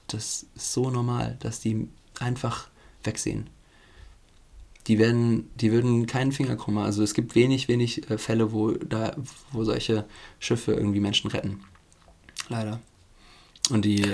das 0.08 0.46
ist 0.56 0.74
so 0.74 0.90
normal, 0.90 1.36
dass 1.40 1.60
die 1.60 1.90
einfach 2.20 2.70
wegsehen. 3.04 3.50
Die 4.86 5.00
werden, 5.00 5.50
die 5.56 5.72
würden 5.72 6.06
keinen 6.06 6.32
Finger 6.32 6.56
krummen. 6.56 6.84
Also 6.84 7.04
es 7.04 7.14
gibt 7.14 7.36
wenig, 7.36 7.68
wenig 7.68 8.10
äh, 8.10 8.18
Fälle, 8.18 8.54
wo 8.54 8.72
da, 8.72 9.18
wo 9.52 9.66
solche 9.66 10.06
Schiffe 10.40 10.74
irgendwie 10.74 11.02
Menschen 11.02 11.30
retten. 11.30 11.62
Leider. 12.48 12.80
Und 13.70 13.84
die. 13.84 14.06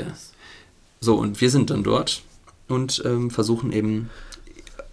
So, 0.99 1.15
und 1.15 1.41
wir 1.41 1.51
sind 1.51 1.69
dann 1.69 1.83
dort 1.83 2.23
und 2.67 3.03
ähm, 3.05 3.29
versuchen 3.29 3.71
eben 3.71 4.09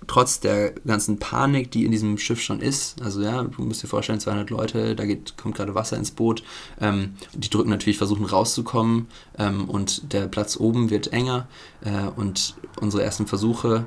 trotz 0.07 0.41
der 0.41 0.73
ganzen 0.87 1.19
Panik, 1.19 1.71
die 1.71 1.85
in 1.85 1.93
diesem 1.93 2.19
Schiff 2.19 2.41
schon 2.41 2.61
ist, 2.61 3.01
also 3.03 3.23
ja, 3.23 3.43
du 3.43 3.63
musst 3.63 3.83
dir 3.83 3.87
vorstellen, 3.87 4.21
200 4.21 4.51
Leute, 4.51 4.97
da 4.97 5.05
geht, 5.05 5.37
kommt 5.37 5.57
gerade 5.57 5.75
Wasser 5.75 5.97
ins 5.97 6.11
Boot, 6.11 6.43
ähm, 6.81 7.15
die 7.35 7.51
drücken 7.51 7.71
natürlich, 7.71 7.99
versuchen 7.99 8.25
rauszukommen 8.25 9.09
ähm, 9.39 9.69
und 9.69 10.13
der 10.13 10.27
Platz 10.29 10.57
oben 10.59 10.91
wird 10.91 11.13
enger 11.13 11.49
äh, 11.83 12.09
und 12.17 12.57
unsere 12.81 13.03
ersten 13.03 13.27
Versuche, 13.27 13.87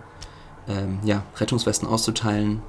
ähm, 0.67 0.99
ja, 1.03 1.23
Rettungswesten 1.37 1.87
auszuteilen, 1.87 2.61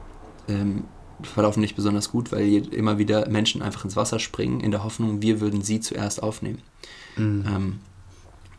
ähm, 0.49 0.85
verlaufen 1.23 1.61
nicht 1.61 1.77
besonders 1.77 2.11
gut, 2.11 2.33
weil 2.33 2.75
immer 2.75 2.99
wieder 2.99 3.29
Menschen 3.29 3.63
einfach 3.63 3.85
ins 3.85 3.97
Wasser 3.97 4.19
springen, 4.19 4.61
in 4.61 4.71
der 4.71 4.85
Hoffnung, 4.85 5.23
wir 5.23 5.41
würden 5.41 5.63
sie 5.63 5.81
zuerst 5.81 6.23
aufnehmen. 6.23 6.61
Mhm. 7.17 7.45
Ähm, 7.47 7.81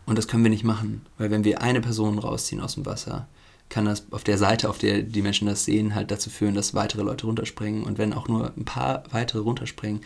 und 0.06 0.18
das 0.18 0.28
können 0.28 0.44
wir 0.44 0.52
nicht 0.52 0.64
machen, 0.64 1.02
weil 1.18 1.32
wenn 1.32 1.44
wir 1.44 1.62
eine 1.62 1.82
Person 1.82 2.20
rausziehen 2.20 2.62
aus 2.62 2.76
dem 2.76 2.86
Wasser, 2.86 3.28
kann 3.70 3.86
das 3.86 4.06
auf 4.12 4.24
der 4.24 4.38
Seite, 4.38 4.70
auf 4.70 4.78
der 4.78 5.02
die 5.02 5.22
Menschen 5.22 5.48
das 5.48 5.66
sehen, 5.66 5.96
halt 5.96 6.12
dazu 6.12 6.30
führen, 6.30 6.54
dass 6.56 6.74
weitere 6.74 7.02
Leute 7.04 7.26
runterspringen. 7.26 7.84
Und 7.84 7.98
wenn 7.98 8.14
auch 8.14 8.28
nur 8.28 8.54
ein 8.56 8.66
paar 8.66 9.04
weitere 9.12 9.40
runterspringen, 9.40 10.02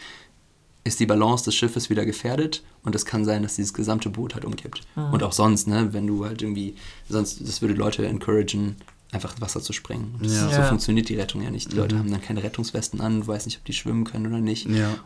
ist 0.86 1.00
die 1.00 1.06
Balance 1.06 1.44
des 1.46 1.56
Schiffes 1.56 1.90
wieder 1.90 2.06
gefährdet 2.06 2.64
und 2.84 2.96
es 2.96 3.06
kann 3.06 3.26
sein, 3.26 3.44
dass 3.44 3.58
dieses 3.58 3.74
gesamte 3.74 4.10
Boot 4.10 4.34
halt 4.34 4.46
umkippt. 4.46 4.82
Und 4.96 5.22
auch 5.24 5.34
sonst, 5.34 5.68
ne, 5.68 5.90
wenn 5.94 6.08
du 6.08 6.26
halt 6.26 6.42
irgendwie, 6.42 6.76
sonst, 7.10 7.42
das 7.42 7.62
würde 7.62 7.74
Leute 7.76 8.08
encouragen, 8.08 8.76
einfach 9.12 9.34
ins 9.34 9.42
Wasser 9.42 9.62
zu 9.62 9.74
springen. 9.74 10.16
Das, 10.22 10.32
Ja. 10.34 10.50
So 10.50 10.56
Ja. 10.62 10.64
funktioniert 10.64 11.10
die 11.10 11.16
Rettung 11.16 11.42
ja 11.42 11.52
nicht. 11.52 11.72
Die 11.72 11.76
Leute 11.76 11.98
haben 12.00 12.10
dann 12.10 12.22
keine 12.22 12.42
Rettungswesten 12.44 13.02
an, 13.02 13.22
du 13.22 13.28
weißt 13.28 13.46
nicht, 13.46 13.58
ob 13.58 13.66
die 13.66 13.74
schwimmen 13.74 14.06
können 14.06 14.28
oder 14.28 14.40
nicht. 14.40 14.68
Ja. 14.68 14.98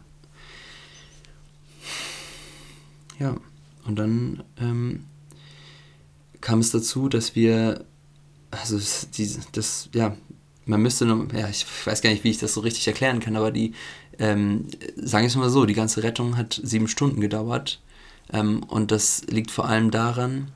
Ja, 3.20 3.36
und 3.86 3.96
dann 3.98 4.44
ähm, 4.60 5.06
kam 6.42 6.60
es 6.60 6.72
dazu, 6.72 7.10
dass 7.10 7.36
wir, 7.36 7.86
also 8.60 8.80
die, 9.18 9.30
das, 9.52 9.89
ja, 9.94 10.16
man 10.66 10.82
müsste, 10.82 11.06
noch, 11.06 11.32
ja, 11.34 11.50
ich 11.50 11.66
weiß 11.86 12.02
gar 12.02 12.10
nicht, 12.10 12.24
wie 12.24 12.30
ich 12.30 12.38
das 12.38 12.54
so 12.54 12.62
richtig 12.62 12.88
erklären 12.88 13.20
kann, 13.20 13.36
aber 13.36 13.52
die, 13.52 13.74
ähm, 14.20 14.68
sagen 14.96 15.24
wir 15.24 15.28
es 15.28 15.36
mal 15.36 15.50
so, 15.50 15.66
die 15.66 15.74
ganze 15.74 16.04
Rettung 16.04 16.38
hat 16.38 16.60
sieben 16.63 16.88
Stunden 16.88 17.20
gedauert 17.20 17.82
ähm, 18.32 18.63
und 18.63 18.92
das 18.92 19.24
liegt 19.28 19.52
vor 19.52 19.68
allem 19.68 19.92
daran, 19.92 20.52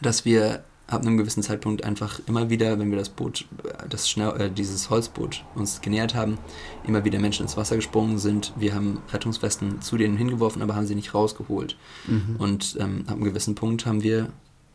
dass 0.00 0.24
wir 0.24 0.64
ab 0.88 1.02
einem 1.02 1.18
gewissen 1.18 1.42
Zeitpunkt 1.42 1.84
einfach 1.84 2.20
immer 2.26 2.48
wieder, 2.48 2.78
wenn 2.78 2.90
wir 2.90 2.98
das 2.98 3.10
Boot, 3.10 3.44
das 3.88 4.08
schnell, 4.08 4.40
äh, 4.40 4.50
dieses 4.50 4.88
Holzboot 4.88 5.44
uns 5.54 5.82
genähert 5.82 6.14
haben, 6.14 6.38
immer 6.86 7.04
wieder 7.04 7.18
Menschen 7.20 7.42
ins 7.42 7.58
Wasser 7.58 7.76
gesprungen 7.76 8.18
sind. 8.18 8.54
Wir 8.56 8.74
haben 8.74 9.02
Rettungswesten 9.12 9.82
zu 9.82 9.98
denen 9.98 10.16
hingeworfen, 10.16 10.62
aber 10.62 10.74
haben 10.74 10.86
sie 10.86 10.94
nicht 10.94 11.12
rausgeholt. 11.12 11.76
Mhm. 12.06 12.36
Und 12.38 12.76
ähm, 12.80 13.04
ab 13.06 13.16
einem 13.16 13.24
gewissen 13.24 13.54
Punkt 13.54 13.84
haben 13.84 14.02
wir 14.02 14.30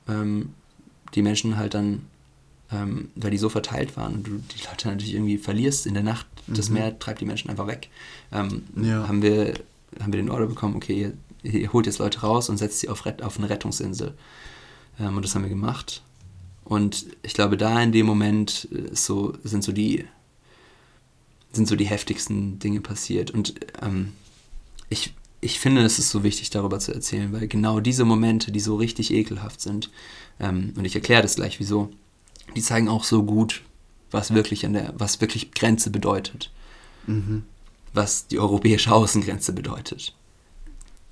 ähm, 0.07 0.53
die 1.15 1.23
Menschen 1.23 1.57
halt 1.57 1.73
dann, 1.73 2.05
ähm, 2.73 3.09
weil 3.15 3.31
die 3.31 3.37
so 3.37 3.49
verteilt 3.49 3.95
waren 3.97 4.15
und 4.15 4.27
du 4.27 4.31
die 4.37 4.63
Leute 4.67 4.87
natürlich 4.87 5.13
irgendwie 5.13 5.37
verlierst 5.37 5.85
in 5.85 5.93
der 5.93 6.03
Nacht, 6.03 6.25
das 6.47 6.69
Mhm. 6.69 6.75
Meer 6.75 6.99
treibt 6.99 7.21
die 7.21 7.25
Menschen 7.25 7.49
einfach 7.49 7.67
weg, 7.67 7.89
ähm, 8.31 8.63
Ja. 8.81 9.07
haben, 9.07 9.21
wir, 9.21 9.53
haben 10.01 10.11
wir 10.13 10.19
den 10.21 10.29
Order 10.29 10.47
bekommen, 10.47 10.75
okay, 10.75 11.13
ihr, 11.43 11.51
ihr 11.61 11.71
holt 11.73 11.85
jetzt 11.85 11.99
Leute 11.99 12.21
raus 12.21 12.49
und 12.49 12.57
setzt 12.57 12.79
sie 12.79 12.89
auf, 12.89 13.05
auf 13.21 13.37
eine 13.37 13.49
Rettungsinsel. 13.49 14.13
Ähm, 14.99 15.15
und 15.15 15.23
das 15.25 15.35
haben 15.35 15.43
wir 15.43 15.49
gemacht. 15.49 16.01
Und 16.63 17.05
ich 17.23 17.33
glaube, 17.33 17.57
da 17.57 17.81
in 17.81 17.91
dem 17.91 18.05
Moment 18.05 18.67
äh, 18.71 18.95
so, 18.95 19.33
sind 19.43 19.63
so 19.63 19.71
die 19.71 20.05
sind 21.51 21.67
so 21.67 21.75
die 21.75 21.85
heftigsten 21.85 22.57
Dinge 22.57 22.81
passiert. 22.81 23.29
Und 23.29 23.53
ähm, 23.81 24.13
ich, 24.89 25.13
ich 25.39 25.59
finde, 25.59 25.83
es 25.83 25.99
ist 25.99 26.09
so 26.09 26.23
wichtig, 26.23 26.49
darüber 26.49 26.79
zu 26.79 26.93
erzählen, 26.93 27.31
weil 27.31 27.47
genau 27.47 27.79
diese 27.79 28.05
Momente, 28.05 28.51
die 28.51 28.59
so 28.59 28.75
richtig 28.75 29.11
ekelhaft 29.11 29.61
sind, 29.61 29.91
ähm, 30.39 30.73
und 30.75 30.85
ich 30.85 30.95
erkläre 30.95 31.21
das 31.21 31.35
gleich 31.35 31.59
wieso, 31.59 31.91
die 32.55 32.61
zeigen 32.61 32.89
auch 32.89 33.03
so 33.03 33.23
gut, 33.23 33.61
was 34.11 34.33
wirklich 34.33 34.65
an 34.65 34.73
der, 34.73 34.93
was 34.97 35.21
wirklich 35.21 35.51
Grenze 35.51 35.89
bedeutet, 35.89 36.51
Mhm. 37.07 37.43
was 37.93 38.27
die 38.27 38.39
europäische 38.39 38.91
Außengrenze 38.93 39.53
bedeutet. 39.53 40.13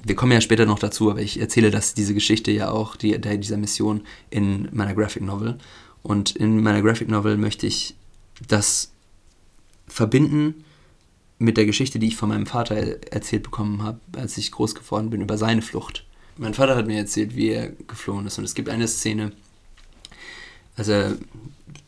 Wir 0.03 0.15
kommen 0.15 0.31
ja 0.31 0.41
später 0.41 0.65
noch 0.65 0.79
dazu, 0.79 1.11
aber 1.11 1.21
ich 1.21 1.39
erzähle 1.39 1.69
das, 1.69 1.93
diese 1.93 2.13
Geschichte 2.13 2.51
ja 2.51 2.71
auch, 2.71 2.95
die, 2.95 3.19
der, 3.19 3.37
dieser 3.37 3.57
Mission 3.57 4.01
in 4.29 4.67
meiner 4.71 4.93
Graphic 4.95 5.21
Novel. 5.21 5.57
Und 6.01 6.35
in 6.35 6.63
meiner 6.63 6.81
Graphic 6.81 7.07
Novel 7.07 7.37
möchte 7.37 7.67
ich 7.67 7.95
das 8.47 8.91
verbinden 9.87 10.63
mit 11.37 11.57
der 11.57 11.65
Geschichte, 11.65 11.99
die 11.99 12.07
ich 12.07 12.15
von 12.15 12.29
meinem 12.29 12.45
Vater 12.47 12.75
erzählt 13.11 13.43
bekommen 13.43 13.83
habe, 13.83 13.99
als 14.15 14.37
ich 14.37 14.51
groß 14.51 14.73
geworden 14.73 15.09
bin, 15.09 15.21
über 15.21 15.37
seine 15.37 15.61
Flucht. 15.61 16.05
Mein 16.37 16.53
Vater 16.53 16.75
hat 16.75 16.87
mir 16.87 16.97
erzählt, 16.97 17.35
wie 17.35 17.49
er 17.49 17.69
geflohen 17.87 18.25
ist. 18.25 18.37
Und 18.39 18.45
es 18.45 18.55
gibt 18.55 18.69
eine 18.69 18.87
Szene, 18.87 19.33
als 20.75 20.87
er 20.87 21.17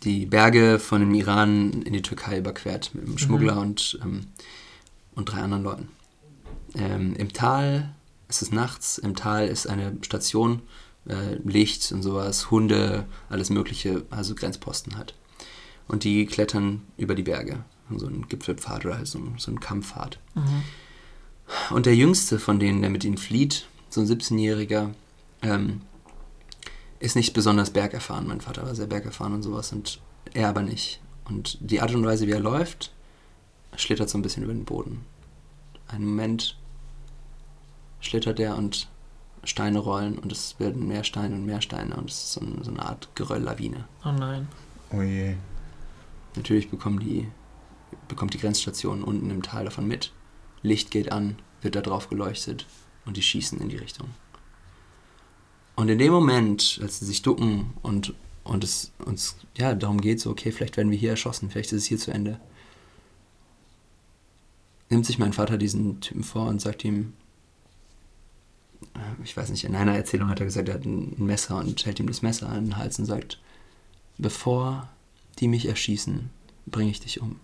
die 0.04 0.26
Berge 0.26 0.80
von 0.80 1.02
dem 1.02 1.14
Iran 1.14 1.84
in 1.84 1.94
die 1.94 2.02
Türkei 2.02 2.38
überquert, 2.38 2.92
mit 2.94 3.06
einem 3.06 3.18
Schmuggler 3.18 3.60
und, 3.60 4.00
ähm, 4.04 4.28
und 5.16 5.26
drei 5.26 5.42
anderen 5.42 5.64
Leuten. 5.64 5.90
Ähm, 6.76 7.16
Im 7.16 7.32
Tal, 7.32 7.94
es 8.28 8.42
ist 8.42 8.52
nachts, 8.52 8.98
im 8.98 9.16
Tal 9.16 9.48
ist 9.48 9.68
eine 9.68 9.98
Station, 10.02 10.62
äh, 11.08 11.36
Licht 11.44 11.92
und 11.92 12.04
sowas, 12.04 12.52
Hunde, 12.52 13.06
alles 13.30 13.50
Mögliche, 13.50 14.04
also 14.10 14.36
Grenzposten 14.36 14.98
hat. 14.98 15.14
Und 15.88 16.04
die 16.04 16.26
klettern 16.26 16.82
über 16.98 17.16
die 17.16 17.24
Berge, 17.24 17.64
so 17.96 18.08
einen 18.08 18.28
Gipfelpfad 18.28 18.86
oder 18.86 18.98
halt 18.98 19.08
so, 19.08 19.20
so 19.38 19.52
einen 19.52 19.60
Kampfpfad. 19.60 20.20
Und 21.70 21.86
der 21.86 21.96
jüngste 21.96 22.40
von 22.40 22.60
denen, 22.60 22.82
der 22.82 22.90
mit 22.90 23.04
ihnen 23.04 23.18
flieht, 23.18 23.68
so 23.90 24.02
ein 24.02 24.08
17-Jähriger, 24.08 24.92
ähm, 25.42 25.82
ist 27.04 27.18
nicht 27.18 27.34
besonders 27.34 27.72
bergerfahren. 27.72 28.28
Mein 28.28 28.40
Vater 28.40 28.64
war 28.64 28.76
sehr 28.76 28.88
bergerfahren 28.88 29.34
und 29.34 29.44
sowas 29.44 29.74
und 29.74 30.00
er 30.34 30.48
aber 30.48 30.62
nicht. 30.62 31.02
Und 31.26 31.58
die 31.60 31.82
Art 31.82 31.94
und 31.94 32.06
Weise, 32.06 32.28
wie 32.28 32.32
er 32.32 32.40
läuft, 32.40 32.94
schlittert 33.76 34.10
so 34.10 34.18
ein 34.18 34.22
bisschen 34.22 34.44
über 34.44 34.54
den 34.54 34.64
Boden. 34.64 35.06
Einen 35.88 36.06
Moment 36.06 36.58
schlittert 38.00 38.40
er 38.40 38.58
und 38.58 38.88
Steine 39.44 39.80
rollen 39.80 40.18
und 40.18 40.32
es 40.32 40.58
werden 40.60 40.88
mehr 40.88 41.04
Steine 41.04 41.36
und 41.36 41.46
mehr 41.46 41.62
Steine 41.62 41.94
und 41.98 42.10
es 42.10 42.24
ist 42.24 42.34
so, 42.34 42.42
ein, 42.42 42.64
so 42.64 42.72
eine 42.72 42.86
Art 42.86 43.10
Gerölllawine. 43.16 43.84
Oh 44.06 44.12
nein. 44.12 44.48
Oh 44.94 45.02
je. 45.02 45.36
Natürlich 46.38 46.70
bekommen 46.70 47.00
die, 47.00 47.28
bekommt 48.08 48.34
die 48.34 48.40
Grenzstation 48.40 49.04
unten 49.04 49.30
im 49.30 49.44
Tal 49.44 49.66
davon 49.66 49.88
mit. 49.88 50.14
Licht 50.62 50.90
geht 50.90 51.12
an, 51.12 51.36
wird 51.62 51.76
da 51.76 51.82
drauf 51.82 52.10
geleuchtet 52.10 52.66
und 53.06 53.18
die 53.18 53.22
schießen 53.22 53.60
in 53.60 53.68
die 53.68 53.76
Richtung. 53.76 54.08
Und 55.76 55.90
in 55.90 55.98
dem 55.98 56.12
Moment, 56.12 56.80
als 56.82 57.00
sie 57.00 57.06
sich 57.06 57.22
ducken 57.22 57.74
und, 57.82 58.14
und 58.44 58.64
es 58.64 58.92
uns 59.00 59.38
ja, 59.58 59.74
darum 59.74 60.02
geht, 60.02 60.20
so, 60.20 60.30
okay, 60.30 60.52
vielleicht 60.52 60.78
werden 60.78 60.92
wir 60.92 60.98
hier 60.98 61.12
erschossen, 61.12 61.50
vielleicht 61.50 61.72
ist 61.72 61.82
es 61.82 61.88
hier 61.88 61.98
zu 61.98 62.12
Ende, 62.12 62.40
nimmt 64.90 65.06
sich 65.06 65.18
mein 65.18 65.34
Vater 65.34 65.58
diesen 65.58 66.00
Typen 66.02 66.24
vor 66.24 66.48
und 66.48 66.62
sagt 66.62 66.84
ihm, 66.84 67.14
äh, 68.94 69.24
ich 69.24 69.36
weiß 69.36 69.50
nicht, 69.50 69.64
in 69.64 69.76
einer 69.76 69.96
Erzählung 69.96 70.30
hat 70.30 70.40
er 70.40 70.46
gesagt, 70.46 70.68
er 70.68 70.76
hat 70.76 70.86
ein 70.86 71.16
Messer 71.18 71.58
und 71.58 71.84
hält 71.86 72.00
ihm 72.00 72.08
das 72.08 72.22
Messer 72.22 72.50
an 72.50 72.66
den 72.66 72.78
Hals 72.78 73.00
und 73.00 73.06
sagt, 73.06 73.40
bevor 74.18 74.90
die 75.40 75.48
mich 75.48 75.66
erschießen, 75.66 76.30
bringe 76.68 76.92
ich 76.92 77.00
dich 77.00 77.22
um. 77.22 77.40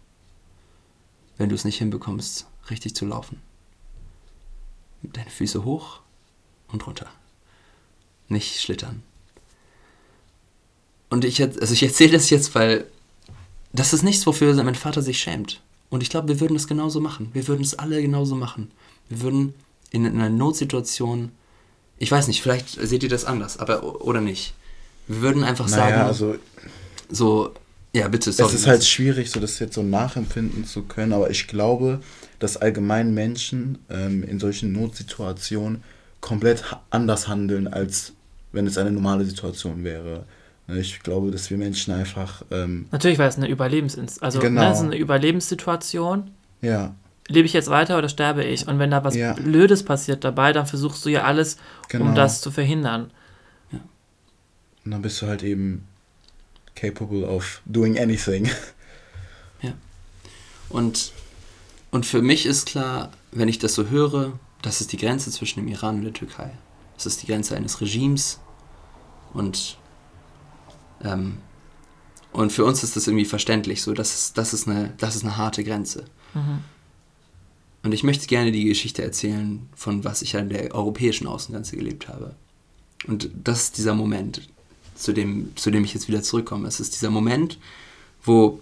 Wenn 1.37 1.49
du 1.49 1.55
es 1.55 1.65
nicht 1.65 1.79
hinbekommst, 1.79 2.45
richtig 2.69 2.95
zu 2.95 3.05
laufen. 3.05 3.41
Deine 5.01 5.29
Füße 5.29 5.63
hoch 5.63 6.01
und 6.67 6.85
runter. 6.85 7.09
Nicht 8.29 8.61
schlittern. 8.61 9.01
Und 11.09 11.25
ich, 11.25 11.41
also 11.41 11.73
ich 11.73 11.83
erzähle 11.83 12.11
das 12.11 12.29
jetzt, 12.29 12.53
weil 12.55 12.85
das 13.73 13.93
ist 13.93 14.03
nichts, 14.03 14.25
wofür 14.25 14.53
mein 14.63 14.75
Vater 14.75 15.01
sich 15.01 15.19
schämt. 15.19 15.61
Und 15.89 16.03
ich 16.03 16.09
glaube, 16.09 16.27
wir 16.27 16.39
würden 16.39 16.55
es 16.55 16.67
genauso 16.67 17.01
machen. 17.01 17.29
Wir 17.33 17.47
würden 17.47 17.63
es 17.63 17.77
alle 17.77 18.01
genauso 18.01 18.35
machen. 18.35 18.71
Wir 19.09 19.21
würden 19.21 19.53
in, 19.91 20.05
in 20.05 20.13
einer 20.13 20.29
Notsituation, 20.29 21.31
ich 21.97 22.11
weiß 22.11 22.27
nicht, 22.27 22.41
vielleicht 22.41 22.69
seht 22.69 23.01
ihr 23.03 23.09
das 23.09 23.25
anders, 23.25 23.57
aber 23.57 24.01
oder 24.01 24.21
nicht. 24.21 24.53
Wir 25.07 25.21
würden 25.21 25.43
einfach 25.43 25.67
Naja, 25.67 25.89
sagen, 25.89 26.01
also 26.01 26.35
so, 27.09 27.53
ja, 27.93 28.07
bitte, 28.07 28.31
sorry. 28.31 28.53
es 28.53 28.61
ist 28.61 28.67
halt 28.67 28.85
schwierig, 28.85 29.31
so 29.31 29.39
das 29.39 29.57
jetzt 29.57 29.73
so 29.73 29.81
nachempfinden 29.81 30.65
zu 30.65 30.83
können, 30.83 31.11
aber 31.13 31.31
ich 31.31 31.47
glaube, 31.47 32.01
dass 32.37 32.57
allgemein 32.57 33.15
Menschen 33.15 33.79
ähm, 33.89 34.23
in 34.23 34.39
solchen 34.39 34.71
Notsituationen 34.71 35.83
komplett 36.21 36.63
anders 36.91 37.27
handeln, 37.27 37.67
als 37.67 38.13
wenn 38.51 38.67
es 38.67 38.77
eine 38.77 38.91
normale 38.91 39.25
Situation 39.25 39.83
wäre. 39.83 40.25
Ne, 40.67 40.79
Ich 40.79 40.99
glaube, 41.01 41.31
dass 41.31 41.49
wir 41.49 41.57
Menschen 41.57 41.93
einfach, 41.93 42.43
ähm, 42.51 42.87
Natürlich 42.91 43.19
war 43.19 43.27
es 43.27 43.37
eine 43.37 43.47
Überlebensins 43.47 44.19
also 44.19 44.39
Genau. 44.39 44.61
ne, 44.61 44.71
es 44.71 44.77
ist 44.79 44.85
eine 44.85 44.97
Überlebenssituation. 44.97 46.31
ja, 46.61 46.93
Lebe 47.31 47.45
ich 47.45 47.53
jetzt 47.53 47.69
weiter 47.69 47.99
oder 47.99 48.09
sterbe 48.09 48.43
ich? 48.43 48.67
Und 48.67 48.79
wenn 48.79 48.89
da 48.89 49.03
was 49.03 49.15
Ja. 49.15 49.33
Blödes 49.33 49.83
passiert 49.83 50.23
dabei, 50.23 50.51
dann 50.51 50.65
versuchst 50.65 51.05
du 51.05 51.09
ja 51.09 51.25
alles, 51.25 51.57
genau. 51.87 52.05
um 52.05 52.15
das 52.15 52.41
zu 52.41 52.49
verhindern. 52.49 53.11
Und 53.71 54.91
dann 54.91 55.01
bist 55.03 55.21
du 55.21 55.27
halt 55.27 55.43
eben 55.43 55.85
capable 56.75 57.27
of 57.27 57.61
doing 57.65 57.99
anything. 57.99 58.49
Und, 60.69 61.13
und 61.89 62.05
für 62.05 62.21
mich 62.21 62.45
ist 62.45 62.67
klar, 62.67 63.09
wenn 63.31 63.47
ich 63.47 63.57
das 63.57 63.73
so 63.73 63.89
höre, 63.89 64.33
das 64.61 64.81
ist 64.81 64.91
die 64.91 64.97
Grenze 64.97 65.31
zwischen 65.31 65.59
dem 65.61 65.67
Iran 65.67 65.95
und 65.95 66.03
der 66.03 66.13
Türkei. 66.13 66.51
Das 66.99 67.05
ist 67.05 67.21
die 67.21 67.27
Grenze 67.27 67.55
eines 67.55 67.79
Regimes. 67.79 68.41
Und, 69.33 69.77
ähm, 71.01 71.37
und 72.33 72.51
für 72.51 72.65
uns 72.65 72.83
ist 72.83 72.97
das 72.97 73.07
irgendwie 73.07 73.25
verständlich. 73.25 73.81
So, 73.81 73.93
das, 73.93 74.13
ist, 74.13 74.37
das, 74.37 74.53
ist 74.53 74.67
eine, 74.67 74.93
das 74.97 75.15
ist 75.15 75.23
eine 75.23 75.37
harte 75.37 75.63
Grenze. 75.63 76.03
Mhm. 76.33 76.59
Und 77.83 77.93
ich 77.93 78.03
möchte 78.03 78.27
gerne 78.27 78.51
die 78.51 78.65
Geschichte 78.65 79.01
erzählen, 79.01 79.69
von 79.73 80.03
was 80.03 80.21
ich 80.21 80.35
an 80.35 80.49
der 80.49 80.75
europäischen 80.75 81.25
Außengrenze 81.25 81.77
gelebt 81.77 82.09
habe. 82.09 82.35
Und 83.07 83.29
das 83.33 83.63
ist 83.63 83.77
dieser 83.77 83.95
Moment, 83.95 84.49
zu 84.95 85.13
dem, 85.13 85.55
zu 85.55 85.71
dem 85.71 85.85
ich 85.85 85.93
jetzt 85.93 86.09
wieder 86.09 86.21
zurückkomme. 86.21 86.67
Es 86.67 86.81
ist 86.81 86.95
dieser 86.95 87.11
Moment, 87.11 87.57
wo 88.23 88.59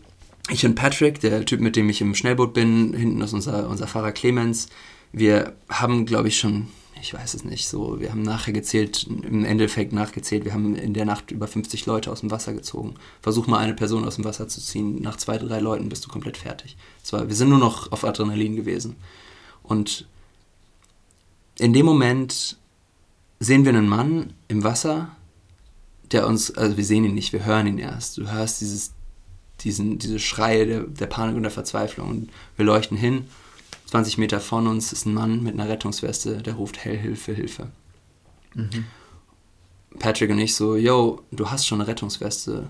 ich 0.51 0.63
und 0.63 0.75
Patrick, 0.75 1.19
der 1.21 1.43
Typ, 1.43 1.59
mit 1.59 1.75
dem 1.75 1.89
ich 1.89 2.01
im 2.01 2.13
Schnellboot 2.13 2.53
bin, 2.53 2.93
hinten 2.93 3.21
ist 3.21 3.33
unser, 3.33 3.67
unser 3.67 3.87
Fahrer 3.87 4.11
Clemens, 4.11 4.67
wir 5.11 5.53
haben, 5.67 6.05
glaube 6.05 6.27
ich, 6.27 6.37
schon, 6.37 6.67
ich 7.01 7.13
weiß 7.13 7.33
es 7.33 7.43
nicht, 7.43 7.67
so, 7.67 7.99
wir 7.99 8.11
haben 8.11 8.21
nachher 8.21 8.53
gezählt, 8.53 9.07
im 9.07 9.45
Endeffekt 9.45 9.93
nachgezählt, 9.93 10.45
wir 10.45 10.53
haben 10.53 10.75
in 10.75 10.93
der 10.93 11.05
Nacht 11.05 11.31
über 11.31 11.47
50 11.47 11.85
Leute 11.85 12.11
aus 12.11 12.21
dem 12.21 12.31
Wasser 12.31 12.53
gezogen. 12.53 12.95
Versuch 13.21 13.47
mal 13.47 13.59
eine 13.59 13.73
Person 13.73 14.05
aus 14.05 14.15
dem 14.15 14.25
Wasser 14.25 14.47
zu 14.47 14.61
ziehen, 14.61 15.01
nach 15.01 15.17
zwei, 15.17 15.37
drei 15.37 15.59
Leuten 15.59 15.89
bist 15.89 16.05
du 16.05 16.09
komplett 16.09 16.37
fertig. 16.37 16.77
War, 17.11 17.27
wir 17.27 17.35
sind 17.35 17.49
nur 17.49 17.59
noch 17.59 17.91
auf 17.91 18.03
Adrenalin 18.03 18.55
gewesen. 18.55 18.95
Und 19.63 20.07
in 21.57 21.73
dem 21.73 21.85
Moment 21.85 22.57
sehen 23.39 23.65
wir 23.65 23.69
einen 23.69 23.89
Mann 23.89 24.33
im 24.47 24.63
Wasser, 24.63 25.15
der 26.11 26.27
uns, 26.27 26.51
also 26.51 26.77
wir 26.77 26.85
sehen 26.85 27.03
ihn 27.03 27.13
nicht, 27.13 27.33
wir 27.33 27.45
hören 27.45 27.67
ihn 27.67 27.77
erst. 27.77 28.17
Du 28.17 28.31
hörst 28.31 28.61
dieses, 28.61 28.93
diesen, 29.61 29.99
diese 29.99 30.19
Schreie 30.19 30.65
der, 30.65 30.81
der 30.81 31.07
Panik 31.07 31.35
und 31.35 31.43
der 31.43 31.51
Verzweiflung 31.51 32.09
und 32.09 32.29
wir 32.55 32.65
leuchten 32.65 32.97
hin. 32.97 33.25
20 33.87 34.17
Meter 34.17 34.39
von 34.39 34.67
uns 34.67 34.93
ist 34.93 35.05
ein 35.05 35.13
Mann 35.13 35.43
mit 35.43 35.53
einer 35.53 35.69
Rettungsweste, 35.69 36.41
der 36.41 36.55
ruft 36.55 36.77
Hell, 36.83 36.97
Hilfe, 36.97 37.33
Hilfe. 37.33 37.69
Patrick 39.99 40.29
und 40.29 40.39
ich 40.39 40.55
so, 40.55 40.75
yo, 40.75 41.21
du 41.31 41.49
hast 41.49 41.65
schon 41.65 41.81
eine 41.81 41.87
Rettungsweste. 41.87 42.67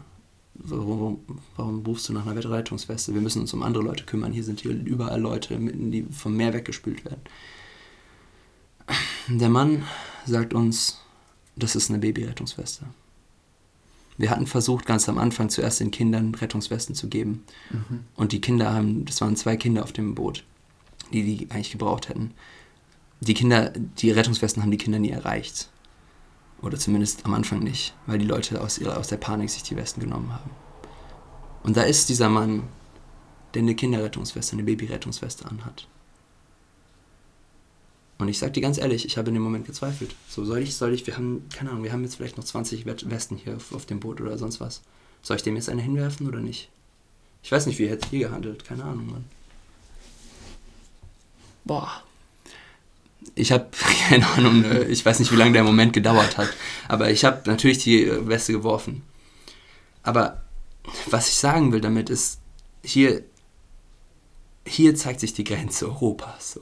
Warum, 0.54 1.20
warum 1.56 1.86
rufst 1.86 2.10
du 2.10 2.14
nach 2.14 2.26
einer 2.26 2.50
Rettungsweste? 2.50 3.14
Wir 3.14 3.22
müssen 3.22 3.42
uns 3.42 3.54
um 3.54 3.64
andere 3.64 3.84
Leute 3.84 4.06
kümmern. 4.06 4.32
Hier 4.32 4.44
sind 4.44 4.62
hier 4.62 4.72
überall 4.72 5.20
Leute, 5.20 5.58
mitten, 5.60 5.92
die 5.92 6.04
vom 6.04 6.36
Meer 6.36 6.54
weggespült 6.54 7.04
werden. 7.06 7.22
Der 9.28 9.50
Mann 9.50 9.84
sagt 10.26 10.54
uns, 10.54 11.00
das 11.56 11.76
ist 11.76 11.90
eine 11.90 12.00
Babyrettungsweste. 12.00 12.86
Wir 14.18 14.30
hatten 14.32 14.48
versucht, 14.48 14.86
ganz 14.86 15.10
am 15.10 15.18
Anfang 15.18 15.50
zuerst 15.50 15.80
den 15.80 15.92
Kindern 15.92 16.34
Rettungswesten 16.34 16.96
zu 16.96 17.08
geben. 17.08 17.44
Und 18.16 18.32
die 18.32 18.42
Kinder 18.42 18.74
haben, 18.74 19.06
das 19.06 19.22
waren 19.22 19.36
zwei 19.36 19.58
Kinder 19.58 19.84
auf 19.84 19.92
dem 19.92 20.16
Boot, 20.16 20.44
die 21.14 21.24
die 21.38 21.52
eigentlich 21.52 21.72
gebraucht 21.72 22.10
hätten. 22.10 22.32
Die 23.20 23.34
Kinder, 23.34 23.72
die 23.76 24.12
Rettungswesten 24.12 24.62
haben 24.62 24.72
die 24.72 24.78
Kinder 24.78 25.00
nie 25.00 25.10
erreicht. 25.10 25.70
Oder 26.62 26.78
zumindest 26.78 27.26
am 27.26 27.34
Anfang 27.34 27.60
nicht, 27.60 27.94
weil 28.06 28.18
die 28.18 28.26
Leute 28.26 28.62
aus, 28.62 28.78
ihrer, 28.78 28.98
aus 28.98 29.08
der 29.08 29.18
Panik 29.18 29.50
sich 29.50 29.64
die 29.64 29.76
Westen 29.76 30.02
genommen 30.02 30.34
haben. 30.34 30.50
Und 31.64 31.78
da 31.78 31.84
ist 31.84 32.10
dieser 32.10 32.30
Mann, 32.30 32.64
der 33.54 33.62
eine 33.62 33.76
Kinderrettungsweste, 33.76 34.54
eine 34.54 34.64
Babyrettungsweste 34.64 35.46
anhat. 35.46 35.88
Und 38.18 38.30
ich 38.30 38.40
sag 38.40 38.54
dir 38.54 38.62
ganz 38.62 38.80
ehrlich, 38.80 39.06
ich 39.06 39.18
habe 39.18 39.30
in 39.30 39.36
dem 39.36 39.44
Moment 39.44 39.66
gezweifelt. 39.66 40.16
So, 40.28 40.44
soll 40.44 40.60
ich, 40.60 40.76
soll 40.76 40.94
ich, 40.94 41.06
wir 41.06 41.18
haben, 41.18 41.48
keine 41.54 41.70
Ahnung, 41.70 41.84
wir 41.84 41.92
haben 41.92 42.04
jetzt 42.04 42.16
vielleicht 42.16 42.38
noch 42.38 42.44
20 42.44 42.86
Wet- 42.86 43.10
Westen 43.10 43.38
hier 43.38 43.56
auf, 43.56 43.74
auf 43.74 43.86
dem 43.86 44.00
Boot 44.00 44.20
oder 44.22 44.38
sonst 44.40 44.60
was. 44.60 44.82
Soll 45.22 45.38
ich 45.38 45.44
dem 45.44 45.56
jetzt 45.56 45.70
eine 45.70 45.82
hinwerfen 45.82 46.28
oder 46.28 46.40
nicht? 46.40 46.70
Ich 47.44 47.52
weiß 47.52 47.68
nicht, 47.68 47.78
wie 47.78 47.88
hätte 47.88 48.08
ihr 48.16 48.28
gehandelt, 48.28 48.66
keine 48.66 48.84
Ahnung, 48.84 49.12
Mann. 49.12 49.26
Boah. 51.68 52.04
Ich 53.36 53.52
habe 53.52 53.68
keine 54.10 54.28
Ahnung, 54.28 54.64
äh, 54.64 54.86
ich 54.86 55.06
weiß 55.06 55.20
nicht, 55.20 55.32
wie 55.32 55.36
lange 55.36 55.54
der 55.54 55.64
Moment 55.64 55.94
gedauert 55.94 56.38
hat, 56.38 56.50
aber 56.88 57.12
ich 57.12 57.26
habe 57.26 57.42
natürlich 57.46 57.80
die 57.80 58.04
äh, 58.04 58.28
Weste 58.28 58.54
geworfen. 58.54 59.04
Aber 60.04 60.42
was 61.08 61.28
ich 61.28 61.36
sagen 61.36 61.74
will 61.74 61.82
damit 61.82 62.10
ist, 62.10 62.40
hier, 62.84 63.24
hier 64.66 64.96
zeigt 64.96 65.20
sich 65.20 65.34
die 65.34 65.44
Grenze 65.44 65.86
Europas. 65.86 66.54
So. 66.54 66.62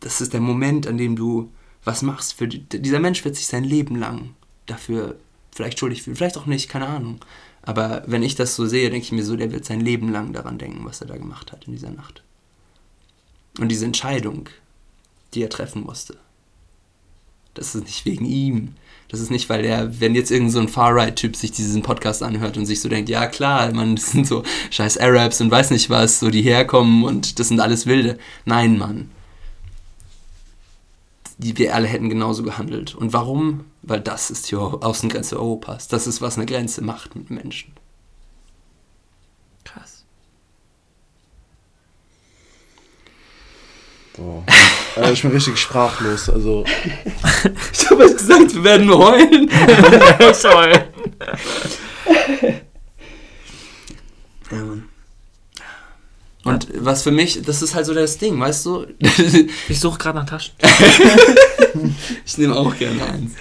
Das 0.00 0.20
ist 0.20 0.32
der 0.32 0.40
Moment, 0.40 0.86
an 0.86 0.98
dem 0.98 1.14
du 1.14 1.52
was 1.84 2.02
machst. 2.02 2.34
Für 2.34 2.48
die, 2.48 2.64
dieser 2.64 2.98
Mensch 2.98 3.24
wird 3.24 3.36
sich 3.36 3.46
sein 3.46 3.64
Leben 3.64 3.96
lang 3.96 4.34
dafür 4.66 5.16
vielleicht 5.52 5.78
schuldig 5.78 6.02
fühlen, 6.02 6.16
vielleicht 6.16 6.36
auch 6.36 6.46
nicht, 6.46 6.68
keine 6.68 6.88
Ahnung. 6.88 7.20
Aber 7.62 8.02
wenn 8.06 8.22
ich 8.22 8.34
das 8.34 8.56
so 8.56 8.66
sehe, 8.66 8.90
denke 8.90 9.04
ich 9.04 9.12
mir 9.12 9.24
so, 9.24 9.36
der 9.36 9.52
wird 9.52 9.64
sein 9.64 9.80
Leben 9.80 10.10
lang 10.10 10.32
daran 10.32 10.58
denken, 10.58 10.84
was 10.84 11.00
er 11.00 11.06
da 11.06 11.16
gemacht 11.16 11.52
hat 11.52 11.64
in 11.66 11.72
dieser 11.72 11.90
Nacht. 11.90 12.22
Und 13.58 13.68
diese 13.68 13.84
Entscheidung, 13.84 14.48
die 15.32 15.42
er 15.42 15.50
treffen 15.50 15.82
musste. 15.82 16.16
Das 17.54 17.74
ist 17.74 17.84
nicht 17.84 18.04
wegen 18.04 18.26
ihm. 18.26 18.74
Das 19.08 19.20
ist 19.20 19.30
nicht, 19.30 19.48
weil 19.48 19.64
er, 19.64 20.00
wenn 20.00 20.14
jetzt 20.16 20.32
irgend 20.32 20.50
so 20.50 20.58
ein 20.58 20.68
Far-Right-Typ 20.68 21.36
sich 21.36 21.52
diesen 21.52 21.82
Podcast 21.82 22.22
anhört 22.22 22.56
und 22.56 22.66
sich 22.66 22.80
so 22.80 22.88
denkt, 22.88 23.08
ja 23.08 23.26
klar, 23.28 23.72
man, 23.72 23.94
das 23.96 24.10
sind 24.10 24.26
so 24.26 24.42
scheiß 24.70 24.98
Arabs 24.98 25.40
und 25.40 25.50
weiß 25.50 25.70
nicht 25.70 25.88
was, 25.88 26.18
so 26.18 26.30
die 26.30 26.42
herkommen 26.42 27.04
und 27.04 27.38
das 27.38 27.48
sind 27.48 27.60
alles 27.60 27.86
Wilde. 27.86 28.18
Nein, 28.44 28.76
Mann. 28.76 29.10
Die, 31.38 31.56
wir 31.58 31.74
alle 31.74 31.86
hätten 31.86 32.08
genauso 32.08 32.42
gehandelt. 32.42 32.94
Und 32.94 33.12
warum? 33.12 33.64
Weil 33.82 34.00
das 34.00 34.30
ist 34.30 34.50
die 34.50 34.56
Außengrenze 34.56 35.38
Europas. 35.38 35.88
Das 35.88 36.06
ist, 36.06 36.20
was 36.20 36.36
eine 36.36 36.46
Grenze 36.46 36.82
macht 36.82 37.14
mit 37.14 37.30
Menschen. 37.30 37.72
Krass. 39.64 40.04
Boah. 44.16 44.44
Also 44.96 45.12
ich 45.12 45.22
bin 45.22 45.32
richtig 45.32 45.58
sprachlos. 45.58 46.28
Also. 46.30 46.64
ich 47.72 47.90
habe 47.90 48.04
jetzt 48.04 48.18
gesagt, 48.18 48.54
wir 48.54 48.62
werden 48.64 48.88
heulen. 48.92 49.48
Toll. 50.42 50.72
Ja, 54.50 54.58
Mann. 54.58 54.88
Und 56.44 56.68
was 56.74 57.02
für 57.02 57.10
mich, 57.10 57.40
das 57.42 57.62
ist 57.62 57.74
halt 57.74 57.86
so 57.86 57.94
das 57.94 58.18
Ding, 58.18 58.38
weißt 58.38 58.66
du? 58.66 58.86
Ich 59.68 59.80
suche 59.80 59.98
gerade 59.98 60.18
nach 60.18 60.26
Taschen. 60.26 60.52
ich 62.26 62.36
nehme 62.38 62.54
auch 62.54 62.76
gerne 62.76 63.02
eins. 63.02 63.32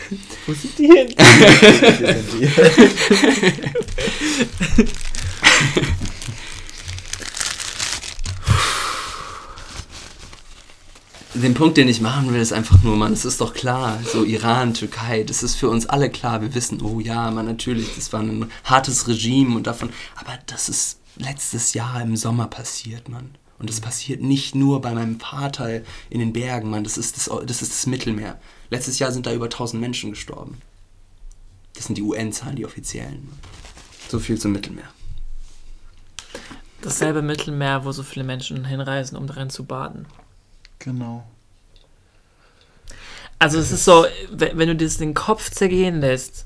Wo 0.48 0.54
sind 0.54 0.80
die 0.80 0.88
hin? 0.88 1.14
Hier 1.18 2.08
sind 2.14 2.42
die. 4.78 6.04
Den 11.36 11.56
Punkt, 11.56 11.78
den 11.78 11.88
ich 11.88 12.00
machen 12.00 12.32
will, 12.32 12.40
ist 12.40 12.54
einfach 12.54 12.84
nur, 12.84 12.96
Mann, 12.96 13.12
es 13.12 13.26
ist 13.26 13.42
doch 13.42 13.56
klar, 13.56 14.00
so 14.06 14.24
Iran, 14.24 14.76
Türkei, 14.76 15.24
das 15.24 15.42
ist 15.42 15.56
für 15.56 15.68
uns 15.68 15.88
alle 15.88 16.12
klar. 16.12 16.42
Wir 16.42 16.54
wissen, 16.54 16.80
oh 16.84 17.00
ja, 17.00 17.32
man, 17.32 17.48
natürlich, 17.48 17.96
das 17.96 18.14
war 18.14 18.20
ein 18.20 18.52
hartes 18.64 19.08
Regime 19.08 19.56
und 19.56 19.66
davon, 19.66 19.90
aber 20.16 20.38
das 20.46 20.70
ist 20.70 21.00
letztes 21.16 21.74
Jahr 21.74 22.02
im 22.04 22.16
Sommer 22.18 22.46
passiert, 22.48 23.10
Mann. 23.10 23.32
Und 23.58 23.70
das 23.70 23.82
passiert 23.82 24.22
nicht 24.22 24.54
nur 24.54 24.80
bei 24.82 24.94
meinem 24.94 25.20
Vater 25.20 25.82
in 26.12 26.20
den 26.20 26.34
Bergen, 26.34 26.70
Mann, 26.70 26.84
das 26.84 27.00
ist 27.00 27.18
das, 27.18 27.32
das, 27.48 27.64
ist 27.64 27.72
das 27.72 27.88
Mittelmeer. 27.88 28.40
Letztes 28.70 29.00
Jahr 29.00 29.12
sind 29.12 29.26
da 29.26 29.34
über 29.34 29.46
1000 29.46 29.82
Menschen 29.82 30.12
gestorben. 30.12 30.60
Das 31.74 31.86
sind 31.86 31.98
die 31.98 32.04
UN-Zahlen, 32.04 32.58
die 32.58 32.66
offiziellen. 32.66 33.26
Mann. 33.26 33.40
So 34.08 34.20
viel 34.20 34.40
zum 34.40 34.52
Mittelmeer. 34.52 34.90
Dasselbe 36.82 37.24
Mittelmeer, 37.24 37.86
wo 37.86 37.92
so 37.92 38.04
viele 38.04 38.24
Menschen 38.24 38.66
hinreisen, 38.66 39.16
um 39.16 39.26
darin 39.26 39.50
zu 39.50 39.66
baden. 39.66 40.06
Genau. 40.84 41.24
Also 43.40 43.58
es 43.58 43.72
ist 43.72 43.86
so, 43.86 44.06
wenn 44.32 44.58
wenn 44.58 44.68
du 44.68 44.76
das 44.76 44.98
den 44.98 45.14
Kopf 45.14 45.50
zergehen 45.50 46.02
lässt, 46.02 46.46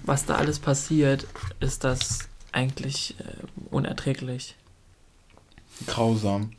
was 0.00 0.26
da 0.26 0.34
alles 0.34 0.58
passiert, 0.58 1.28
ist 1.60 1.84
das 1.84 2.28
eigentlich 2.50 3.14
äh, 3.20 3.24
unerträglich. 3.70 4.56
Grausam. 5.86 6.50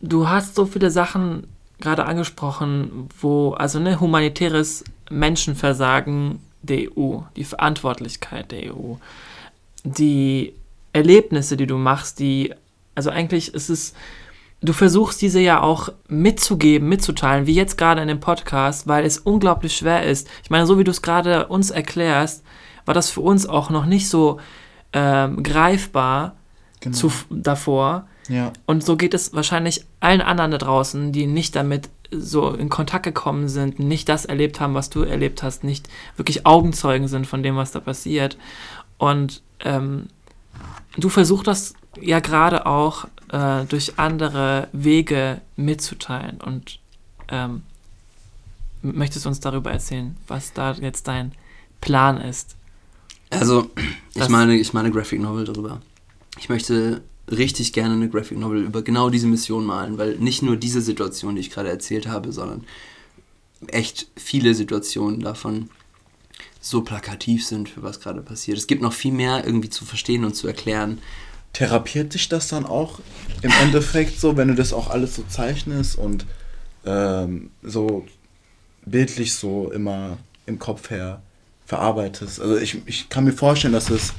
Du 0.00 0.28
hast 0.28 0.56
so 0.56 0.66
viele 0.66 0.90
Sachen 0.90 1.46
gerade 1.80 2.06
angesprochen, 2.06 3.08
wo, 3.20 3.52
also 3.52 3.78
ne, 3.78 4.00
humanitäres 4.00 4.84
Menschenversagen 5.10 6.40
der 6.62 6.96
EU, 6.96 7.18
die 7.36 7.44
Verantwortlichkeit 7.44 8.50
der 8.50 8.74
EU, 8.74 8.94
die 9.84 10.54
Erlebnisse, 10.92 11.56
die 11.56 11.66
du 11.66 11.76
machst, 11.76 12.18
die, 12.18 12.54
also 12.94 13.10
eigentlich 13.10 13.54
ist 13.54 13.68
es, 13.68 13.94
du 14.62 14.72
versuchst 14.72 15.20
diese 15.22 15.40
ja 15.40 15.62
auch 15.62 15.90
mitzugeben, 16.08 16.88
mitzuteilen, 16.88 17.46
wie 17.46 17.54
jetzt 17.54 17.76
gerade 17.76 18.00
in 18.00 18.08
dem 18.08 18.20
Podcast, 18.20 18.88
weil 18.88 19.04
es 19.04 19.18
unglaublich 19.18 19.76
schwer 19.76 20.04
ist. 20.04 20.28
Ich 20.42 20.50
meine, 20.50 20.66
so 20.66 20.78
wie 20.78 20.84
du 20.84 20.90
es 20.90 21.02
gerade 21.02 21.46
uns 21.48 21.70
erklärst, 21.70 22.42
war 22.86 22.94
das 22.94 23.10
für 23.10 23.20
uns 23.20 23.46
auch 23.46 23.68
noch 23.70 23.84
nicht 23.84 24.08
so 24.08 24.40
ähm, 24.92 25.42
greifbar 25.42 26.36
Genau. 26.80 26.96
zu, 26.96 27.12
davor. 27.30 28.06
Ja. 28.28 28.52
Und 28.66 28.84
so 28.84 28.96
geht 28.96 29.14
es 29.14 29.32
wahrscheinlich 29.34 29.84
allen 30.00 30.20
anderen 30.20 30.50
da 30.50 30.58
draußen, 30.58 31.12
die 31.12 31.26
nicht 31.26 31.56
damit 31.56 31.88
so 32.10 32.50
in 32.50 32.68
Kontakt 32.68 33.04
gekommen 33.04 33.48
sind, 33.48 33.78
nicht 33.78 34.08
das 34.08 34.24
erlebt 34.24 34.60
haben, 34.60 34.74
was 34.74 34.90
du 34.90 35.02
erlebt 35.02 35.42
hast, 35.42 35.64
nicht 35.64 35.88
wirklich 36.16 36.46
Augenzeugen 36.46 37.08
sind 37.08 37.26
von 37.26 37.42
dem, 37.42 37.56
was 37.56 37.72
da 37.72 37.80
passiert. 37.80 38.36
Und 38.98 39.42
ähm, 39.60 40.06
du 40.96 41.08
versuchst 41.08 41.46
das 41.46 41.74
ja 42.00 42.20
gerade 42.20 42.66
auch 42.66 43.06
äh, 43.32 43.64
durch 43.64 43.98
andere 43.98 44.68
Wege 44.72 45.40
mitzuteilen. 45.56 46.40
Und 46.40 46.78
ähm, 47.28 47.62
möchtest 48.82 49.24
du 49.24 49.28
uns 49.28 49.40
darüber 49.40 49.70
erzählen, 49.70 50.16
was 50.28 50.52
da 50.52 50.72
jetzt 50.72 51.08
dein 51.08 51.32
Plan 51.80 52.20
ist? 52.20 52.56
Also, 53.30 53.70
ich 54.14 54.28
meine, 54.28 54.54
ich 54.54 54.72
meine 54.72 54.90
Graphic 54.90 55.20
Novel 55.20 55.44
darüber. 55.44 55.80
Ich 56.38 56.48
möchte 56.48 57.02
richtig 57.30 57.72
gerne 57.72 57.94
eine 57.94 58.08
Graphic 58.08 58.38
Novel 58.38 58.62
über 58.62 58.82
genau 58.82 59.10
diese 59.10 59.26
Mission 59.26 59.64
malen, 59.64 59.98
weil 59.98 60.16
nicht 60.16 60.42
nur 60.42 60.56
diese 60.56 60.80
Situation, 60.80 61.34
die 61.34 61.40
ich 61.40 61.50
gerade 61.50 61.70
erzählt 61.70 62.06
habe, 62.06 62.32
sondern 62.32 62.64
echt 63.68 64.08
viele 64.16 64.54
Situationen 64.54 65.20
davon 65.20 65.70
so 66.60 66.82
plakativ 66.82 67.46
sind, 67.46 67.68
für 67.68 67.82
was 67.82 68.00
gerade 68.00 68.22
passiert. 68.22 68.58
Es 68.58 68.66
gibt 68.66 68.82
noch 68.82 68.92
viel 68.92 69.12
mehr 69.12 69.44
irgendwie 69.44 69.70
zu 69.70 69.84
verstehen 69.84 70.24
und 70.24 70.34
zu 70.34 70.46
erklären. 70.46 70.98
Therapiert 71.52 72.14
dich 72.14 72.28
das 72.28 72.48
dann 72.48 72.66
auch 72.66 73.00
im 73.42 73.52
Endeffekt 73.62 74.20
so, 74.20 74.36
wenn 74.36 74.48
du 74.48 74.54
das 74.54 74.72
auch 74.72 74.90
alles 74.90 75.16
so 75.16 75.22
zeichnest 75.28 75.96
und 75.96 76.26
ähm, 76.84 77.50
so 77.62 78.04
bildlich 78.84 79.34
so 79.34 79.70
immer 79.72 80.18
im 80.46 80.58
Kopf 80.58 80.90
her 80.90 81.22
verarbeitest? 81.66 82.40
Also 82.40 82.56
ich, 82.56 82.82
ich 82.86 83.08
kann 83.08 83.24
mir 83.24 83.32
vorstellen, 83.32 83.72
dass 83.74 83.90
es 83.90 84.12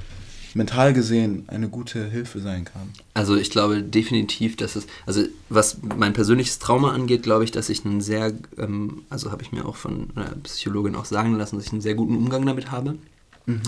mental 0.58 0.94
gesehen 0.94 1.46
eine 1.48 1.70
gute 1.70 2.04
Hilfe 2.10 2.40
sein 2.40 2.66
kann. 2.66 2.90
Also 3.14 3.36
ich 3.36 3.50
glaube 3.52 3.84
definitiv, 3.84 4.58
dass 4.58 4.76
es, 4.76 4.88
also 5.06 5.24
was 5.50 5.78
mein 5.98 6.14
persönliches 6.14 6.60
Trauma 6.60 6.92
angeht, 6.92 7.24
glaube 7.24 7.44
ich, 7.44 7.52
dass 7.52 7.70
ich 7.70 7.86
einen 7.86 8.02
sehr, 8.02 8.34
ähm, 8.58 9.04
also 9.10 9.32
habe 9.32 9.44
ich 9.44 9.52
mir 9.52 9.66
auch 9.66 9.76
von 9.76 10.10
einer 10.16 10.32
Psychologin 10.44 10.96
auch 10.96 11.06
sagen 11.06 11.36
lassen, 11.36 11.56
dass 11.58 11.66
ich 11.68 11.72
einen 11.72 11.82
sehr 11.82 11.96
guten 11.96 12.16
Umgang 12.18 12.46
damit 12.46 12.72
habe. 12.72 12.96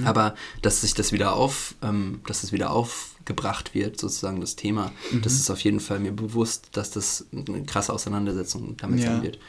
Aber 0.03 0.35
dass 0.61 0.81
sich 0.81 0.93
das 0.93 1.13
wieder 1.13 1.31
auf, 1.35 1.73
ähm, 1.81 2.19
dass 2.27 2.43
es 2.43 2.51
wieder 2.51 2.71
aufgebracht 2.71 3.73
wird, 3.73 3.97
sozusagen 3.97 4.41
das 4.41 4.57
Thema, 4.57 4.91
das 5.23 5.35
ist 5.35 5.49
auf 5.49 5.61
jeden 5.61 5.79
Fall 5.79 5.99
mir 6.01 6.11
bewusst, 6.11 6.67
dass 6.73 6.91
das 6.91 7.25
eine 7.31 7.63
krasse 7.63 7.93
Auseinandersetzung 7.93 8.75
damit 8.75 8.99
Ja. 8.99 9.05
sein 9.13 9.23
wird. 9.23 9.39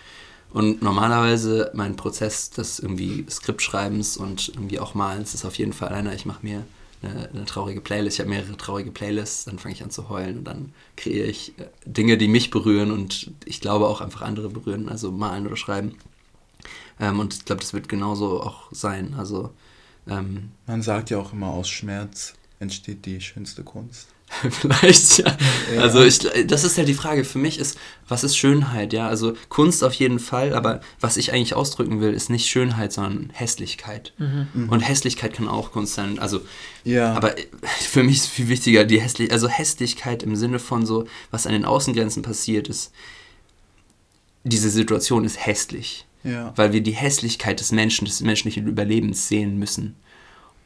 Und 0.52 0.82
normalerweise 0.82 1.72
mein 1.74 1.96
Prozess 1.96 2.50
des 2.50 2.78
irgendwie 2.78 3.26
Skriptschreibens 3.28 4.16
und 4.16 4.50
irgendwie 4.54 4.78
auch 4.78 4.94
Malens 4.94 5.34
ist 5.34 5.44
auf 5.44 5.56
jeden 5.56 5.72
Fall 5.72 5.88
einer, 5.88 6.14
ich 6.14 6.26
mache 6.26 6.46
mir 6.46 6.64
eine, 7.02 7.28
eine 7.30 7.44
traurige 7.44 7.80
Playlist, 7.80 8.16
ich 8.16 8.20
habe 8.20 8.30
mehrere 8.30 8.56
traurige 8.56 8.90
Playlists, 8.90 9.44
dann 9.44 9.58
fange 9.58 9.74
ich 9.74 9.82
an 9.82 9.90
zu 9.90 10.08
heulen 10.08 10.38
und 10.38 10.44
dann 10.44 10.72
kreiere 10.96 11.26
ich 11.26 11.58
äh, 11.58 11.66
Dinge, 11.84 12.18
die 12.18 12.28
mich 12.28 12.50
berühren 12.50 12.90
und 12.90 13.32
ich 13.44 13.60
glaube 13.60 13.86
auch 13.88 14.00
einfach 14.00 14.22
andere 14.22 14.48
berühren, 14.50 14.88
also 14.88 15.10
malen 15.10 15.46
oder 15.46 15.56
schreiben. 15.56 15.96
Ähm, 16.98 17.18
und 17.18 17.34
ich 17.34 17.44
glaube, 17.44 17.60
das 17.60 17.72
wird 17.72 17.88
genauso 17.88 18.42
auch 18.42 18.68
sein. 18.72 19.14
Also 19.16 19.52
ähm, 20.06 20.50
Man 20.66 20.82
sagt 20.82 21.10
ja 21.10 21.18
auch 21.18 21.32
immer, 21.32 21.48
aus 21.48 21.68
Schmerz 21.68 22.34
entsteht 22.58 23.06
die 23.06 23.20
schönste 23.20 23.64
Kunst. 23.64 24.08
Vielleicht, 24.50 25.18
ja. 25.18 25.36
Ja. 25.74 25.80
Also 25.82 26.02
ich, 26.02 26.18
das 26.46 26.64
ist 26.64 26.78
ja 26.78 26.84
die 26.84 26.94
Frage 26.94 27.24
für 27.24 27.38
mich 27.38 27.58
ist, 27.58 27.76
was 28.08 28.24
ist 28.24 28.36
Schönheit, 28.36 28.92
ja? 28.92 29.08
Also 29.08 29.34
Kunst 29.48 29.82
auf 29.82 29.92
jeden 29.94 30.18
Fall, 30.18 30.54
aber 30.54 30.80
was 31.00 31.16
ich 31.16 31.32
eigentlich 31.32 31.54
ausdrücken 31.54 32.00
will, 32.00 32.12
ist 32.12 32.30
nicht 32.30 32.48
Schönheit, 32.48 32.92
sondern 32.92 33.30
Hässlichkeit. 33.32 34.12
Und 34.68 34.80
Hässlichkeit 34.80 35.34
kann 35.34 35.48
auch 35.48 35.72
Kunst 35.72 35.94
sein. 35.94 36.18
Also, 36.18 36.40
Ja. 36.84 37.12
aber 37.14 37.34
für 37.80 38.02
mich 38.02 38.18
ist 38.18 38.28
viel 38.28 38.48
wichtiger 38.48 38.84
die 38.84 39.00
Hässlichkeit, 39.00 39.32
also 39.32 39.48
Hässlichkeit 39.48 40.22
im 40.22 40.36
Sinne 40.36 40.58
von 40.58 40.86
so, 40.86 41.06
was 41.30 41.46
an 41.46 41.52
den 41.52 41.64
Außengrenzen 41.64 42.22
passiert 42.22 42.68
ist. 42.68 42.92
Diese 44.44 44.70
Situation 44.70 45.24
ist 45.24 45.44
hässlich 45.44 46.06
ja. 46.22 46.52
weil 46.56 46.72
wir 46.72 46.82
die 46.82 46.92
Hässlichkeit 46.92 47.60
des 47.60 47.72
Menschen, 47.72 48.04
des 48.04 48.20
menschlichen 48.20 48.66
Überlebens 48.66 49.28
sehen 49.28 49.58
müssen. 49.58 49.96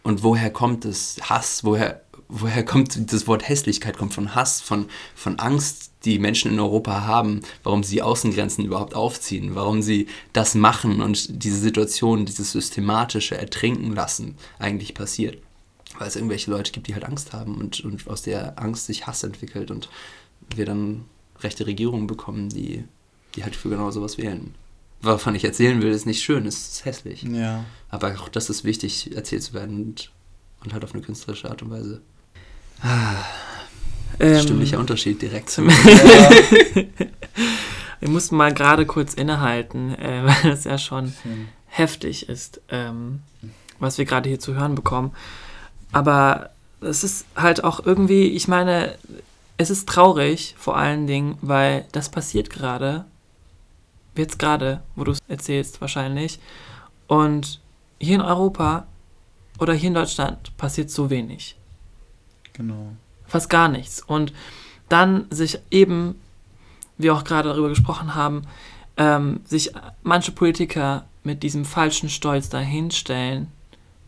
Und 0.03 0.23
woher 0.23 0.51
kommt 0.51 0.85
es? 0.85 1.17
Hass, 1.23 1.65
woher, 1.65 2.03
woher 2.29 2.65
kommt 2.65 3.13
das 3.13 3.27
Wort 3.27 3.49
Hässlichkeit? 3.49 3.97
Kommt 3.97 4.15
von 4.15 4.35
Hass, 4.35 4.61
von, 4.61 4.87
von 5.15 5.39
Angst, 5.39 5.93
die 6.05 6.19
Menschen 6.19 6.53
in 6.53 6.61
Europa 6.61 7.03
haben, 7.03 7.41
warum 7.63 7.83
sie 7.83 8.03
Außengrenzen 8.03 8.65
überhaupt 8.65 8.95
aufziehen, 8.95 9.55
warum 9.55 9.83
sie 9.83 10.07
das 10.33 10.55
machen 10.55 11.01
und 11.01 11.45
diese 11.45 11.59
Situation, 11.59 12.27
dieses 12.27 12.53
systematische 12.53 13.39
Ertrinken 13.39 13.95
lassen, 13.95 14.37
eigentlich 14.59 14.95
passiert. 14.95 15.39
Weil 15.99 16.09
es 16.09 16.17
irgendwelche 16.17 16.51
Leute 16.51 16.73
gibt, 16.73 16.89
die 16.89 16.95
halt 16.95 17.05
Angst 17.05 17.33
haben 17.33 17.57
und, 17.57 17.81
und 17.81 18.07
aus 18.09 18.23
der 18.23 18.59
Angst 18.59 18.87
sich 18.87 19.07
Hass 19.07 19.23
entwickelt 19.23 19.71
und 19.71 19.89
wir 20.55 20.67
dann 20.67 21.05
rechte 21.41 21.67
Regierungen 21.67 22.07
bekommen, 22.07 22.49
die, 22.49 22.85
die 23.35 23.45
halt 23.45 23.57
für 23.57 23.71
genau 23.71 23.91
sowas 23.91 24.19
wählen 24.19 24.55
wovon 25.05 25.35
ich 25.35 25.45
erzählen 25.45 25.83
will, 25.83 25.93
ist 25.93 26.07
nicht 26.07 26.23
schön, 26.23 26.47
ist 26.47 26.85
hässlich. 26.85 27.23
Ja. 27.25 27.65
Aber 27.91 28.15
auch 28.21 28.29
das 28.29 28.51
ist 28.51 28.65
wichtig, 28.65 29.15
erzählt 29.15 29.43
zu 29.43 29.55
werden 29.55 29.85
und, 29.85 30.13
und 30.63 30.73
halt 30.73 30.85
auf 30.85 30.95
eine 30.95 31.03
künstlerische 31.03 31.51
Art 31.51 31.63
und 31.63 31.71
Weise. 31.71 32.01
Ähm, 34.21 34.43
Stimmlicher 34.43 34.79
Unterschied 34.79 35.21
direkt. 35.23 35.51
zum- 35.51 35.69
Wir 38.01 38.11
mussten 38.11 38.37
mal 38.37 38.53
gerade 38.53 38.87
kurz 38.87 39.15
innehalten, 39.15 39.95
äh, 39.95 40.23
weil 40.25 40.51
das 40.53 40.65
ja 40.65 40.79
schon 40.79 41.15
heftig 41.67 42.29
ist, 42.29 42.61
ähm, 42.69 43.23
was 43.79 43.99
wir 43.99 44.05
gerade 44.05 44.29
hier 44.29 44.39
zu 44.39 44.55
hören 44.55 44.75
bekommen. 44.75 45.13
Aber 45.93 46.51
es 46.81 47.03
ist 47.03 47.25
halt 47.35 47.65
auch 47.65 47.85
irgendwie, 47.85 48.29
ich 48.29 48.47
meine, 48.47 48.95
es 49.57 49.71
ist 49.71 49.89
traurig 49.89 50.55
vor 50.59 50.77
allen 50.77 51.07
Dingen, 51.07 51.39
weil 51.41 51.87
das 51.93 52.09
passiert 52.11 52.51
gerade 52.51 53.05
jetzt 54.17 54.39
gerade, 54.39 54.83
wo 54.95 55.03
du 55.05 55.13
es 55.13 55.19
erzählst, 55.27 55.81
wahrscheinlich. 55.81 56.39
Und 57.09 57.61
hier 57.99 58.15
in 58.17 58.21
Europa 58.21 58.87
oder 59.59 59.73
hier 59.75 59.89
in 59.89 59.95
Deutschland 59.95 60.57
passiert 60.57 60.91
so 60.91 61.11
wenig. 61.11 61.57
Genau. 62.55 62.93
Fast 63.27 63.51
gar 63.51 63.69
nichts. 63.69 64.03
Und 64.03 64.33
dann 64.89 65.27
sich 65.31 65.59
eben, 65.71 66.15
wie 66.99 67.11
auch 67.11 67.25
gerade 67.25 67.49
darüber 67.51 67.69
gesprochen 67.69 68.15
haben, 68.15 68.43
ähm, 68.97 69.41
sich 69.45 69.73
manche 70.03 70.33
Politiker 70.33 71.05
mit 71.23 71.43
diesem 71.43 71.65
falschen 71.65 72.09
Stolz 72.09 72.49
dahinstellen, 72.49 73.49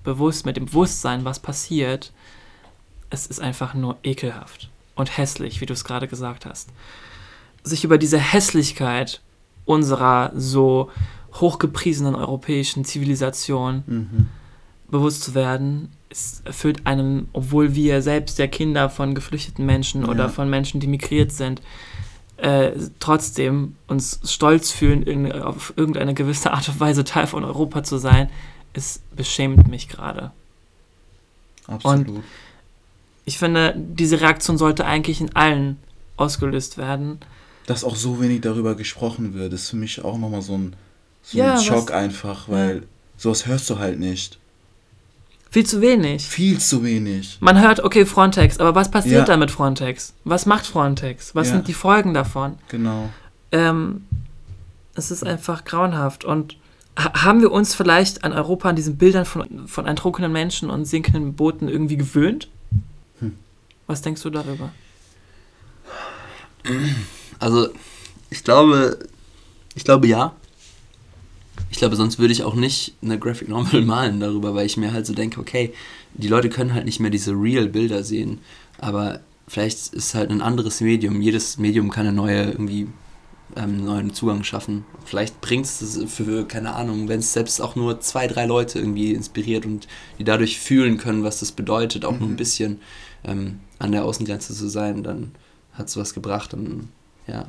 bewusst, 0.04 0.46
mit 0.46 0.56
dem 0.56 0.66
Bewusstsein, 0.66 1.24
was 1.24 1.40
passiert, 1.40 2.12
es 3.10 3.26
ist 3.26 3.40
einfach 3.40 3.74
nur 3.74 3.96
ekelhaft 4.02 4.70
und 4.94 5.16
hässlich, 5.16 5.60
wie 5.60 5.66
du 5.66 5.72
es 5.72 5.84
gerade 5.84 6.08
gesagt 6.08 6.46
hast. 6.46 6.70
Sich 7.64 7.84
über 7.84 7.98
diese 7.98 8.18
Hässlichkeit 8.18 9.20
unserer 9.64 10.30
so 10.36 10.90
hochgepriesenen 11.34 12.14
europäischen 12.14 12.84
Zivilisation 12.84 13.82
Mhm. 13.86 14.28
bewusst 14.88 15.24
zu 15.24 15.34
werden, 15.34 15.92
es 16.10 16.40
erfüllt 16.44 16.86
einem, 16.86 17.28
obwohl 17.32 17.74
wir 17.74 18.00
selbst 18.02 18.38
ja 18.38 18.46
Kinder 18.46 18.88
von 18.90 19.14
geflüchteten 19.14 19.66
Menschen 19.66 20.02
Ja. 20.02 20.08
oder 20.08 20.28
von 20.28 20.48
Menschen, 20.48 20.80
die 20.80 20.86
migriert 20.86 21.32
sind, 21.32 21.60
äh, 22.36 22.72
trotzdem 23.00 23.76
uns 23.86 24.20
stolz 24.24 24.70
fühlen, 24.70 25.02
in, 25.02 25.32
auf 25.32 25.72
irgendeine 25.76 26.14
gewisse 26.14 26.52
Art 26.52 26.68
und 26.68 26.78
Weise 26.80 27.02
Teil 27.04 27.26
von 27.26 27.44
Europa 27.44 27.82
zu 27.82 27.98
sein, 27.98 28.28
es 28.74 29.00
beschämt 29.14 29.68
mich 29.68 29.88
gerade. 29.88 30.32
Absolut. 31.66 32.22
Ich 33.24 33.38
finde, 33.38 33.74
diese 33.76 34.20
Reaktion 34.20 34.56
sollte 34.58 34.84
eigentlich 34.84 35.20
in 35.20 35.34
allen 35.34 35.78
ausgelöst 36.16 36.78
werden. 36.78 37.18
Dass 37.66 37.82
auch 37.82 37.96
so 37.96 38.20
wenig 38.20 38.42
darüber 38.42 38.76
gesprochen 38.76 39.34
wird, 39.34 39.52
ist 39.52 39.70
für 39.70 39.76
mich 39.76 40.04
auch 40.04 40.18
nochmal 40.18 40.42
so 40.42 40.54
ein, 40.56 40.76
so 41.22 41.38
Ja, 41.38 41.52
ein 41.52 41.56
was- 41.56 41.64
Schock 41.64 41.90
einfach, 41.92 42.48
weil 42.48 42.84
sowas 43.16 43.46
hörst 43.46 43.68
du 43.70 43.78
halt 43.78 43.98
nicht. 43.98 44.38
Viel 45.56 45.64
zu 45.64 45.80
wenig. 45.80 46.26
Viel 46.26 46.58
zu 46.60 46.84
wenig. 46.84 47.38
Man 47.40 47.58
hört, 47.58 47.80
okay, 47.80 48.04
Frontex, 48.04 48.58
aber 48.58 48.74
was 48.74 48.90
passiert 48.90 49.20
Ja. 49.20 49.24
da 49.24 49.36
mit 49.38 49.50
Frontex? 49.50 50.12
Was 50.24 50.44
macht 50.44 50.66
Frontex? 50.66 51.34
Was 51.34 51.46
Ja. 51.48 51.54
sind 51.54 51.66
die 51.66 51.72
Folgen 51.72 52.12
davon? 52.12 52.58
Genau. 52.68 53.08
Ähm, 53.52 54.04
es 54.96 55.10
ist 55.10 55.24
einfach 55.24 55.64
grauenhaft. 55.64 56.26
Und 56.26 56.58
ha- 56.98 57.24
haben 57.24 57.40
wir 57.40 57.50
uns 57.52 57.74
vielleicht 57.74 58.22
an 58.22 58.34
Europa, 58.34 58.68
an 58.68 58.76
diesen 58.76 58.98
Bildern 58.98 59.24
von, 59.24 59.66
von 59.66 59.86
ertrunkenen 59.86 60.30
Menschen 60.30 60.68
und 60.68 60.84
sinkenden 60.84 61.32
Booten 61.32 61.70
irgendwie 61.70 61.96
gewöhnt? 61.96 62.48
Hm. 63.20 63.34
Was 63.86 64.02
denkst 64.02 64.20
du 64.24 64.28
darüber? 64.28 64.68
Also, 67.38 67.68
ich 68.28 68.44
glaube, 68.44 68.98
ich 69.74 69.84
glaube 69.84 70.06
ja. 70.06 70.34
Ich 71.76 71.80
glaube, 71.80 71.94
sonst 71.94 72.18
würde 72.18 72.32
ich 72.32 72.42
auch 72.42 72.54
nicht 72.54 72.94
eine 73.02 73.18
Graphic 73.18 73.50
Novel 73.50 73.82
malen 73.84 74.18
darüber, 74.18 74.54
weil 74.54 74.64
ich 74.64 74.78
mir 74.78 74.94
halt 74.94 75.04
so 75.04 75.12
denke, 75.12 75.38
okay, 75.38 75.74
die 76.14 76.26
Leute 76.26 76.48
können 76.48 76.72
halt 76.72 76.86
nicht 76.86 77.00
mehr 77.00 77.10
diese 77.10 77.32
Real-Bilder 77.32 78.02
sehen, 78.02 78.38
aber 78.78 79.20
vielleicht 79.46 79.92
ist 79.92 80.14
halt 80.14 80.30
ein 80.30 80.40
anderes 80.40 80.80
Medium. 80.80 81.20
Jedes 81.20 81.58
Medium 81.58 81.90
kann 81.90 82.06
eine 82.06 82.16
neue 82.16 82.44
irgendwie 82.44 82.86
ähm, 83.56 83.84
neuen 83.84 84.14
Zugang 84.14 84.42
schaffen. 84.42 84.86
Vielleicht 85.04 85.42
bringt 85.42 85.66
es 85.66 86.02
für, 86.08 86.48
keine 86.48 86.74
Ahnung, 86.74 87.08
wenn 87.08 87.20
es 87.20 87.34
selbst 87.34 87.60
auch 87.60 87.76
nur 87.76 88.00
zwei, 88.00 88.26
drei 88.26 88.46
Leute 88.46 88.78
irgendwie 88.78 89.12
inspiriert 89.12 89.66
und 89.66 89.86
die 90.18 90.24
dadurch 90.24 90.58
fühlen 90.58 90.96
können, 90.96 91.24
was 91.24 91.40
das 91.40 91.52
bedeutet, 91.52 92.06
auch 92.06 92.18
nur 92.18 92.30
ein 92.30 92.32
Mhm. 92.32 92.36
bisschen 92.36 92.80
ähm, 93.22 93.60
an 93.78 93.92
der 93.92 94.06
Außengrenze 94.06 94.54
zu 94.54 94.70
sein, 94.70 95.02
dann 95.02 95.32
hat 95.74 95.88
es 95.88 95.98
was 95.98 96.14
gebracht. 96.14 96.54
Dann, 96.54 96.88
ja, 97.26 97.44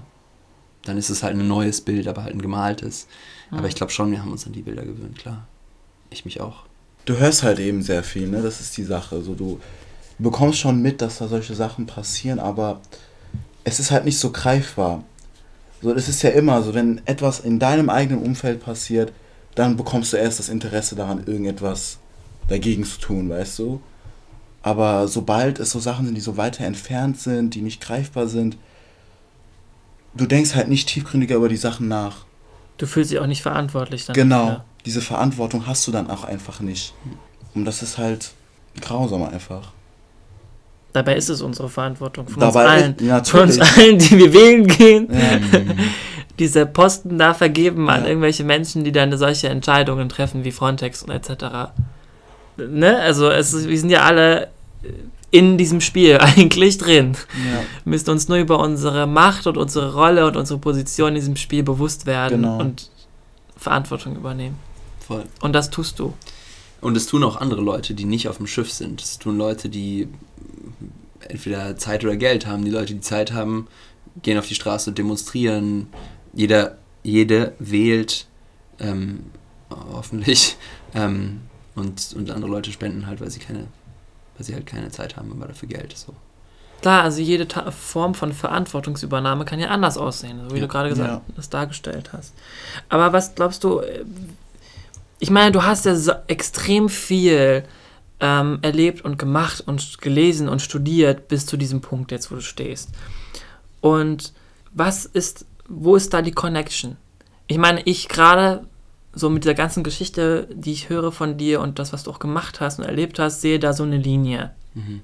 dann 0.84 0.98
ist 0.98 1.10
es 1.10 1.24
halt 1.24 1.38
ein 1.38 1.48
neues 1.48 1.80
Bild, 1.80 2.10
aber 2.10 2.24
halt 2.24 2.34
ein 2.36 2.42
gemaltes. 2.42 3.08
Mhm. 3.52 3.58
Aber 3.58 3.68
ich 3.68 3.76
glaube 3.76 3.91
schon, 3.91 4.12
wir 4.12 4.22
haben 4.22 4.32
uns 4.32 4.45
an 4.45 4.54
die 4.54 4.62
Bilder 4.62 4.84
gewöhnt, 4.84 5.18
klar. 5.18 5.48
Ich 6.10 6.26
mich 6.26 6.41
auch. 6.41 6.64
Du 7.06 7.18
hörst 7.18 7.43
halt 7.43 7.60
eben 7.60 7.82
sehr 7.82 8.04
viel, 8.04 8.28
ne? 8.28 8.41
Das 8.41 8.60
ist 8.60 8.76
die 8.78 8.84
Sache. 8.84 9.22
So, 9.22 9.34
du 9.34 9.60
bekommst 10.20 10.60
schon 10.60 10.82
mit, 10.82 11.02
dass 11.02 11.20
da 11.20 11.28
solche 11.28 11.56
Sachen 11.56 11.86
passieren, 11.86 12.39
aber 12.39 12.82
es 13.64 13.80
ist 13.80 13.91
halt 13.91 14.06
nicht 14.06 14.20
so 14.20 14.32
greifbar. 14.32 15.04
So, 15.82 15.93
es 15.93 16.10
ist 16.10 16.22
ja 16.24 16.32
immer 16.32 16.62
so, 16.64 16.74
wenn 16.74 17.02
etwas 17.06 17.39
in 17.39 17.60
deinem 17.60 17.89
eigenen 17.89 18.24
Umfeld 18.24 18.64
passiert, 18.64 19.14
dann 19.56 19.78
bekommst 19.78 20.14
du 20.14 20.18
erst 20.18 20.39
das 20.39 20.50
Interesse 20.50 20.95
daran, 20.95 21.26
irgendetwas 21.26 21.98
dagegen 22.48 22.84
zu 22.84 23.00
tun, 23.00 23.30
weißt 23.30 23.60
du? 23.60 23.82
Aber 24.62 25.08
sobald 25.08 25.60
es 25.60 25.72
so 25.72 25.80
Sachen 25.80 26.06
sind, 26.06 26.16
die 26.16 26.22
so 26.22 26.38
weiter 26.38 26.66
entfernt 26.66 27.20
sind, 27.20 27.56
die 27.56 27.62
nicht 27.62 27.82
greifbar 27.82 28.28
sind, 28.28 28.58
du 30.14 30.26
denkst 30.26 30.56
halt 30.56 30.68
nicht 30.68 30.89
tiefgründiger 30.89 31.38
über 31.38 31.50
die 31.50 31.58
Sachen 31.58 31.88
nach. 31.88 32.27
Du 32.78 32.86
fühlst 32.86 33.12
dich 33.12 33.20
auch 33.20 33.26
nicht 33.28 33.42
verantwortlich 33.42 34.06
dann. 34.06 34.14
Genau, 34.14 34.46
dafür. 34.46 34.64
diese 34.86 35.02
Verantwortung 35.02 35.66
hast 35.68 35.86
du 35.88 35.92
dann 35.92 36.10
auch 36.10 36.24
einfach 36.24 36.60
nicht. 36.60 36.94
Und 37.56 37.66
das 37.66 37.82
ist 37.82 37.98
halt 37.98 38.32
grausam 38.82 39.24
einfach. 39.24 39.72
Dabei 40.94 41.16
ist 41.16 41.30
es 41.30 41.42
unsere 41.42 41.70
Verantwortung 41.70 42.28
von 42.28 42.40
Dabei 42.40 42.64
uns 42.64 42.72
allen. 42.84 42.96
ist- 42.96 43.02
ja, 43.02 43.24
von 43.24 43.42
uns 43.42 43.60
allen, 43.60 43.98
die 44.00 44.18
wir 44.18 44.34
wählen 44.34 44.68
gehen. 44.68 45.08
Ja. 45.12 45.40
diese 46.40 46.66
Posten 46.68 47.18
da 47.18 47.34
vergeben 47.34 47.90
an 47.90 48.04
Ja. 48.04 48.10
irgendwelche 48.10 48.44
Menschen, 48.44 48.84
die 48.84 48.92
dann 48.92 49.16
solche 49.18 49.50
Entscheidungen 49.50 50.08
treffen 50.10 50.44
wie 50.44 50.52
Frontex 50.52 51.02
und 51.04 51.10
etc. 51.10 51.72
Ne? 52.58 53.00
Also 53.00 53.30
es 53.30 53.68
wir 53.68 53.80
sind 53.80 53.90
ja 53.90 54.04
alle 54.04 54.50
in 55.32 55.58
diesem 55.58 55.82
Spiel 55.82 56.18
eigentlich 56.22 56.78
drin. 56.78 57.14
ja. 57.46 57.60
Wir 57.84 57.90
müssen 57.92 58.10
uns 58.10 58.28
nur 58.30 58.38
über 58.38 58.60
unsere 58.60 59.08
Macht 59.08 59.48
und 59.48 59.58
unsere 59.58 59.94
Rolle 59.94 60.26
und 60.28 60.36
unsere 60.38 60.60
Position 60.60 61.10
in 61.10 61.16
diesem 61.16 61.36
Spiel 61.36 61.64
bewusst 61.64 62.06
werden 62.06 62.42
Genau. 62.44 62.60
und 62.60 62.90
Verantwortung 63.58 64.16
übernehmen. 64.16 64.58
Voll. 65.06 65.24
Und 65.42 65.54
das 65.54 65.70
tust 65.70 66.00
du. 66.00 66.14
Und 66.82 66.96
es 66.96 67.08
tun 67.08 67.24
auch 67.24 67.38
andere 67.38 67.62
Leute, 67.62 67.94
die 67.94 68.06
nicht 68.06 68.28
auf 68.28 68.38
dem 68.38 68.48
Schiff 68.48 68.72
sind. 68.72 69.02
Es 69.02 69.18
tun 69.18 69.38
Leute, 69.38 69.68
die 69.70 70.08
entweder 71.28 71.76
Zeit 71.78 72.04
oder 72.04 72.16
Geld 72.16 72.46
haben. 72.46 72.64
Die 72.66 72.72
Leute, 72.72 72.94
die 72.94 73.02
Zeit 73.02 73.34
haben, 73.34 73.68
gehen 74.22 74.38
auf 74.38 74.48
die 74.48 74.56
Straße 74.56 74.92
und 74.92 74.98
demonstrieren. 74.98 75.88
Jeder, 76.34 76.78
jede 77.04 77.54
wählt, 77.60 78.28
ähm, 78.80 79.22
hoffentlich. 79.70 80.58
Ähm, 80.96 81.42
und, 81.76 82.14
und 82.16 82.32
andere 82.32 82.50
Leute 82.50 82.72
spenden 82.72 83.06
halt, 83.08 83.20
weil 83.20 83.30
sie 83.30 83.40
keine, 83.40 83.68
weil 84.38 84.46
sie 84.46 84.54
halt 84.54 84.66
keine 84.66 84.90
Zeit 84.92 85.18
haben, 85.18 85.32
aber 85.32 85.48
dafür 85.48 85.68
Geld. 85.70 85.98
So. 85.98 86.14
Klar, 86.82 87.04
also 87.04 87.22
jede 87.22 87.48
Ta 87.48 87.72
Form 87.72 88.14
von 88.14 88.34
Verantwortungsübernahme 88.34 89.46
kann 89.46 89.60
ja 89.60 89.70
anders 89.70 89.98
aussehen, 89.98 90.40
so 90.48 90.52
wie 90.56 90.60
Ja. 90.60 90.62
du 90.62 90.68
gerade 90.68 90.90
gesagt 90.90 91.10
Ja. 91.10 91.22
das 91.36 91.50
dargestellt 91.50 92.12
hast. 92.14 92.34
Aber 92.90 93.14
was 93.14 93.34
glaubst 93.36 93.64
du, 93.64 93.80
äh, 93.80 94.06
ich 95.20 95.32
meine, 95.32 95.52
du 95.52 95.64
hast 95.64 95.86
ja 95.86 95.96
so 95.96 96.12
extrem 96.28 96.90
viel 96.90 97.64
ähm, 98.20 98.60
erlebt 98.64 99.04
und 99.06 99.18
gemacht 99.20 99.62
und 99.66 100.02
gelesen 100.02 100.50
und 100.50 100.62
studiert 100.62 101.28
bis 101.28 101.46
zu 101.46 101.56
diesem 101.58 101.82
Punkt 101.82 102.12
jetzt, 102.12 102.32
wo 102.32 102.36
du 102.36 102.42
stehst. 102.42 102.90
Und 103.82 104.34
was 104.74 105.06
ist, 105.06 105.46
wo 105.68 105.96
ist 105.96 106.14
da 106.14 106.22
die 106.22 106.32
Connection? 106.32 106.98
Ich 107.48 107.58
meine, 107.58 107.82
ich 107.84 108.08
gerade 108.10 108.66
so 109.18 109.30
mit 109.30 109.43
dieser 109.43 109.53
ganzen 109.53 109.84
Geschichte, 109.84 110.47
die 110.53 110.72
ich 110.72 110.89
höre 110.89 111.11
von 111.11 111.38
dir 111.38 111.61
und 111.61 111.80
das, 111.80 111.91
was 111.91 112.03
du 112.03 112.11
auch 112.11 112.20
gemacht 112.20 112.61
hast 112.61 112.80
und 112.80 112.86
erlebt 112.86 113.20
hast, 113.20 113.41
sehe 113.41 113.59
da 113.59 113.74
so 113.74 113.84
eine 113.84 113.97
Linie. 113.97 114.51
Mhm. 114.74 115.01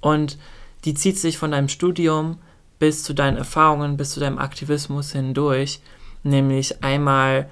Und 0.00 0.38
die 0.84 0.94
zieht 0.94 1.18
sich 1.18 1.36
von 1.36 1.50
deinem 1.50 1.68
Studium 1.68 2.38
bis 2.78 3.02
zu 3.02 3.12
deinen 3.12 3.36
Erfahrungen, 3.36 3.96
bis 3.96 4.10
zu 4.12 4.20
deinem 4.20 4.38
Aktivismus 4.38 5.12
hindurch. 5.12 5.80
Nämlich 6.22 6.82
einmal 6.84 7.48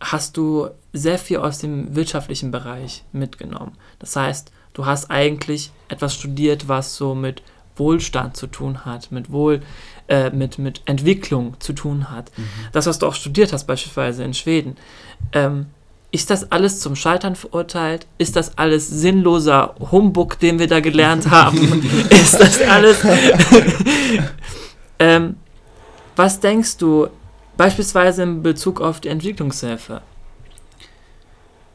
hast 0.00 0.36
du 0.36 0.68
sehr 0.92 1.18
viel 1.18 1.38
aus 1.38 1.58
dem 1.58 1.94
wirtschaftlichen 1.94 2.50
Bereich 2.50 3.04
mitgenommen. 3.12 3.76
Das 3.98 4.16
heißt, 4.16 4.50
du 4.72 4.86
hast 4.86 5.10
eigentlich 5.10 5.72
etwas 5.88 6.14
studiert, 6.14 6.68
was 6.68 6.96
so 6.96 7.14
mit 7.14 7.42
Wohlstand 7.76 8.36
zu 8.36 8.46
tun 8.46 8.84
hat, 8.84 9.10
mit 9.12 9.30
Wohl, 9.30 9.62
äh, 10.08 10.30
mit, 10.30 10.58
mit 10.58 10.82
Entwicklung 10.84 11.54
zu 11.60 11.72
tun 11.72 12.10
hat. 12.10 12.30
Das, 12.72 12.86
was 12.86 12.98
du 12.98 13.06
auch 13.06 13.14
studiert 13.14 13.52
hast, 13.52 13.66
beispielsweise 13.66 14.24
in 14.24 14.34
Schweden. 14.34 14.76
Ähm, 15.32 15.66
ist 16.12 16.30
das 16.30 16.50
alles 16.50 16.80
zum 16.80 16.96
Scheitern 16.96 17.36
verurteilt? 17.36 18.06
Ist 18.18 18.34
das 18.34 18.58
alles 18.58 18.88
sinnloser 18.88 19.76
Humbug, 19.92 20.40
den 20.40 20.58
wir 20.58 20.66
da 20.66 20.80
gelernt 20.80 21.30
haben? 21.30 21.88
ist 22.10 22.40
das 22.40 22.60
alles. 22.62 22.98
ähm, 24.98 25.36
was 26.16 26.40
denkst 26.40 26.78
du 26.78 27.08
beispielsweise 27.56 28.24
in 28.24 28.42
Bezug 28.42 28.80
auf 28.80 29.00
die 29.00 29.08
Entwicklungshilfe? 29.08 30.02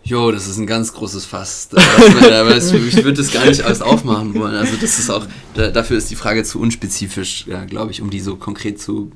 Jo, 0.06 0.32
das 0.32 0.48
ist 0.48 0.58
ein 0.58 0.68
ganz 0.68 0.94
großes 0.94 1.26
Fass. 1.26 1.68
Ich 1.72 3.04
würde 3.04 3.14
das 3.14 3.34
gar 3.34 3.46
nicht 3.46 3.64
alles 3.64 3.82
aufmachen 3.82 4.36
wollen. 4.36 4.54
Also 4.54 4.78
das 4.80 5.00
ist 5.00 5.10
auch, 5.10 5.26
da, 5.56 5.72
dafür 5.72 5.98
ist 5.98 6.12
die 6.12 6.16
Frage 6.16 6.44
zu 6.44 6.60
unspezifisch, 6.60 7.48
ja, 7.48 7.66
glaube 7.66 7.92
ich, 7.92 8.04
um 8.04 8.12
die 8.12 8.20
so 8.20 8.36
konkret 8.36 8.80
zu, 8.80 9.12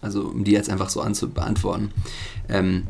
also 0.00 0.22
um 0.22 0.44
die 0.44 0.52
jetzt 0.52 0.70
einfach 0.70 0.90
so 0.90 1.00
anzubeantworten. 1.00 1.90
Ähm, 2.48 2.86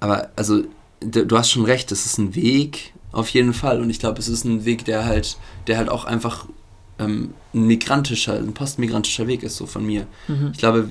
aber 0.00 0.28
also, 0.36 0.64
du 1.00 1.38
hast 1.38 1.50
schon 1.50 1.64
recht, 1.64 1.90
das 1.90 2.04
ist 2.04 2.18
ein 2.18 2.34
Weg 2.34 2.92
auf 3.10 3.30
jeden 3.30 3.54
Fall. 3.54 3.80
Und 3.80 3.88
ich 3.88 3.98
glaube, 3.98 4.18
es 4.18 4.28
ist 4.28 4.44
ein 4.44 4.66
Weg, 4.66 4.84
der 4.84 5.06
halt, 5.06 5.38
der 5.66 5.78
halt 5.78 5.88
auch 5.88 6.04
einfach 6.04 6.46
ähm, 6.98 7.32
ein 7.54 7.66
migrantischer, 7.66 8.34
ein 8.34 8.52
postmigrantischer 8.52 9.26
Weg 9.26 9.42
ist, 9.42 9.56
so 9.56 9.64
von 9.64 9.86
mir. 9.86 10.06
Mhm. 10.28 10.50
Ich 10.52 10.58
glaube, 10.58 10.90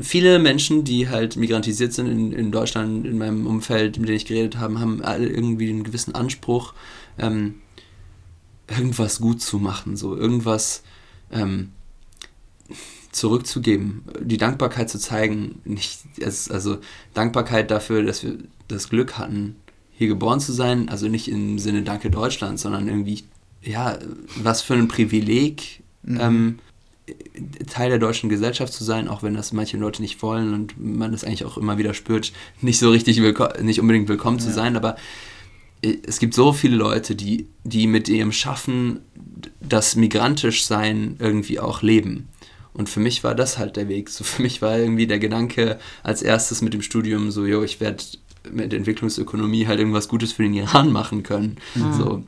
viele 0.00 0.38
Menschen, 0.38 0.84
die 0.84 1.08
halt 1.08 1.36
migrantisiert 1.36 1.92
sind 1.92 2.06
in, 2.06 2.32
in 2.32 2.52
Deutschland, 2.52 3.06
in 3.06 3.18
meinem 3.18 3.46
Umfeld, 3.46 3.98
mit 3.98 4.08
denen 4.08 4.16
ich 4.16 4.26
geredet 4.26 4.58
habe, 4.58 4.78
haben 4.78 5.02
alle 5.02 5.28
irgendwie 5.28 5.70
einen 5.70 5.84
gewissen 5.84 6.14
Anspruch, 6.14 6.74
ähm, 7.18 7.56
irgendwas 8.68 9.20
gut 9.20 9.42
zu 9.42 9.58
machen, 9.58 9.96
so 9.96 10.16
irgendwas 10.16 10.82
ähm, 11.32 11.70
zurückzugeben, 13.12 14.04
die 14.20 14.36
Dankbarkeit 14.36 14.88
zu 14.88 14.98
zeigen, 14.98 15.60
nicht 15.64 16.00
also 16.50 16.78
Dankbarkeit 17.14 17.70
dafür, 17.70 18.04
dass 18.04 18.22
wir 18.22 18.38
das 18.68 18.88
Glück 18.88 19.18
hatten, 19.18 19.56
hier 19.90 20.08
geboren 20.08 20.40
zu 20.40 20.52
sein, 20.52 20.88
also 20.88 21.08
nicht 21.08 21.28
im 21.28 21.58
Sinne 21.58 21.82
Danke 21.82 22.10
Deutschland, 22.10 22.58
sondern 22.60 22.88
irgendwie, 22.88 23.24
ja, 23.62 23.98
was 24.36 24.62
für 24.62 24.74
ein 24.74 24.88
Privileg, 24.88 25.82
mhm. 26.02 26.20
ähm, 26.20 26.58
Teil 27.68 27.90
der 27.90 27.98
deutschen 27.98 28.28
Gesellschaft 28.28 28.72
zu 28.72 28.84
sein, 28.84 29.08
auch 29.08 29.22
wenn 29.22 29.34
das 29.34 29.52
manche 29.52 29.76
Leute 29.76 30.02
nicht 30.02 30.22
wollen 30.22 30.54
und 30.54 30.74
man 30.78 31.12
das 31.12 31.24
eigentlich 31.24 31.44
auch 31.44 31.58
immer 31.58 31.78
wieder 31.78 31.94
spürt, 31.94 32.32
nicht 32.60 32.78
so 32.78 32.90
richtig 32.90 33.20
nicht 33.62 33.80
unbedingt 33.80 34.08
willkommen 34.08 34.38
ja. 34.38 34.44
zu 34.44 34.52
sein, 34.52 34.76
aber 34.76 34.96
äh, 35.82 35.96
es 36.06 36.18
gibt 36.18 36.34
so 36.34 36.52
viele 36.52 36.76
Leute, 36.76 37.14
die, 37.14 37.48
die 37.64 37.86
mit 37.86 38.08
ihrem 38.08 38.32
Schaffen 38.32 39.00
das 39.60 39.96
migrantisch 39.96 40.64
sein 40.64 41.16
irgendwie 41.18 41.60
auch 41.60 41.82
leben. 41.82 42.28
Und 42.72 42.88
für 42.88 43.00
mich 43.00 43.24
war 43.24 43.34
das 43.34 43.58
halt 43.58 43.76
der 43.76 43.88
Weg. 43.88 44.08
So 44.10 44.24
für 44.24 44.42
mich 44.42 44.62
war 44.62 44.78
irgendwie 44.78 45.06
der 45.06 45.18
Gedanke 45.18 45.78
als 46.02 46.22
erstes 46.22 46.62
mit 46.62 46.72
dem 46.72 46.82
Studium 46.82 47.30
so, 47.30 47.44
jo, 47.44 47.62
ich 47.62 47.80
werde 47.80 48.02
mit 48.50 48.72
Entwicklungsökonomie 48.72 49.66
halt 49.66 49.80
irgendwas 49.80 50.08
Gutes 50.08 50.32
für 50.32 50.42
den 50.42 50.54
Iran 50.54 50.92
machen 50.92 51.22
können. 51.22 51.56
Mhm. 51.74 51.92
So 51.92 52.24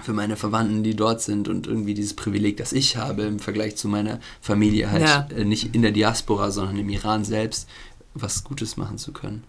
für 0.00 0.12
meine 0.12 0.36
Verwandten, 0.36 0.82
die 0.82 0.94
dort 0.94 1.20
sind 1.20 1.48
und 1.48 1.66
irgendwie 1.66 1.94
dieses 1.94 2.14
Privileg, 2.14 2.56
das 2.56 2.72
ich 2.72 2.96
habe 2.96 3.22
im 3.22 3.38
Vergleich 3.38 3.76
zu 3.76 3.88
meiner 3.88 4.20
Familie 4.40 4.90
halt 4.90 5.02
ja. 5.02 5.28
Äh, 5.36 5.44
nicht 5.44 5.74
in 5.74 5.82
der 5.82 5.90
Diaspora, 5.90 6.50
sondern 6.50 6.76
im 6.76 6.88
Iran 6.88 7.24
selbst 7.24 7.68
was 8.14 8.44
Gutes 8.44 8.76
machen 8.76 8.98
zu 8.98 9.12
können. 9.12 9.44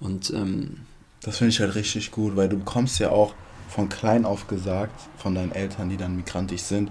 Und 0.00 0.30
ähm, 0.30 0.78
das 1.22 1.38
finde 1.38 1.50
ich 1.50 1.60
halt 1.60 1.74
richtig 1.74 2.10
gut, 2.10 2.36
weil 2.36 2.48
du 2.48 2.58
bekommst 2.58 2.98
ja 2.98 3.10
auch 3.10 3.34
von 3.68 3.88
klein 3.88 4.24
auf 4.24 4.46
gesagt, 4.46 5.08
von 5.16 5.34
deinen 5.34 5.52
Eltern, 5.52 5.88
die 5.88 5.96
dann 5.96 6.16
migrantisch 6.16 6.62
sind, 6.62 6.90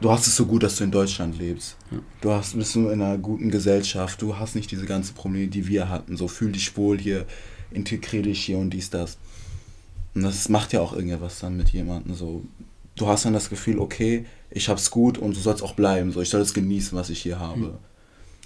du 0.00 0.10
hast 0.10 0.26
es 0.26 0.36
so 0.36 0.46
gut, 0.46 0.62
dass 0.62 0.76
du 0.76 0.84
in 0.84 0.90
Deutschland 0.90 1.38
lebst. 1.38 1.76
Ja. 1.90 1.98
Du 2.20 2.30
hast, 2.32 2.56
bist 2.56 2.76
nur 2.76 2.92
in 2.92 3.00
einer 3.00 3.18
guten 3.18 3.50
Gesellschaft, 3.50 4.20
du 4.20 4.36
hast 4.36 4.56
nicht 4.56 4.70
diese 4.70 4.86
ganzen 4.86 5.14
Probleme, 5.14 5.48
die 5.48 5.66
wir 5.66 5.88
hatten. 5.88 6.16
So 6.16 6.28
fühl 6.28 6.52
dich 6.52 6.76
wohl 6.76 6.98
hier, 6.98 7.26
integrier 7.70 8.22
dich 8.22 8.44
hier 8.44 8.58
und 8.58 8.70
dies, 8.70 8.90
das. 8.90 9.18
Und 10.14 10.22
das 10.22 10.48
macht 10.48 10.72
ja 10.72 10.80
auch 10.80 10.92
irgendwas 10.92 11.38
dann 11.40 11.56
mit 11.56 11.70
jemandem. 11.70 12.14
So, 12.14 12.42
du 12.96 13.06
hast 13.06 13.24
dann 13.24 13.32
das 13.32 13.48
Gefühl, 13.50 13.78
okay, 13.78 14.26
ich 14.50 14.68
hab's 14.68 14.90
gut 14.90 15.18
und 15.18 15.36
du 15.36 15.40
sollst 15.40 15.62
auch 15.62 15.74
bleiben. 15.74 16.12
So, 16.12 16.20
ich 16.20 16.28
soll 16.28 16.40
es 16.40 16.54
genießen, 16.54 16.96
was 16.96 17.10
ich 17.10 17.22
hier 17.22 17.38
habe. 17.38 17.58
Mhm. 17.58 17.74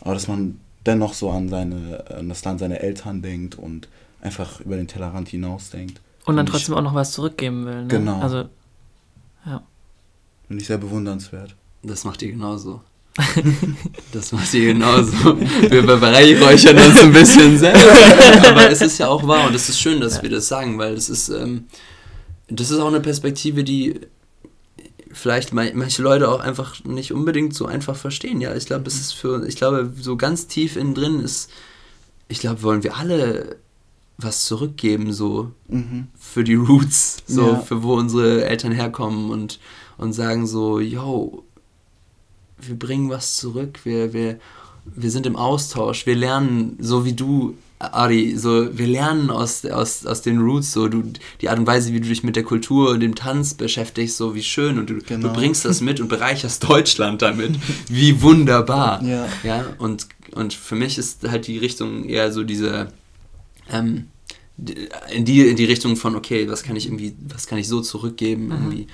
Aber 0.00 0.14
dass 0.14 0.28
man 0.28 0.60
dennoch 0.84 1.14
so 1.14 1.30
an 1.30 1.48
seine, 1.48 2.04
an 2.10 2.28
das 2.28 2.44
Land 2.44 2.60
seiner 2.60 2.80
Eltern 2.80 3.22
denkt 3.22 3.56
und 3.56 3.88
einfach 4.20 4.60
über 4.60 4.76
den 4.76 4.86
Tellerrand 4.86 5.28
hinaus 5.28 5.70
denkt. 5.70 6.00
Und 6.24 6.36
dann 6.36 6.46
trotzdem 6.46 6.74
ich, 6.74 6.78
auch 6.78 6.84
noch 6.84 6.94
was 6.94 7.12
zurückgeben 7.12 7.66
will. 7.66 7.82
Ne? 7.82 7.88
Genau. 7.88 8.20
Also, 8.20 8.48
ja. 9.44 9.62
Finde 10.46 10.60
ich 10.60 10.66
sehr 10.66 10.78
bewundernswert. 10.78 11.56
Das 11.82 12.04
macht 12.04 12.22
ihr 12.22 12.32
genauso. 12.32 12.80
Das 14.12 14.32
macht 14.32 14.52
ihr 14.54 14.74
genauso. 14.74 15.38
Wir 15.70 15.82
beweihräuchern 15.82 16.76
uns 16.76 17.00
ein 17.00 17.12
bisschen 17.12 17.58
selber. 17.58 18.48
Aber 18.48 18.70
es 18.70 18.82
ist 18.82 18.98
ja 18.98 19.08
auch 19.08 19.26
wahr 19.26 19.46
und 19.46 19.54
es 19.54 19.68
ist 19.68 19.80
schön, 19.80 20.00
dass 20.00 20.16
ja. 20.16 20.22
wir 20.22 20.30
das 20.30 20.48
sagen, 20.48 20.78
weil 20.78 20.94
das 20.94 21.08
ist, 21.08 21.28
ähm, 21.28 21.64
das 22.48 22.70
ist 22.70 22.78
auch 22.78 22.88
eine 22.88 23.00
Perspektive, 23.00 23.64
die 23.64 24.00
vielleicht 25.12 25.54
manche 25.54 26.02
Leute 26.02 26.28
auch 26.30 26.40
einfach 26.40 26.84
nicht 26.84 27.12
unbedingt 27.12 27.54
so 27.54 27.64
einfach 27.64 27.96
verstehen. 27.96 28.40
Ja, 28.40 28.54
ich 28.54 28.66
glaube, 28.66 28.86
es 28.86 29.00
ist 29.00 29.12
für, 29.12 29.46
ich 29.46 29.56
glaube, 29.56 29.90
so 29.98 30.16
ganz 30.16 30.46
tief 30.46 30.76
innen 30.76 30.94
drin 30.94 31.20
ist, 31.20 31.50
ich 32.28 32.40
glaube, 32.40 32.62
wollen 32.62 32.82
wir 32.82 32.96
alle 32.96 33.56
was 34.18 34.44
zurückgeben, 34.44 35.12
so 35.12 35.52
mhm. 35.68 36.08
für 36.18 36.44
die 36.44 36.54
Roots, 36.54 37.22
so 37.26 37.52
ja. 37.52 37.58
für 37.60 37.82
wo 37.82 37.94
unsere 37.94 38.44
Eltern 38.44 38.72
herkommen 38.72 39.30
und, 39.30 39.58
und 39.96 40.12
sagen 40.12 40.46
so, 40.46 40.80
yo, 40.80 41.45
wir 42.58 42.78
bringen 42.78 43.10
was 43.10 43.36
zurück, 43.36 43.80
wir, 43.84 44.12
wir, 44.12 44.38
wir 44.84 45.10
sind 45.10 45.26
im 45.26 45.36
Austausch, 45.36 46.06
wir 46.06 46.16
lernen, 46.16 46.76
so 46.80 47.04
wie 47.04 47.12
du, 47.12 47.56
Ari, 47.78 48.36
so, 48.36 48.76
wir 48.76 48.86
lernen 48.86 49.30
aus, 49.30 49.64
aus, 49.66 50.06
aus 50.06 50.22
den 50.22 50.38
Roots, 50.38 50.72
so, 50.72 50.88
du, 50.88 51.02
die 51.40 51.50
Art 51.50 51.58
und 51.58 51.66
Weise, 51.66 51.92
wie 51.92 52.00
du 52.00 52.08
dich 52.08 52.22
mit 52.22 52.34
der 52.34 52.42
Kultur 52.42 52.90
und 52.90 53.00
dem 53.00 53.14
Tanz 53.14 53.54
beschäftigst, 53.54 54.16
so 54.16 54.34
wie 54.34 54.42
schön 54.42 54.78
und 54.78 54.88
du, 54.88 54.98
genau. 54.98 55.28
du 55.28 55.34
bringst 55.34 55.64
das 55.64 55.80
mit 55.80 56.00
und 56.00 56.08
bereicherst 56.16 56.66
Deutschland 56.66 57.20
damit, 57.20 57.56
wie 57.88 58.22
wunderbar. 58.22 59.02
Ja. 59.02 59.28
ja 59.42 59.64
und, 59.78 60.08
und 60.32 60.54
für 60.54 60.74
mich 60.74 60.96
ist 60.96 61.28
halt 61.28 61.46
die 61.46 61.58
Richtung 61.58 62.04
eher 62.04 62.32
so 62.32 62.44
diese, 62.44 62.88
ähm, 63.70 64.06
in 65.12 65.26
die, 65.26 65.46
in 65.46 65.56
die 65.56 65.66
Richtung 65.66 65.96
von, 65.96 66.16
okay, 66.16 66.48
was 66.48 66.62
kann 66.62 66.76
ich 66.76 66.86
irgendwie, 66.86 67.14
was 67.28 67.46
kann 67.46 67.58
ich 67.58 67.68
so 67.68 67.82
zurückgeben, 67.82 68.46
mhm. 68.46 68.52
irgendwie 68.52 68.86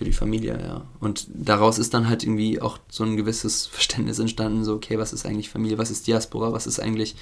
für 0.00 0.06
die 0.06 0.14
Familie, 0.14 0.58
ja. 0.58 0.82
Und 0.98 1.26
daraus 1.28 1.78
ist 1.78 1.92
dann 1.92 2.08
halt 2.08 2.22
irgendwie 2.22 2.58
auch 2.58 2.78
so 2.88 3.04
ein 3.04 3.18
gewisses 3.18 3.66
Verständnis 3.66 4.18
entstanden, 4.18 4.64
so, 4.64 4.72
okay, 4.72 4.98
was 4.98 5.12
ist 5.12 5.26
eigentlich 5.26 5.50
Familie, 5.50 5.76
was 5.76 5.90
ist 5.90 6.06
Diaspora, 6.06 6.54
was 6.54 6.66
ist 6.66 6.80
eigentlich, 6.80 7.16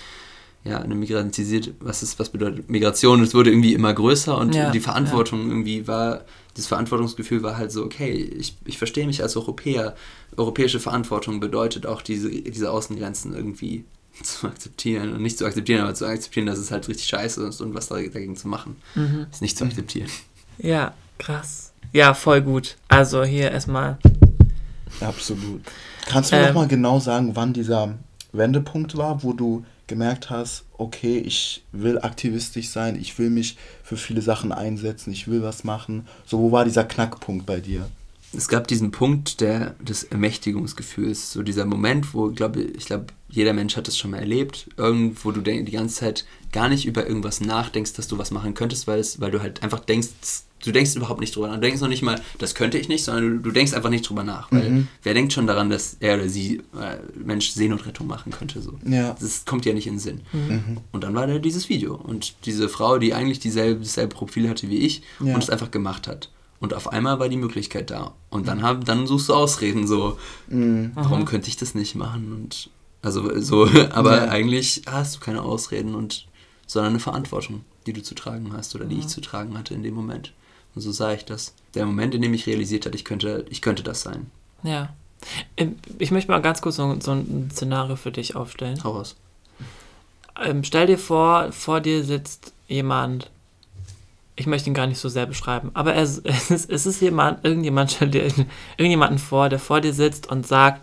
ja, 0.62 0.78
eine 0.78 0.94
migrantisiert, 0.94 1.72
was 1.80 2.04
ist, 2.04 2.20
was 2.20 2.28
bedeutet 2.28 2.70
Migration? 2.70 3.20
Es 3.20 3.34
wurde 3.34 3.50
irgendwie 3.50 3.74
immer 3.74 3.92
größer 3.92 4.38
und 4.38 4.54
ja, 4.54 4.70
die 4.70 4.78
Verantwortung 4.78 5.40
ja. 5.40 5.48
irgendwie 5.48 5.88
war, 5.88 6.24
das 6.54 6.68
Verantwortungsgefühl 6.68 7.42
war 7.42 7.56
halt 7.56 7.72
so, 7.72 7.82
okay, 7.82 8.12
ich, 8.12 8.56
ich 8.64 8.78
verstehe 8.78 9.08
mich 9.08 9.24
als 9.24 9.36
Europäer. 9.36 9.96
Europäische 10.36 10.78
Verantwortung 10.78 11.40
bedeutet 11.40 11.84
auch 11.84 12.00
diese, 12.00 12.30
diese 12.30 12.70
Außengrenzen 12.70 13.34
irgendwie 13.34 13.86
zu 14.22 14.46
akzeptieren 14.46 15.14
und 15.14 15.22
nicht 15.22 15.36
zu 15.36 15.46
akzeptieren, 15.46 15.80
aber 15.80 15.94
zu 15.94 16.06
akzeptieren, 16.06 16.46
dass 16.46 16.58
es 16.60 16.70
halt 16.70 16.86
richtig 16.86 17.08
scheiße 17.08 17.44
ist 17.44 17.60
und 17.60 17.74
was 17.74 17.88
dagegen 17.88 18.36
zu 18.36 18.46
machen. 18.46 18.76
Mhm. 18.94 19.26
Ist 19.32 19.42
nicht 19.42 19.58
zu 19.58 19.64
akzeptieren. 19.64 20.10
Ja, 20.58 20.94
krass. 21.18 21.67
Ja, 21.92 22.14
voll 22.14 22.42
gut. 22.42 22.76
Also 22.88 23.24
hier 23.24 23.50
erstmal. 23.50 23.98
Absolut. 25.00 25.62
Kannst 26.06 26.32
du 26.32 26.36
ähm, 26.36 26.46
nochmal 26.46 26.68
genau 26.68 27.00
sagen, 27.00 27.34
wann 27.34 27.52
dieser 27.52 27.94
Wendepunkt 28.32 28.96
war, 28.96 29.22
wo 29.22 29.32
du 29.32 29.64
gemerkt 29.86 30.30
hast, 30.30 30.64
okay, 30.76 31.18
ich 31.18 31.64
will 31.72 31.98
aktivistisch 31.98 32.68
sein, 32.68 32.96
ich 33.00 33.18
will 33.18 33.30
mich 33.30 33.56
für 33.82 33.96
viele 33.96 34.22
Sachen 34.22 34.52
einsetzen, 34.52 35.12
ich 35.12 35.28
will 35.28 35.42
was 35.42 35.64
machen. 35.64 36.06
So, 36.26 36.38
wo 36.38 36.52
war 36.52 36.64
dieser 36.64 36.84
Knackpunkt 36.84 37.46
bei 37.46 37.60
dir? 37.60 37.88
Es 38.36 38.48
gab 38.48 38.68
diesen 38.68 38.90
Punkt 38.90 39.40
der, 39.40 39.74
des 39.80 40.04
Ermächtigungsgefühls, 40.04 41.32
so 41.32 41.42
dieser 41.42 41.64
Moment, 41.64 42.12
wo, 42.12 42.30
glaube 42.30 42.60
ich, 42.60 42.84
glaube, 42.84 43.06
jeder 43.30 43.54
Mensch 43.54 43.76
hat 43.76 43.88
das 43.88 43.96
schon 43.96 44.10
mal 44.10 44.18
erlebt, 44.18 44.68
irgendwo 44.76 45.32
du 45.32 45.40
die 45.40 45.64
ganze 45.64 45.96
Zeit 45.96 46.26
gar 46.52 46.68
nicht 46.68 46.84
über 46.84 47.06
irgendwas 47.06 47.40
nachdenkst, 47.40 47.94
dass 47.94 48.06
du 48.06 48.18
was 48.18 48.30
machen 48.30 48.52
könntest, 48.52 48.86
weil, 48.86 48.98
es, 49.00 49.20
weil 49.20 49.30
du 49.30 49.40
halt 49.40 49.62
einfach 49.62 49.80
denkst, 49.80 50.08
du 50.64 50.72
denkst 50.72 50.96
überhaupt 50.96 51.20
nicht 51.20 51.34
drüber 51.34 51.48
nach. 51.48 51.54
Du 51.54 51.61
denkst 51.61 51.80
noch 51.80 51.88
nicht 51.88 52.02
mal, 52.02 52.20
das 52.38 52.54
könnte 52.54 52.78
ich 52.78 52.88
nicht, 52.88 53.04
sondern 53.04 53.38
du, 53.38 53.38
du 53.38 53.50
denkst 53.50 53.74
einfach 53.74 53.90
nicht 53.90 54.09
drüber 54.09 54.24
nach. 54.24 54.50
Weil 54.50 54.70
mhm. 54.70 54.88
wer 55.02 55.14
denkt 55.14 55.32
schon 55.32 55.46
daran, 55.46 55.70
dass 55.70 55.96
er 56.00 56.16
oder 56.16 56.28
sie, 56.28 56.62
äh, 56.80 56.98
Mensch, 57.14 57.50
Seenotrettung 57.50 58.06
machen 58.06 58.32
könnte? 58.32 58.61
So. 58.61 58.74
Ja. 58.84 59.16
Das 59.20 59.44
kommt 59.44 59.64
ja 59.64 59.72
nicht 59.72 59.86
in 59.86 59.94
den 59.94 60.00
Sinn. 60.00 60.20
Mhm. 60.32 60.40
mhm. 60.40 60.78
Und 60.92 61.04
dann 61.04 61.14
war 61.14 61.26
da 61.26 61.38
dieses 61.38 61.68
Video. 61.68 61.94
Und 61.94 62.34
diese 62.44 62.68
Frau, 62.68 62.98
die 62.98 63.14
eigentlich 63.14 63.38
dieselbe, 63.38 63.80
dasselbe 63.80 64.14
Profil 64.14 64.48
hatte 64.48 64.68
wie 64.68 64.78
ich 64.78 65.02
ja. 65.20 65.34
und 65.34 65.42
es 65.42 65.50
einfach 65.50 65.70
gemacht 65.70 66.09
hat. 66.09 66.30
Und 66.61 66.74
auf 66.74 66.92
einmal 66.92 67.20
war 67.20 67.28
die 67.28 67.36
Möglichkeit 67.36 67.90
da. 67.90 68.14
Und 68.30 68.48
dann, 68.48 68.62
hab, 68.62 68.84
dann 68.84 69.06
suchst 69.06 69.28
du 69.28 69.34
Ausreden, 69.34 69.86
so, 69.86 70.18
mhm. 70.48 70.90
warum 70.94 71.24
könnte 71.24 71.48
ich 71.48 71.56
das 71.56 71.74
nicht 71.74 71.94
machen? 71.94 72.32
Und 72.32 72.70
also 73.00 73.38
so, 73.40 73.68
aber 73.90 74.24
ja. 74.24 74.30
eigentlich 74.30 74.82
hast 74.86 75.16
du 75.16 75.20
keine 75.20 75.42
Ausreden 75.42 75.94
und 75.94 76.26
sondern 76.66 76.92
eine 76.92 77.00
Verantwortung, 77.00 77.64
die 77.86 77.94
du 77.94 78.02
zu 78.02 78.14
tragen 78.14 78.52
hast 78.52 78.74
oder 78.74 78.84
die 78.84 78.98
ich 78.98 79.09
zu 79.09 79.22
tragen 79.22 79.56
hatte 79.56 79.72
in 79.72 79.82
dem 79.82 79.94
Moment. 79.94 80.34
Und 80.78 80.82
so 80.82 80.92
sah 80.92 81.12
ich 81.12 81.24
das. 81.24 81.54
Der 81.74 81.84
Moment, 81.86 82.14
in 82.14 82.22
dem 82.22 82.32
ich 82.34 82.46
realisiert 82.46 82.86
habe, 82.86 82.94
ich 82.94 83.04
könnte, 83.04 83.44
ich 83.50 83.62
könnte 83.62 83.82
das 83.82 84.02
sein. 84.02 84.30
Ja. 84.62 84.90
Ähm, 85.56 85.74
ich 85.98 86.12
möchte 86.12 86.30
mal 86.30 86.40
ganz 86.40 86.62
kurz 86.62 86.76
so, 86.76 87.00
so 87.00 87.10
ein 87.10 87.50
Szenario 87.52 87.96
für 87.96 88.12
dich 88.12 88.36
aufstellen. 88.36 88.84
Hau 88.84 88.92
raus. 88.92 89.16
Ähm, 90.40 90.62
stell 90.62 90.86
dir 90.86 90.96
vor, 90.96 91.50
vor 91.50 91.80
dir 91.80 92.04
sitzt 92.04 92.52
jemand, 92.68 93.28
ich 94.36 94.46
möchte 94.46 94.70
ihn 94.70 94.74
gar 94.74 94.86
nicht 94.86 95.00
so 95.00 95.08
sehr 95.08 95.26
beschreiben, 95.26 95.72
aber 95.74 95.96
es, 95.96 96.18
es, 96.24 96.52
ist, 96.52 96.70
es 96.70 96.86
ist 96.86 97.02
jemand, 97.02 97.44
irgendjemand, 97.44 97.90
stell 97.90 98.10
dir 98.10 98.22
irgendjemanden 98.76 99.18
vor, 99.18 99.48
der 99.48 99.58
vor 99.58 99.80
dir 99.80 99.92
sitzt 99.92 100.28
und 100.28 100.46
sagt, 100.46 100.80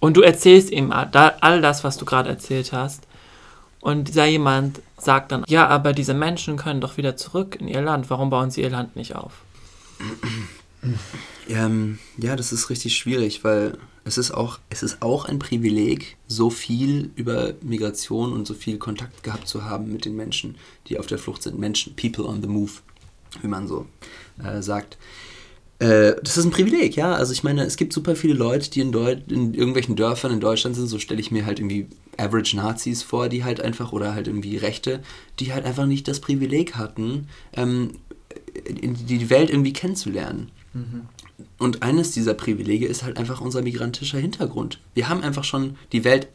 und 0.00 0.18
du 0.18 0.20
erzählst 0.20 0.70
ihm 0.70 0.92
all 0.92 1.62
das, 1.62 1.82
was 1.82 1.96
du 1.96 2.04
gerade 2.04 2.28
erzählt 2.28 2.74
hast. 2.74 3.06
Und 3.80 4.08
dieser 4.08 4.26
jemand 4.26 4.80
sagt 4.98 5.32
dann, 5.32 5.44
ja, 5.46 5.68
aber 5.68 5.92
diese 5.92 6.14
Menschen 6.14 6.56
können 6.56 6.80
doch 6.80 6.96
wieder 6.96 7.16
zurück 7.16 7.56
in 7.56 7.68
ihr 7.68 7.82
Land. 7.82 8.10
Warum 8.10 8.30
bauen 8.30 8.50
sie 8.50 8.62
ihr 8.62 8.70
Land 8.70 8.96
nicht 8.96 9.14
auf? 9.14 9.32
Ähm, 11.48 11.98
ja, 12.16 12.36
das 12.36 12.52
ist 12.52 12.70
richtig 12.70 12.96
schwierig, 12.96 13.42
weil 13.44 13.78
es 14.04 14.18
ist, 14.18 14.30
auch, 14.30 14.58
es 14.68 14.82
ist 14.82 15.02
auch 15.02 15.24
ein 15.24 15.38
Privileg, 15.38 16.16
so 16.26 16.50
viel 16.50 17.10
über 17.16 17.54
Migration 17.60 18.32
und 18.32 18.46
so 18.46 18.54
viel 18.54 18.78
Kontakt 18.78 19.22
gehabt 19.22 19.48
zu 19.48 19.64
haben 19.64 19.92
mit 19.92 20.04
den 20.04 20.16
Menschen, 20.16 20.56
die 20.86 20.98
auf 20.98 21.06
der 21.06 21.18
Flucht 21.18 21.42
sind. 21.42 21.58
Menschen, 21.58 21.96
people 21.96 22.24
on 22.24 22.40
the 22.40 22.48
move, 22.48 22.72
wie 23.42 23.48
man 23.48 23.66
so 23.66 23.86
äh, 24.42 24.62
sagt. 24.62 24.96
Äh, 25.78 26.14
das 26.22 26.38
ist 26.38 26.44
ein 26.44 26.50
Privileg, 26.50 26.96
ja. 26.96 27.14
Also 27.14 27.32
ich 27.32 27.44
meine, 27.44 27.64
es 27.64 27.76
gibt 27.76 27.92
super 27.92 28.16
viele 28.16 28.34
Leute, 28.34 28.70
die 28.70 28.80
in, 28.80 28.92
Deut 28.92 29.30
in 29.30 29.52
irgendwelchen 29.52 29.96
Dörfern 29.96 30.32
in 30.32 30.40
Deutschland 30.40 30.76
sind, 30.76 30.86
so 30.86 30.98
stelle 30.98 31.20
ich 31.20 31.30
mir 31.30 31.44
halt 31.44 31.58
irgendwie 31.58 31.86
Average 32.16 32.56
Nazis 32.56 33.02
vor, 33.02 33.28
die 33.28 33.44
halt 33.44 33.60
einfach, 33.60 33.92
oder 33.92 34.14
halt 34.14 34.26
irgendwie 34.26 34.56
Rechte, 34.56 35.02
die 35.38 35.52
halt 35.52 35.66
einfach 35.66 35.86
nicht 35.86 36.08
das 36.08 36.20
Privileg 36.20 36.76
hatten, 36.76 37.28
ähm, 37.52 37.92
die 38.70 39.28
Welt 39.28 39.50
irgendwie 39.50 39.74
kennenzulernen. 39.74 40.50
Mhm. 40.72 41.02
Und 41.58 41.82
eines 41.82 42.12
dieser 42.12 42.32
Privilege 42.32 42.86
ist 42.86 43.02
halt 43.02 43.18
einfach 43.18 43.42
unser 43.42 43.60
migrantischer 43.60 44.18
Hintergrund. 44.18 44.80
Wir 44.94 45.10
haben 45.10 45.22
einfach 45.22 45.44
schon 45.44 45.76
die 45.92 46.04
Welt 46.04 46.28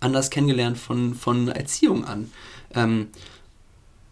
anders 0.00 0.30
kennengelernt 0.30 0.78
von, 0.78 1.14
von 1.14 1.48
Erziehung 1.48 2.06
an. 2.06 2.30
Ähm, 2.74 3.08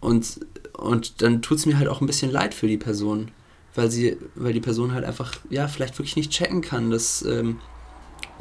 und, 0.01 0.41
und 0.75 1.23
dann 1.23 1.41
tut 1.41 1.59
es 1.59 1.67
mir 1.67 1.79
halt 1.79 1.89
auch 1.89 2.03
ein 2.03 2.07
bisschen 2.07 2.31
leid 2.31 2.53
für 2.53 2.69
die 2.69 2.77
Person, 2.77 3.29
weil 3.77 3.91
sie, 3.91 4.17
weil 4.35 4.53
die 4.53 4.61
Person 4.61 4.93
halt 4.93 5.05
einfach, 5.05 5.35
ja, 5.51 5.69
vielleicht 5.69 5.99
wirklich 5.99 6.17
nicht 6.17 6.31
checken 6.31 6.63
kann, 6.63 6.91
dass, 6.91 7.23
ähm, 7.23 7.59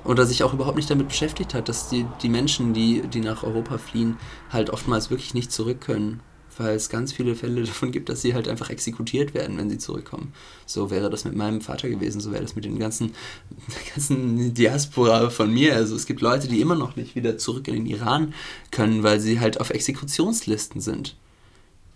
oder 0.03 0.25
sich 0.25 0.43
auch 0.43 0.53
überhaupt 0.53 0.77
nicht 0.77 0.89
damit 0.89 1.07
beschäftigt 1.07 1.53
hat, 1.53 1.69
dass 1.69 1.89
die, 1.89 2.05
die 2.21 2.29
Menschen, 2.29 2.73
die, 2.73 3.01
die 3.01 3.21
nach 3.21 3.43
Europa 3.43 3.77
fliehen, 3.77 4.17
halt 4.51 4.69
oftmals 4.69 5.09
wirklich 5.09 5.33
nicht 5.33 5.51
zurück 5.51 5.81
können 5.81 6.21
weil 6.57 6.75
es 6.75 6.89
ganz 6.89 7.13
viele 7.13 7.36
Fälle 7.36 7.63
davon 7.65 7.91
gibt, 7.91 8.09
dass 8.09 8.21
sie 8.21 8.33
halt 8.33 8.47
einfach 8.47 8.69
exekutiert 8.69 9.33
werden, 9.33 9.57
wenn 9.57 9.69
sie 9.69 9.77
zurückkommen. 9.77 10.33
So 10.65 10.89
wäre 10.89 11.09
das 11.09 11.25
mit 11.25 11.36
meinem 11.36 11.61
Vater 11.61 11.89
gewesen, 11.89 12.21
so 12.21 12.31
wäre 12.31 12.41
das 12.41 12.55
mit 12.55 12.65
den 12.65 12.79
ganzen, 12.79 13.11
ganzen 13.93 14.53
Diaspora 14.53 15.29
von 15.29 15.53
mir. 15.53 15.75
Also 15.75 15.95
es 15.95 16.05
gibt 16.05 16.21
Leute, 16.21 16.47
die 16.47 16.61
immer 16.61 16.75
noch 16.75 16.95
nicht 16.95 17.15
wieder 17.15 17.38
zurück 17.38 17.67
in 17.67 17.75
den 17.75 17.86
Iran 17.86 18.33
können, 18.71 19.03
weil 19.03 19.19
sie 19.19 19.39
halt 19.39 19.59
auf 19.59 19.69
Exekutionslisten 19.69 20.81
sind. 20.81 21.15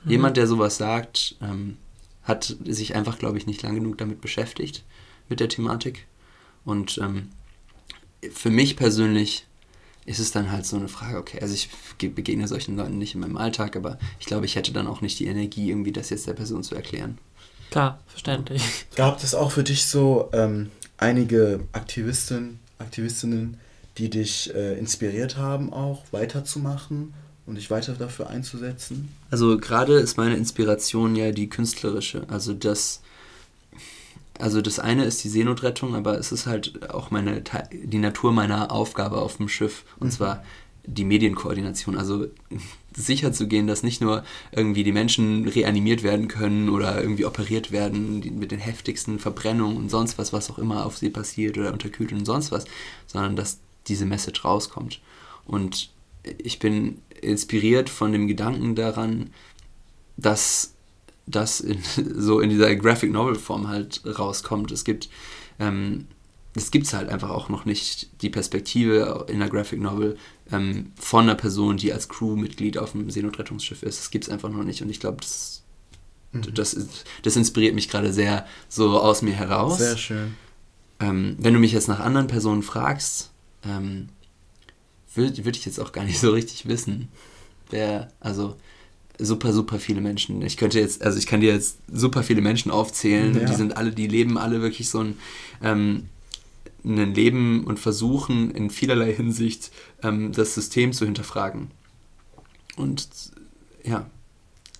Mhm. 0.03 0.11
Jemand, 0.11 0.37
der 0.37 0.47
sowas 0.47 0.77
sagt, 0.77 1.35
ähm, 1.41 1.77
hat 2.29 2.55
sich 2.63 2.95
einfach, 2.95 3.19
glaube 3.19 3.37
ich, 3.37 3.47
nicht 3.47 3.61
lang 3.61 3.75
genug 3.75 3.97
damit 3.97 4.21
beschäftigt, 4.21 4.85
mit 5.27 5.41
der 5.41 5.49
Thematik. 5.49 6.07
Und 6.63 6.97
ähm, 6.99 7.29
für 8.31 8.49
mich 8.49 8.77
persönlich 8.77 9.45
ist 10.05 10.19
es 10.19 10.31
dann 10.31 10.51
halt 10.51 10.65
so 10.65 10.77
eine 10.77 10.87
Frage, 10.87 11.17
okay, 11.17 11.39
also 11.41 11.53
ich 11.53 11.69
begegne 11.97 12.47
solchen 12.47 12.77
Leuten 12.77 12.97
nicht 12.97 13.13
in 13.13 13.21
meinem 13.21 13.37
Alltag, 13.37 13.75
aber 13.75 13.99
ich 14.19 14.25
glaube, 14.25 14.45
ich 14.45 14.55
hätte 14.55 14.71
dann 14.71 14.87
auch 14.87 15.01
nicht 15.01 15.19
die 15.19 15.27
Energie, 15.27 15.69
irgendwie 15.69 15.91
das 15.91 16.09
jetzt 16.09 16.27
der 16.27 16.33
Person 16.33 16.63
zu 16.63 16.75
erklären. 16.75 17.17
Klar, 17.69 17.99
verständlich. 18.07 18.63
Gab 18.95 19.23
es 19.23 19.35
auch 19.35 19.51
für 19.51 19.63
dich 19.63 19.85
so 19.85 20.29
ähm, 20.33 20.71
einige 20.97 21.67
Aktivisten, 21.73 22.59
Aktivistinnen, 22.79 23.57
die 23.97 24.09
dich 24.09 24.53
äh, 24.55 24.79
inspiriert 24.79 25.37
haben, 25.37 25.71
auch 25.71 26.03
weiterzumachen 26.11 27.13
und 27.49 27.55
dich 27.55 27.69
weiter 27.69 27.93
dafür 27.93 28.29
einzusetzen? 28.29 29.09
Also 29.31 29.57
gerade 29.57 29.95
ist 29.95 30.17
meine 30.17 30.35
Inspiration 30.35 31.15
ja 31.15 31.31
die 31.31 31.49
künstlerische, 31.49 32.23
also 32.29 32.53
das 32.53 33.01
also 34.39 34.61
das 34.61 34.79
eine 34.79 35.03
ist 35.03 35.21
die 35.25 35.29
Seenotrettung, 35.29 35.95
aber 35.95 36.17
es 36.17 36.31
ist 36.31 36.47
halt 36.47 36.89
auch 36.89 37.11
meine, 37.11 37.43
die 37.71 37.97
Natur 37.97 38.31
meiner 38.31 38.71
Aufgabe 38.71 39.17
auf 39.17 39.35
dem 39.35 39.49
Schiff. 39.49 39.83
Und 39.99 40.07
mhm. 40.07 40.11
zwar 40.11 40.43
die 40.85 41.03
Medienkoordination. 41.03 41.97
Also 41.97 42.27
sicher 42.95 43.31
zu 43.33 43.47
gehen, 43.47 43.67
dass 43.67 43.83
nicht 43.83 44.01
nur 44.01 44.23
irgendwie 44.51 44.83
die 44.83 44.91
Menschen 44.91 45.47
reanimiert 45.47 46.03
werden 46.03 46.27
können 46.27 46.69
oder 46.69 47.01
irgendwie 47.01 47.25
operiert 47.25 47.71
werden 47.71 48.39
mit 48.39 48.51
den 48.51 48.59
heftigsten 48.59 49.19
Verbrennungen 49.19 49.77
und 49.77 49.91
sonst 49.91 50.17
was, 50.17 50.33
was 50.33 50.49
auch 50.49 50.57
immer 50.57 50.85
auf 50.85 50.97
See 50.97 51.09
passiert 51.09 51.57
oder 51.57 51.71
unterkühlt 51.71 52.11
und 52.11 52.25
sonst 52.25 52.51
was, 52.51 52.65
sondern 53.07 53.35
dass 53.35 53.59
diese 53.87 54.05
Message 54.05 54.43
rauskommt. 54.43 55.01
Und 55.45 55.91
ich 56.37 56.59
bin 56.59 56.99
inspiriert 57.21 57.89
von 57.89 58.11
dem 58.11 58.27
Gedanken 58.27 58.75
daran, 58.75 59.29
dass 60.17 60.73
das 61.25 61.59
in, 61.59 61.79
so 62.15 62.39
in 62.39 62.49
dieser 62.49 62.75
Graphic 62.75 63.11
Novel 63.11 63.35
Form 63.35 63.67
halt 63.67 64.01
rauskommt. 64.05 64.71
Es 64.71 64.83
gibt 64.83 65.09
ähm, 65.59 66.07
es 66.55 66.71
gibt 66.71 66.91
halt 66.93 67.09
einfach 67.09 67.29
auch 67.29 67.49
noch 67.49 67.65
nicht 67.65 68.09
die 68.21 68.29
Perspektive 68.29 69.25
in 69.29 69.39
der 69.39 69.49
Graphic 69.49 69.79
Novel 69.79 70.17
ähm, 70.51 70.91
von 70.99 71.23
einer 71.23 71.35
Person, 71.35 71.77
die 71.77 71.93
als 71.93 72.09
Crewmitglied 72.09 72.77
auf 72.77 72.93
dem 72.93 73.09
Seenotrettungsschiff 73.09 73.83
ist. 73.83 73.99
Das 73.99 74.11
gibt 74.11 74.25
es 74.25 74.29
einfach 74.29 74.49
noch 74.49 74.63
nicht 74.63 74.81
und 74.81 74.89
ich 74.89 74.99
glaube, 74.99 75.17
das, 75.21 75.63
mhm. 76.31 76.53
das, 76.53 76.75
das 77.21 77.35
inspiriert 77.35 77.75
mich 77.75 77.89
gerade 77.89 78.11
sehr 78.13 78.45
so 78.67 78.99
aus 78.99 79.21
mir 79.21 79.33
heraus. 79.33 79.77
Sehr 79.77 79.97
schön. 79.97 80.33
Ähm, 80.99 81.37
wenn 81.39 81.53
du 81.53 81.59
mich 81.59 81.71
jetzt 81.71 81.87
nach 81.87 81.99
anderen 81.99 82.27
Personen 82.27 82.63
fragst, 82.63 83.31
ähm, 83.63 84.09
würde 85.15 85.45
würd 85.45 85.57
ich 85.57 85.65
jetzt 85.65 85.79
auch 85.79 85.91
gar 85.91 86.03
nicht 86.03 86.19
so 86.19 86.31
richtig 86.31 86.67
wissen, 86.67 87.09
wer, 87.69 88.11
also 88.19 88.55
super, 89.19 89.53
super 89.53 89.79
viele 89.79 90.01
Menschen. 90.01 90.41
Ich 90.41 90.57
könnte 90.57 90.79
jetzt, 90.79 91.01
also 91.03 91.17
ich 91.19 91.27
kann 91.27 91.41
dir 91.41 91.53
jetzt 91.53 91.79
super 91.91 92.23
viele 92.23 92.41
Menschen 92.41 92.71
aufzählen. 92.71 93.35
Ja. 93.35 93.45
Die 93.45 93.53
sind 93.53 93.75
alle, 93.75 93.91
die 93.91 94.07
leben 94.07 94.37
alle 94.37 94.61
wirklich 94.61 94.89
so 94.89 95.01
ein, 95.01 95.17
ähm, 95.61 96.09
ein 96.85 97.13
Leben 97.13 97.65
und 97.65 97.79
versuchen 97.79 98.51
in 98.51 98.69
vielerlei 98.69 99.13
Hinsicht 99.13 99.71
ähm, 100.01 100.31
das 100.31 100.55
System 100.55 100.93
zu 100.93 101.05
hinterfragen. 101.05 101.71
Und 102.77 103.09
ja, 103.83 104.09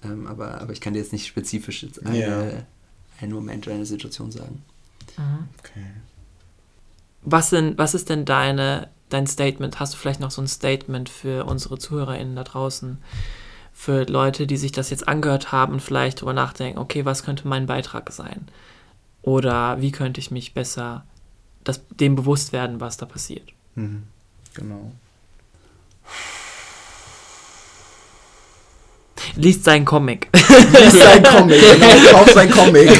ähm, 0.04 0.28
aber, 0.28 0.62
aber 0.62 0.72
ich 0.72 0.80
kann 0.80 0.94
dir 0.94 1.00
jetzt 1.00 1.12
nicht 1.12 1.28
spezifisch 1.28 1.84
jetzt 1.84 2.06
eine, 2.06 2.20
ja. 2.20 2.66
einen 3.20 3.34
Moment 3.34 3.68
oder 3.68 3.76
eine 3.76 3.86
Situation 3.86 4.32
sagen. 4.32 4.64
Mhm. 5.18 5.50
Okay. 5.60 5.86
Was, 7.22 7.50
denn, 7.50 7.78
was 7.78 7.94
ist 7.94 8.08
denn 8.08 8.24
deine, 8.24 8.90
dein 9.10 9.28
Statement? 9.28 9.80
Hast 9.80 9.94
du 9.94 9.98
vielleicht 9.98 10.20
noch 10.20 10.32
so 10.32 10.42
ein 10.42 10.48
Statement 10.48 11.10
für 11.10 11.46
unsere 11.46 11.78
ZuhörerInnen 11.78 12.36
da 12.36 12.44
draußen? 12.44 12.98
für 13.80 14.04
Leute, 14.04 14.46
die 14.46 14.58
sich 14.58 14.74
das 14.74 14.90
jetzt 14.90 15.08
angehört 15.08 15.54
haben 15.54 15.72
und 15.72 15.80
vielleicht 15.80 16.18
darüber 16.18 16.34
nachdenken, 16.34 16.80
okay, 16.80 17.06
was 17.06 17.24
könnte 17.24 17.48
mein 17.48 17.66
Beitrag 17.66 18.12
sein? 18.12 18.50
Oder 19.22 19.80
wie 19.80 19.92
könnte 19.92 20.20
ich 20.20 20.32
mich 20.32 20.54
besser 20.54 21.06
das, 21.64 21.88
dem 21.88 22.18
bewusst 22.18 22.52
werden, 22.52 22.82
was 22.82 22.98
da 22.98 23.06
passiert? 23.06 23.54
Mhm. 23.76 24.04
Genau. 24.54 24.92
Liest 29.36 29.64
sein 29.64 29.86
Comic. 29.86 30.30
Liest 30.34 30.98
sein 30.98 31.24
Comic, 31.24 31.62
genau. 31.74 31.88
Kauf 32.12 32.32
sein 32.32 32.50
Comic. 32.50 32.90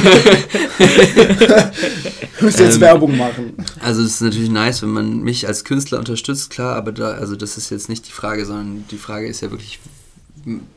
du 2.40 2.46
musst 2.46 2.60
jetzt 2.60 2.76
ähm, 2.76 2.82
Werbung 2.82 3.18
machen. 3.18 3.54
Also 3.80 4.02
es 4.02 4.16
ist 4.16 4.22
natürlich 4.22 4.50
nice, 4.50 4.82
wenn 4.82 4.90
man 4.90 5.20
mich 5.22 5.48
als 5.48 5.64
Künstler 5.64 6.00
unterstützt, 6.00 6.50
klar, 6.50 6.76
aber 6.76 6.92
da, 6.92 7.12
also 7.12 7.36
das 7.36 7.58
ist 7.58 7.70
jetzt 7.70 7.90
nicht 7.90 8.08
die 8.08 8.12
Frage, 8.12 8.46
sondern 8.46 8.86
die 8.92 8.98
Frage 8.98 9.28
ist 9.28 9.42
ja 9.42 9.52
wirklich, 9.52 9.80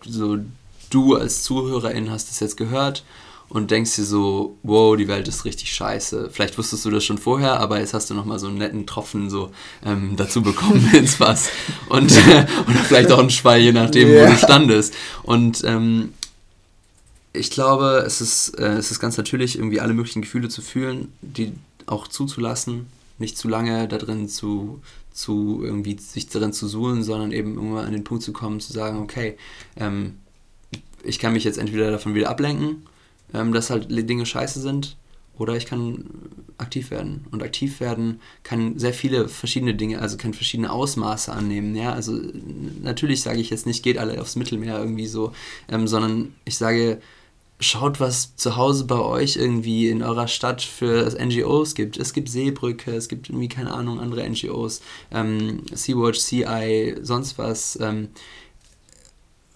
so 0.06 0.38
du 0.90 1.16
als 1.16 1.42
Zuhörerin 1.42 2.10
hast 2.10 2.30
es 2.30 2.40
jetzt 2.40 2.56
gehört 2.56 3.04
und 3.52 3.70
denkst 3.70 3.96
dir 3.96 4.04
so, 4.04 4.56
wow, 4.62 4.96
die 4.96 5.08
Welt 5.08 5.28
ist 5.28 5.44
richtig 5.44 5.74
scheiße. 5.74 6.30
Vielleicht 6.32 6.56
wusstest 6.56 6.86
du 6.86 6.90
das 6.90 7.04
schon 7.04 7.18
vorher, 7.18 7.60
aber 7.60 7.80
jetzt 7.80 7.92
hast 7.92 8.08
du 8.08 8.14
nochmal 8.14 8.38
so 8.38 8.46
einen 8.46 8.56
netten 8.56 8.86
Tropfen 8.86 9.28
so 9.28 9.50
ähm, 9.84 10.14
dazu 10.16 10.40
bekommen 10.40 10.90
ins 10.94 11.16
Fass. 11.16 11.50
Und, 11.90 12.10
äh, 12.12 12.46
oder 12.66 12.78
vielleicht 12.78 13.12
auch 13.12 13.18
einen 13.18 13.28
Schwein, 13.28 13.62
je 13.62 13.72
nachdem, 13.72 14.08
yeah. 14.08 14.26
wo 14.26 14.32
du 14.32 14.38
standest. 14.38 14.94
Und 15.22 15.64
ähm, 15.64 16.14
ich 17.34 17.50
glaube, 17.50 18.02
es 18.06 18.22
ist, 18.22 18.58
äh, 18.58 18.72
es 18.78 18.90
ist 18.90 19.00
ganz 19.00 19.18
natürlich, 19.18 19.58
irgendwie 19.58 19.80
alle 19.80 19.92
möglichen 19.92 20.22
Gefühle 20.22 20.48
zu 20.48 20.62
fühlen, 20.62 21.12
die 21.20 21.52
auch 21.84 22.08
zuzulassen, 22.08 22.86
nicht 23.18 23.36
zu 23.36 23.48
lange 23.48 23.86
da 23.86 23.98
drin 23.98 24.30
zu, 24.30 24.80
zu 25.12 25.60
irgendwie 25.62 25.98
sich 25.98 26.26
darin 26.28 26.54
zu 26.54 26.66
suhlen, 26.68 27.02
sondern 27.02 27.32
eben 27.32 27.56
irgendwann 27.56 27.84
an 27.84 27.92
den 27.92 28.04
Punkt 28.04 28.22
zu 28.22 28.32
kommen, 28.32 28.60
zu 28.60 28.72
sagen, 28.72 29.02
okay, 29.02 29.36
ähm, 29.76 30.14
ich 31.04 31.18
kann 31.18 31.34
mich 31.34 31.44
jetzt 31.44 31.58
entweder 31.58 31.90
davon 31.90 32.14
wieder 32.14 32.30
ablenken, 32.30 32.86
ähm, 33.34 33.52
dass 33.52 33.70
halt 33.70 33.86
Dinge 33.90 34.26
scheiße 34.26 34.60
sind, 34.60 34.96
oder 35.38 35.56
ich 35.56 35.66
kann 35.66 36.04
aktiv 36.58 36.90
werden. 36.90 37.26
Und 37.30 37.42
aktiv 37.42 37.80
werden 37.80 38.20
kann 38.42 38.78
sehr 38.78 38.92
viele 38.92 39.28
verschiedene 39.28 39.74
Dinge, 39.74 40.00
also 40.00 40.16
kann 40.16 40.34
verschiedene 40.34 40.70
Ausmaße 40.70 41.32
annehmen. 41.32 41.74
Ja, 41.74 41.92
also 41.92 42.20
natürlich 42.82 43.22
sage 43.22 43.40
ich 43.40 43.50
jetzt 43.50 43.66
nicht, 43.66 43.82
geht 43.82 43.98
alle 43.98 44.20
aufs 44.20 44.36
Mittelmeer 44.36 44.78
irgendwie 44.78 45.06
so, 45.06 45.32
ähm, 45.68 45.88
sondern 45.88 46.34
ich 46.44 46.56
sage, 46.56 47.00
schaut, 47.60 48.00
was 48.00 48.36
zu 48.36 48.56
Hause 48.56 48.84
bei 48.84 48.98
euch 48.98 49.36
irgendwie 49.36 49.88
in 49.88 50.02
eurer 50.02 50.28
Stadt 50.28 50.62
für 50.62 51.08
NGOs 51.18 51.74
gibt. 51.74 51.96
Es 51.96 52.12
gibt 52.12 52.28
Seebrücke, 52.28 52.92
es 52.92 53.08
gibt 53.08 53.28
irgendwie, 53.28 53.48
keine 53.48 53.72
Ahnung, 53.72 54.00
andere 54.00 54.28
NGOs, 54.28 54.82
ähm, 55.12 55.62
Sea-Watch, 55.72 56.18
CI, 56.20 56.96
sonst 57.02 57.38
was. 57.38 57.78
Ähm, 57.80 58.08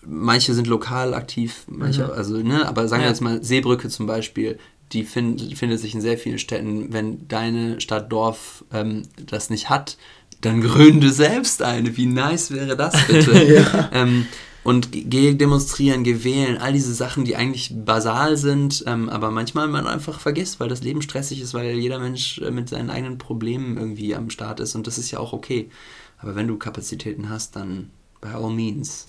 manche 0.07 0.55
sind 0.55 0.67
lokal 0.67 1.15
aktiv, 1.15 1.65
manche, 1.69 2.05
mhm. 2.05 2.11
also, 2.11 2.37
ne, 2.39 2.67
aber 2.67 2.89
sagen 2.89 3.03
wir 3.03 3.09
jetzt 3.09 3.21
mal 3.21 3.43
Seebrücke 3.43 3.89
zum 3.89 4.07
Beispiel, 4.07 4.59
die 4.93 5.05
find, 5.05 5.57
findet 5.59 5.81
sich 5.81 5.95
in 5.95 6.01
sehr 6.01 6.19
vielen 6.19 6.39
Städten. 6.39 6.93
Wenn 6.93 7.27
deine 7.29 7.81
Stadt, 7.81 8.13
Dorf 8.13 8.65
ähm, 8.73 9.03
das 9.27 9.51
nicht 9.51 9.69
hat, 9.69 9.97
dann 10.41 10.61
gründe 10.61 11.11
selbst 11.11 11.63
eine. 11.63 11.97
Wie 11.97 12.07
nice 12.07 12.51
wäre 12.51 12.77
das 12.77 12.95
bitte? 13.07 13.45
ja. 13.45 13.91
ähm, 13.93 14.27
und 14.63 14.89
geh 14.91 15.33
demonstrieren, 15.35 16.03
geh 16.03 16.25
wählen, 16.25 16.59
all 16.59 16.73
diese 16.73 16.93
Sachen, 16.93 17.25
die 17.25 17.37
eigentlich 17.37 17.73
basal 17.85 18.37
sind, 18.37 18.83
ähm, 18.89 19.09
aber 19.09 19.31
manchmal 19.31 19.69
man 19.69 19.87
einfach 19.87 20.19
vergisst, 20.19 20.59
weil 20.59 20.69
das 20.69 20.83
Leben 20.83 21.03
stressig 21.03 21.41
ist, 21.41 21.55
weil 21.55 21.79
jeder 21.79 22.01
Mensch 22.01 22.39
äh, 22.39 22.51
mit 22.51 22.69
seinen 22.69 22.91
eigenen 22.91 23.17
Problemen 23.17 23.77
irgendwie 23.77 24.17
am 24.17 24.29
Start 24.29 24.59
ist 24.59 24.75
und 24.75 24.89
das 24.89 24.99
ist 24.99 25.13
ja 25.13 25.21
auch 25.21 25.33
okay. 25.33 25.71
Aber 26.19 26.35
wenn 26.35 26.49
du 26.49 26.57
Kapazitäten 26.57 27.29
hast, 27.29 27.55
dann 27.55 27.91
by 28.21 28.29
all 28.29 28.51
means 28.51 29.07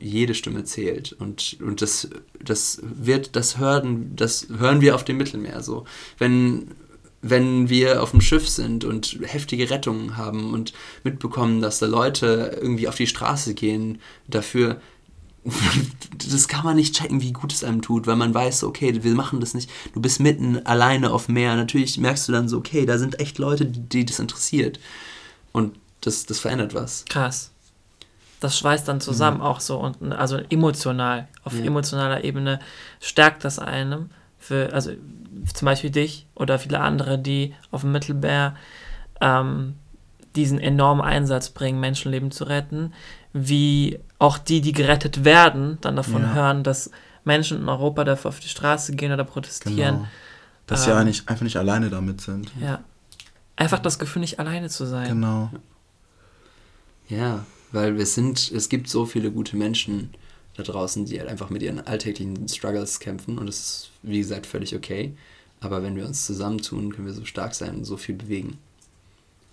jede 0.00 0.34
Stimme 0.34 0.64
zählt. 0.64 1.12
Und, 1.12 1.58
und 1.60 1.82
das, 1.82 2.08
das 2.42 2.80
wird, 2.82 3.36
das 3.36 3.58
hören, 3.58 4.12
das 4.16 4.48
hören 4.58 4.80
wir 4.80 4.94
auf 4.94 5.04
dem 5.04 5.16
Mittelmeer 5.16 5.62
so. 5.62 5.84
Wenn, 6.18 6.68
wenn 7.22 7.68
wir 7.68 8.02
auf 8.02 8.12
dem 8.12 8.20
Schiff 8.20 8.48
sind 8.48 8.84
und 8.84 9.18
heftige 9.22 9.70
Rettungen 9.70 10.16
haben 10.16 10.52
und 10.52 10.72
mitbekommen, 11.04 11.60
dass 11.60 11.78
da 11.78 11.86
Leute 11.86 12.58
irgendwie 12.60 12.88
auf 12.88 12.96
die 12.96 13.06
Straße 13.06 13.54
gehen 13.54 14.00
dafür, 14.28 14.80
das 16.30 16.48
kann 16.48 16.64
man 16.64 16.76
nicht 16.76 16.94
checken, 16.94 17.22
wie 17.22 17.32
gut 17.32 17.52
es 17.52 17.64
einem 17.64 17.82
tut, 17.82 18.06
weil 18.06 18.16
man 18.16 18.34
weiß, 18.34 18.64
okay, 18.64 19.02
wir 19.02 19.14
machen 19.14 19.40
das 19.40 19.54
nicht. 19.54 19.70
Du 19.94 20.00
bist 20.00 20.20
mitten 20.20 20.64
alleine 20.66 21.12
auf 21.12 21.28
Meer. 21.28 21.56
Natürlich 21.56 21.98
merkst 21.98 22.28
du 22.28 22.32
dann 22.32 22.48
so, 22.48 22.58
okay, 22.58 22.86
da 22.86 22.98
sind 22.98 23.20
echt 23.20 23.38
Leute, 23.38 23.66
die, 23.66 23.80
die 23.80 24.04
das 24.04 24.18
interessiert. 24.18 24.78
Und 25.52 25.76
das, 26.00 26.26
das 26.26 26.38
verändert 26.38 26.74
was. 26.74 27.04
Krass. 27.08 27.50
Das 28.40 28.56
schweißt 28.58 28.86
dann 28.86 29.00
zusammen 29.00 29.40
auch 29.40 29.58
so 29.60 29.78
und 29.78 30.12
also 30.12 30.38
emotional, 30.50 31.26
auf 31.44 31.54
Ja. 31.58 31.64
emotionaler 31.64 32.22
Ebene 32.24 32.60
stärkt 33.00 33.44
das 33.44 33.58
einem 33.58 34.10
für, 34.38 34.72
also 34.72 34.92
zum 35.54 35.66
Beispiel 35.66 35.90
dich 35.90 36.26
oder 36.34 36.58
viele 36.58 36.80
andere, 36.80 37.18
die 37.18 37.54
auf 37.72 37.80
dem 37.80 37.90
Mittelmeer 37.92 38.54
ähm, 39.20 39.74
diesen 40.36 40.60
enormen 40.60 41.02
Einsatz 41.02 41.50
bringen, 41.50 41.80
Menschenleben 41.80 42.30
zu 42.30 42.44
retten, 42.44 42.92
wie 43.32 43.98
auch 44.20 44.38
die, 44.38 44.60
die 44.60 44.72
gerettet 44.72 45.24
werden, 45.24 45.78
dann 45.80 45.96
davon 45.96 46.22
Ja. 46.22 46.34
hören, 46.34 46.62
dass 46.62 46.90
Menschen 47.24 47.58
in 47.60 47.68
Europa 47.68 48.04
dafür 48.04 48.28
auf 48.28 48.38
die 48.40 48.48
Straße 48.48 48.94
gehen 48.94 49.12
oder 49.12 49.24
protestieren. 49.24 49.96
Genau. 49.96 50.08
Dass 50.68 50.84
sie 50.84 50.90
Ähm, 50.90 50.98
eigentlich 50.98 51.28
einfach 51.28 51.42
nicht 51.42 51.56
alleine 51.56 51.90
damit 51.90 52.20
sind. 52.20 52.52
Ja. 52.60 52.80
Einfach 53.56 53.80
das 53.80 53.98
Gefühl, 53.98 54.20
nicht 54.20 54.38
alleine 54.38 54.68
zu 54.68 54.86
sein. 54.86 55.08
Genau. 55.08 55.50
Ja, 57.08 57.44
weil 57.72 57.96
wir 57.96 58.06
sind, 58.06 58.50
es 58.52 58.68
gibt 58.68 58.88
so 58.88 59.06
viele 59.06 59.30
gute 59.30 59.56
Menschen 59.56 60.10
da 60.56 60.62
draußen, 60.62 61.04
die 61.06 61.18
halt 61.18 61.28
einfach 61.28 61.50
mit 61.50 61.62
ihren 61.62 61.80
alltäglichen 61.86 62.48
Struggles 62.48 63.00
kämpfen 63.00 63.38
und 63.38 63.46
das 63.46 63.58
ist, 63.58 63.90
wie 64.02 64.18
gesagt, 64.18 64.46
völlig 64.46 64.74
okay. 64.74 65.14
Aber 65.60 65.82
wenn 65.82 65.96
wir 65.96 66.06
uns 66.06 66.26
zusammentun, 66.26 66.92
können 66.92 67.06
wir 67.06 67.14
so 67.14 67.24
stark 67.24 67.54
sein 67.54 67.76
und 67.76 67.84
so 67.84 67.96
viel 67.96 68.14
bewegen. 68.14 68.58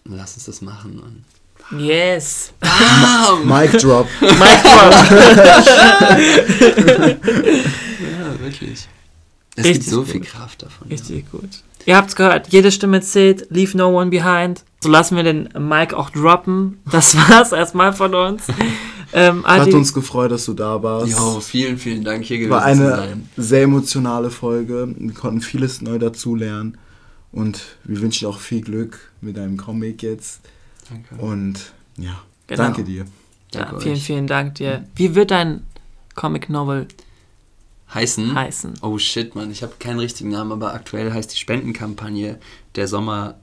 Und 0.03 0.18
lass 0.18 0.36
uns 0.36 0.45
das 0.45 0.61
machen. 0.61 0.99
Und 0.99 1.24
Yes. 1.72 2.53
Mic 3.43 3.72
drop. 3.80 4.07
Mic 4.22 4.61
drop. 4.61 4.93
ja, 7.99 8.39
wirklich. 8.39 8.88
Es 9.56 9.66
Richtig 9.66 9.84
gibt 9.86 9.89
so 9.93 10.01
gut. 10.01 10.10
viel 10.10 10.22
Kraft 10.22 10.64
davon. 10.64 10.88
Richtig 10.89 11.32
gut. 11.32 11.49
Ihr 11.86 11.95
habt's 11.95 12.16
gehört, 12.16 12.47
jede 12.49 12.72
Stimme 12.72 12.99
zählt, 13.01 13.47
leave 13.49 13.78
no 13.78 13.88
one 13.99 14.10
behind. 14.10 14.64
So 14.82 14.89
lassen 14.89 15.16
wir 15.16 15.24
den 15.24 15.49
Mic 15.58 15.93
auch 15.93 16.10
droppen. 16.10 16.80
Das 16.91 17.16
war's 17.30 17.51
erstmal 17.51 17.93
von 17.93 18.14
uns. 18.16 18.43
Ähm, 19.14 19.45
Hat 19.45 19.74
uns 19.74 19.93
gefreut, 19.93 20.32
dass 20.32 20.43
du 20.43 20.53
da 20.53 20.84
warst. 20.84 21.08
Ja. 21.14 21.18
Jo, 21.18 21.39
vielen, 21.39 21.78
vielen 21.78 22.03
Dank, 22.03 22.26
hier 22.26 22.38
gewesen 22.38 22.51
War 22.51 22.62
zu 22.64 22.68
eine 22.68 22.89
sein. 22.89 23.30
sehr 23.38 23.62
emotionale 23.64 24.30
Folge. 24.30 24.93
Wir 24.97 25.14
konnten 25.14 25.39
vieles 25.39 25.82
neu 25.82 25.99
dazulernen. 25.99 26.78
Und 27.32 27.62
wir 27.86 28.01
wünschen 28.01 28.26
dir 28.26 28.30
auch 28.30 28.39
viel 28.39 28.60
Glück 28.60 28.99
mit 29.22 29.38
deinem 29.38 29.56
Comic 29.56 30.03
jetzt. 30.03 30.41
Danke. 30.89 31.16
Und 31.24 31.72
ja, 31.97 32.20
Genau. 32.47 32.64
danke 32.64 32.84
dir. 32.84 33.06
ja, 33.53 33.62
Danke 33.64 33.80
vielen, 33.80 33.95
euch. 33.95 34.03
vielen 34.03 34.28
Dank 34.28 34.56
dir. 34.56 34.84
Wie 34.97 35.16
wird 35.16 35.32
dein 35.32 35.64
Comic 36.16 36.49
Novel 36.49 36.86
Heißen? 37.95 38.35
heißen? 38.35 38.73
Oh 38.81 38.97
shit, 38.99 39.33
Mann, 39.35 39.49
ich 39.51 39.63
habe 39.63 39.73
keinen 39.79 39.99
richtigen 39.99 40.29
Namen, 40.29 40.51
aber 40.51 40.73
aktuell 40.73 41.11
heißt 41.13 41.33
die 41.33 41.37
Spendenkampagne 41.37 42.39
Der 42.75 42.87
Sommer 42.87 43.35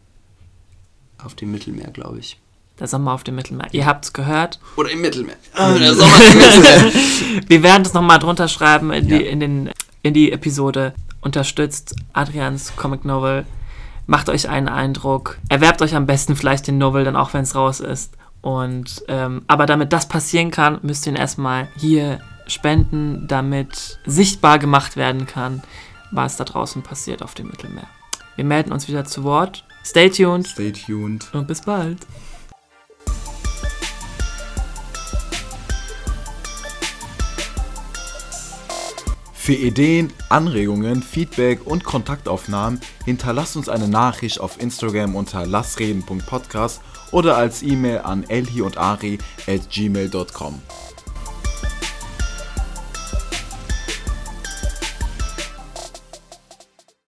auf 1.25 1.35
dem 1.35 1.51
Mittelmeer, 1.53 1.91
glaube 1.91 2.19
ich. 2.19 2.39
Der 2.79 2.87
Sommer 2.89 3.13
auf 3.13 3.25
dem 3.25 3.35
Mittelmeer. 3.37 3.69
Ihr 3.73 3.87
habt's 3.87 4.13
gehört. 4.13 4.59
Oder 4.77 4.91
im 4.91 5.01
Mittelmeer. 5.01 5.37
Ah, 5.55 5.73
der 5.73 5.95
Sommer 5.95 6.21
im 6.33 6.39
Mittelmeer. 6.39 7.43
Wir 7.49 7.63
werden 7.63 7.83
das 7.85 7.95
nochmal 7.95 8.19
drunter 8.19 8.49
schreiben 8.49 8.93
in 8.93 9.09
die, 9.09 9.15
Ja. 9.15 9.31
in, 9.31 9.41
den, 9.41 9.71
in 10.03 10.15
die 10.15 10.33
Episode. 10.33 10.95
Unterstützt 11.21 11.95
Adrians 12.13 12.75
Comic 12.77 13.05
Novel. 13.05 13.47
Macht 14.07 14.29
euch 14.29 14.49
einen 14.49 14.69
Eindruck. 14.69 15.39
Erwerbt 15.49 15.81
euch 15.81 15.95
am 15.95 16.07
besten 16.07 16.35
vielleicht 16.35 16.67
den 16.67 16.77
Novel, 16.79 17.05
dann 17.05 17.15
auch 17.17 17.33
wenn 17.35 17.43
es 17.45 17.55
raus 17.55 17.79
ist. 17.81 18.13
Und 18.41 19.05
ähm, 19.07 19.43
aber 19.47 19.67
damit 19.67 19.93
das 19.93 20.09
passieren 20.09 20.51
kann, 20.51 20.81
müsst 20.83 21.07
ihr 21.07 21.13
ihn 21.13 21.17
erstmal 21.17 21.69
hier 21.77 22.19
spenden, 22.53 23.27
damit 23.29 23.99
sichtbar 24.05 24.59
gemacht 24.59 24.97
werden 24.97 25.27
kann, 25.27 25.63
was 26.11 26.37
da 26.37 26.45
draußen 26.45 26.83
passiert 26.83 27.23
auf 27.23 27.35
dem 27.35 27.49
Mittelmeer. 27.49 27.89
Wir 28.37 28.45
melden 28.45 28.73
uns 28.73 28.89
wieder 28.89 29.05
zu 29.05 29.25
Wort. 29.25 29.65
Stay 29.85 30.09
tuned 30.09 30.47
Stay 30.47 30.73
tuned. 30.73 31.33
und 31.35 31.47
bis 31.49 31.63
bald. 31.63 31.99
Für 39.43 39.55
Ideen, 39.55 40.13
Anregungen, 40.29 41.03
Feedback 41.03 41.67
und 41.67 41.83
Kontaktaufnahmen 41.83 42.81
hinterlasst 43.05 43.57
uns 43.57 43.69
eine 43.69 43.89
Nachricht 43.89 44.39
auf 44.39 44.61
Instagram 44.61 45.17
unter 45.17 45.45
lassreden.podcast 45.45 46.81
oder 47.11 47.37
als 47.37 47.65
E-Mail 47.65 48.03
an 48.05 48.23
elhi 48.29 48.63
und 48.63 48.79
ari 48.79 49.19
at 49.49 49.69
gmail.com. 49.69 50.63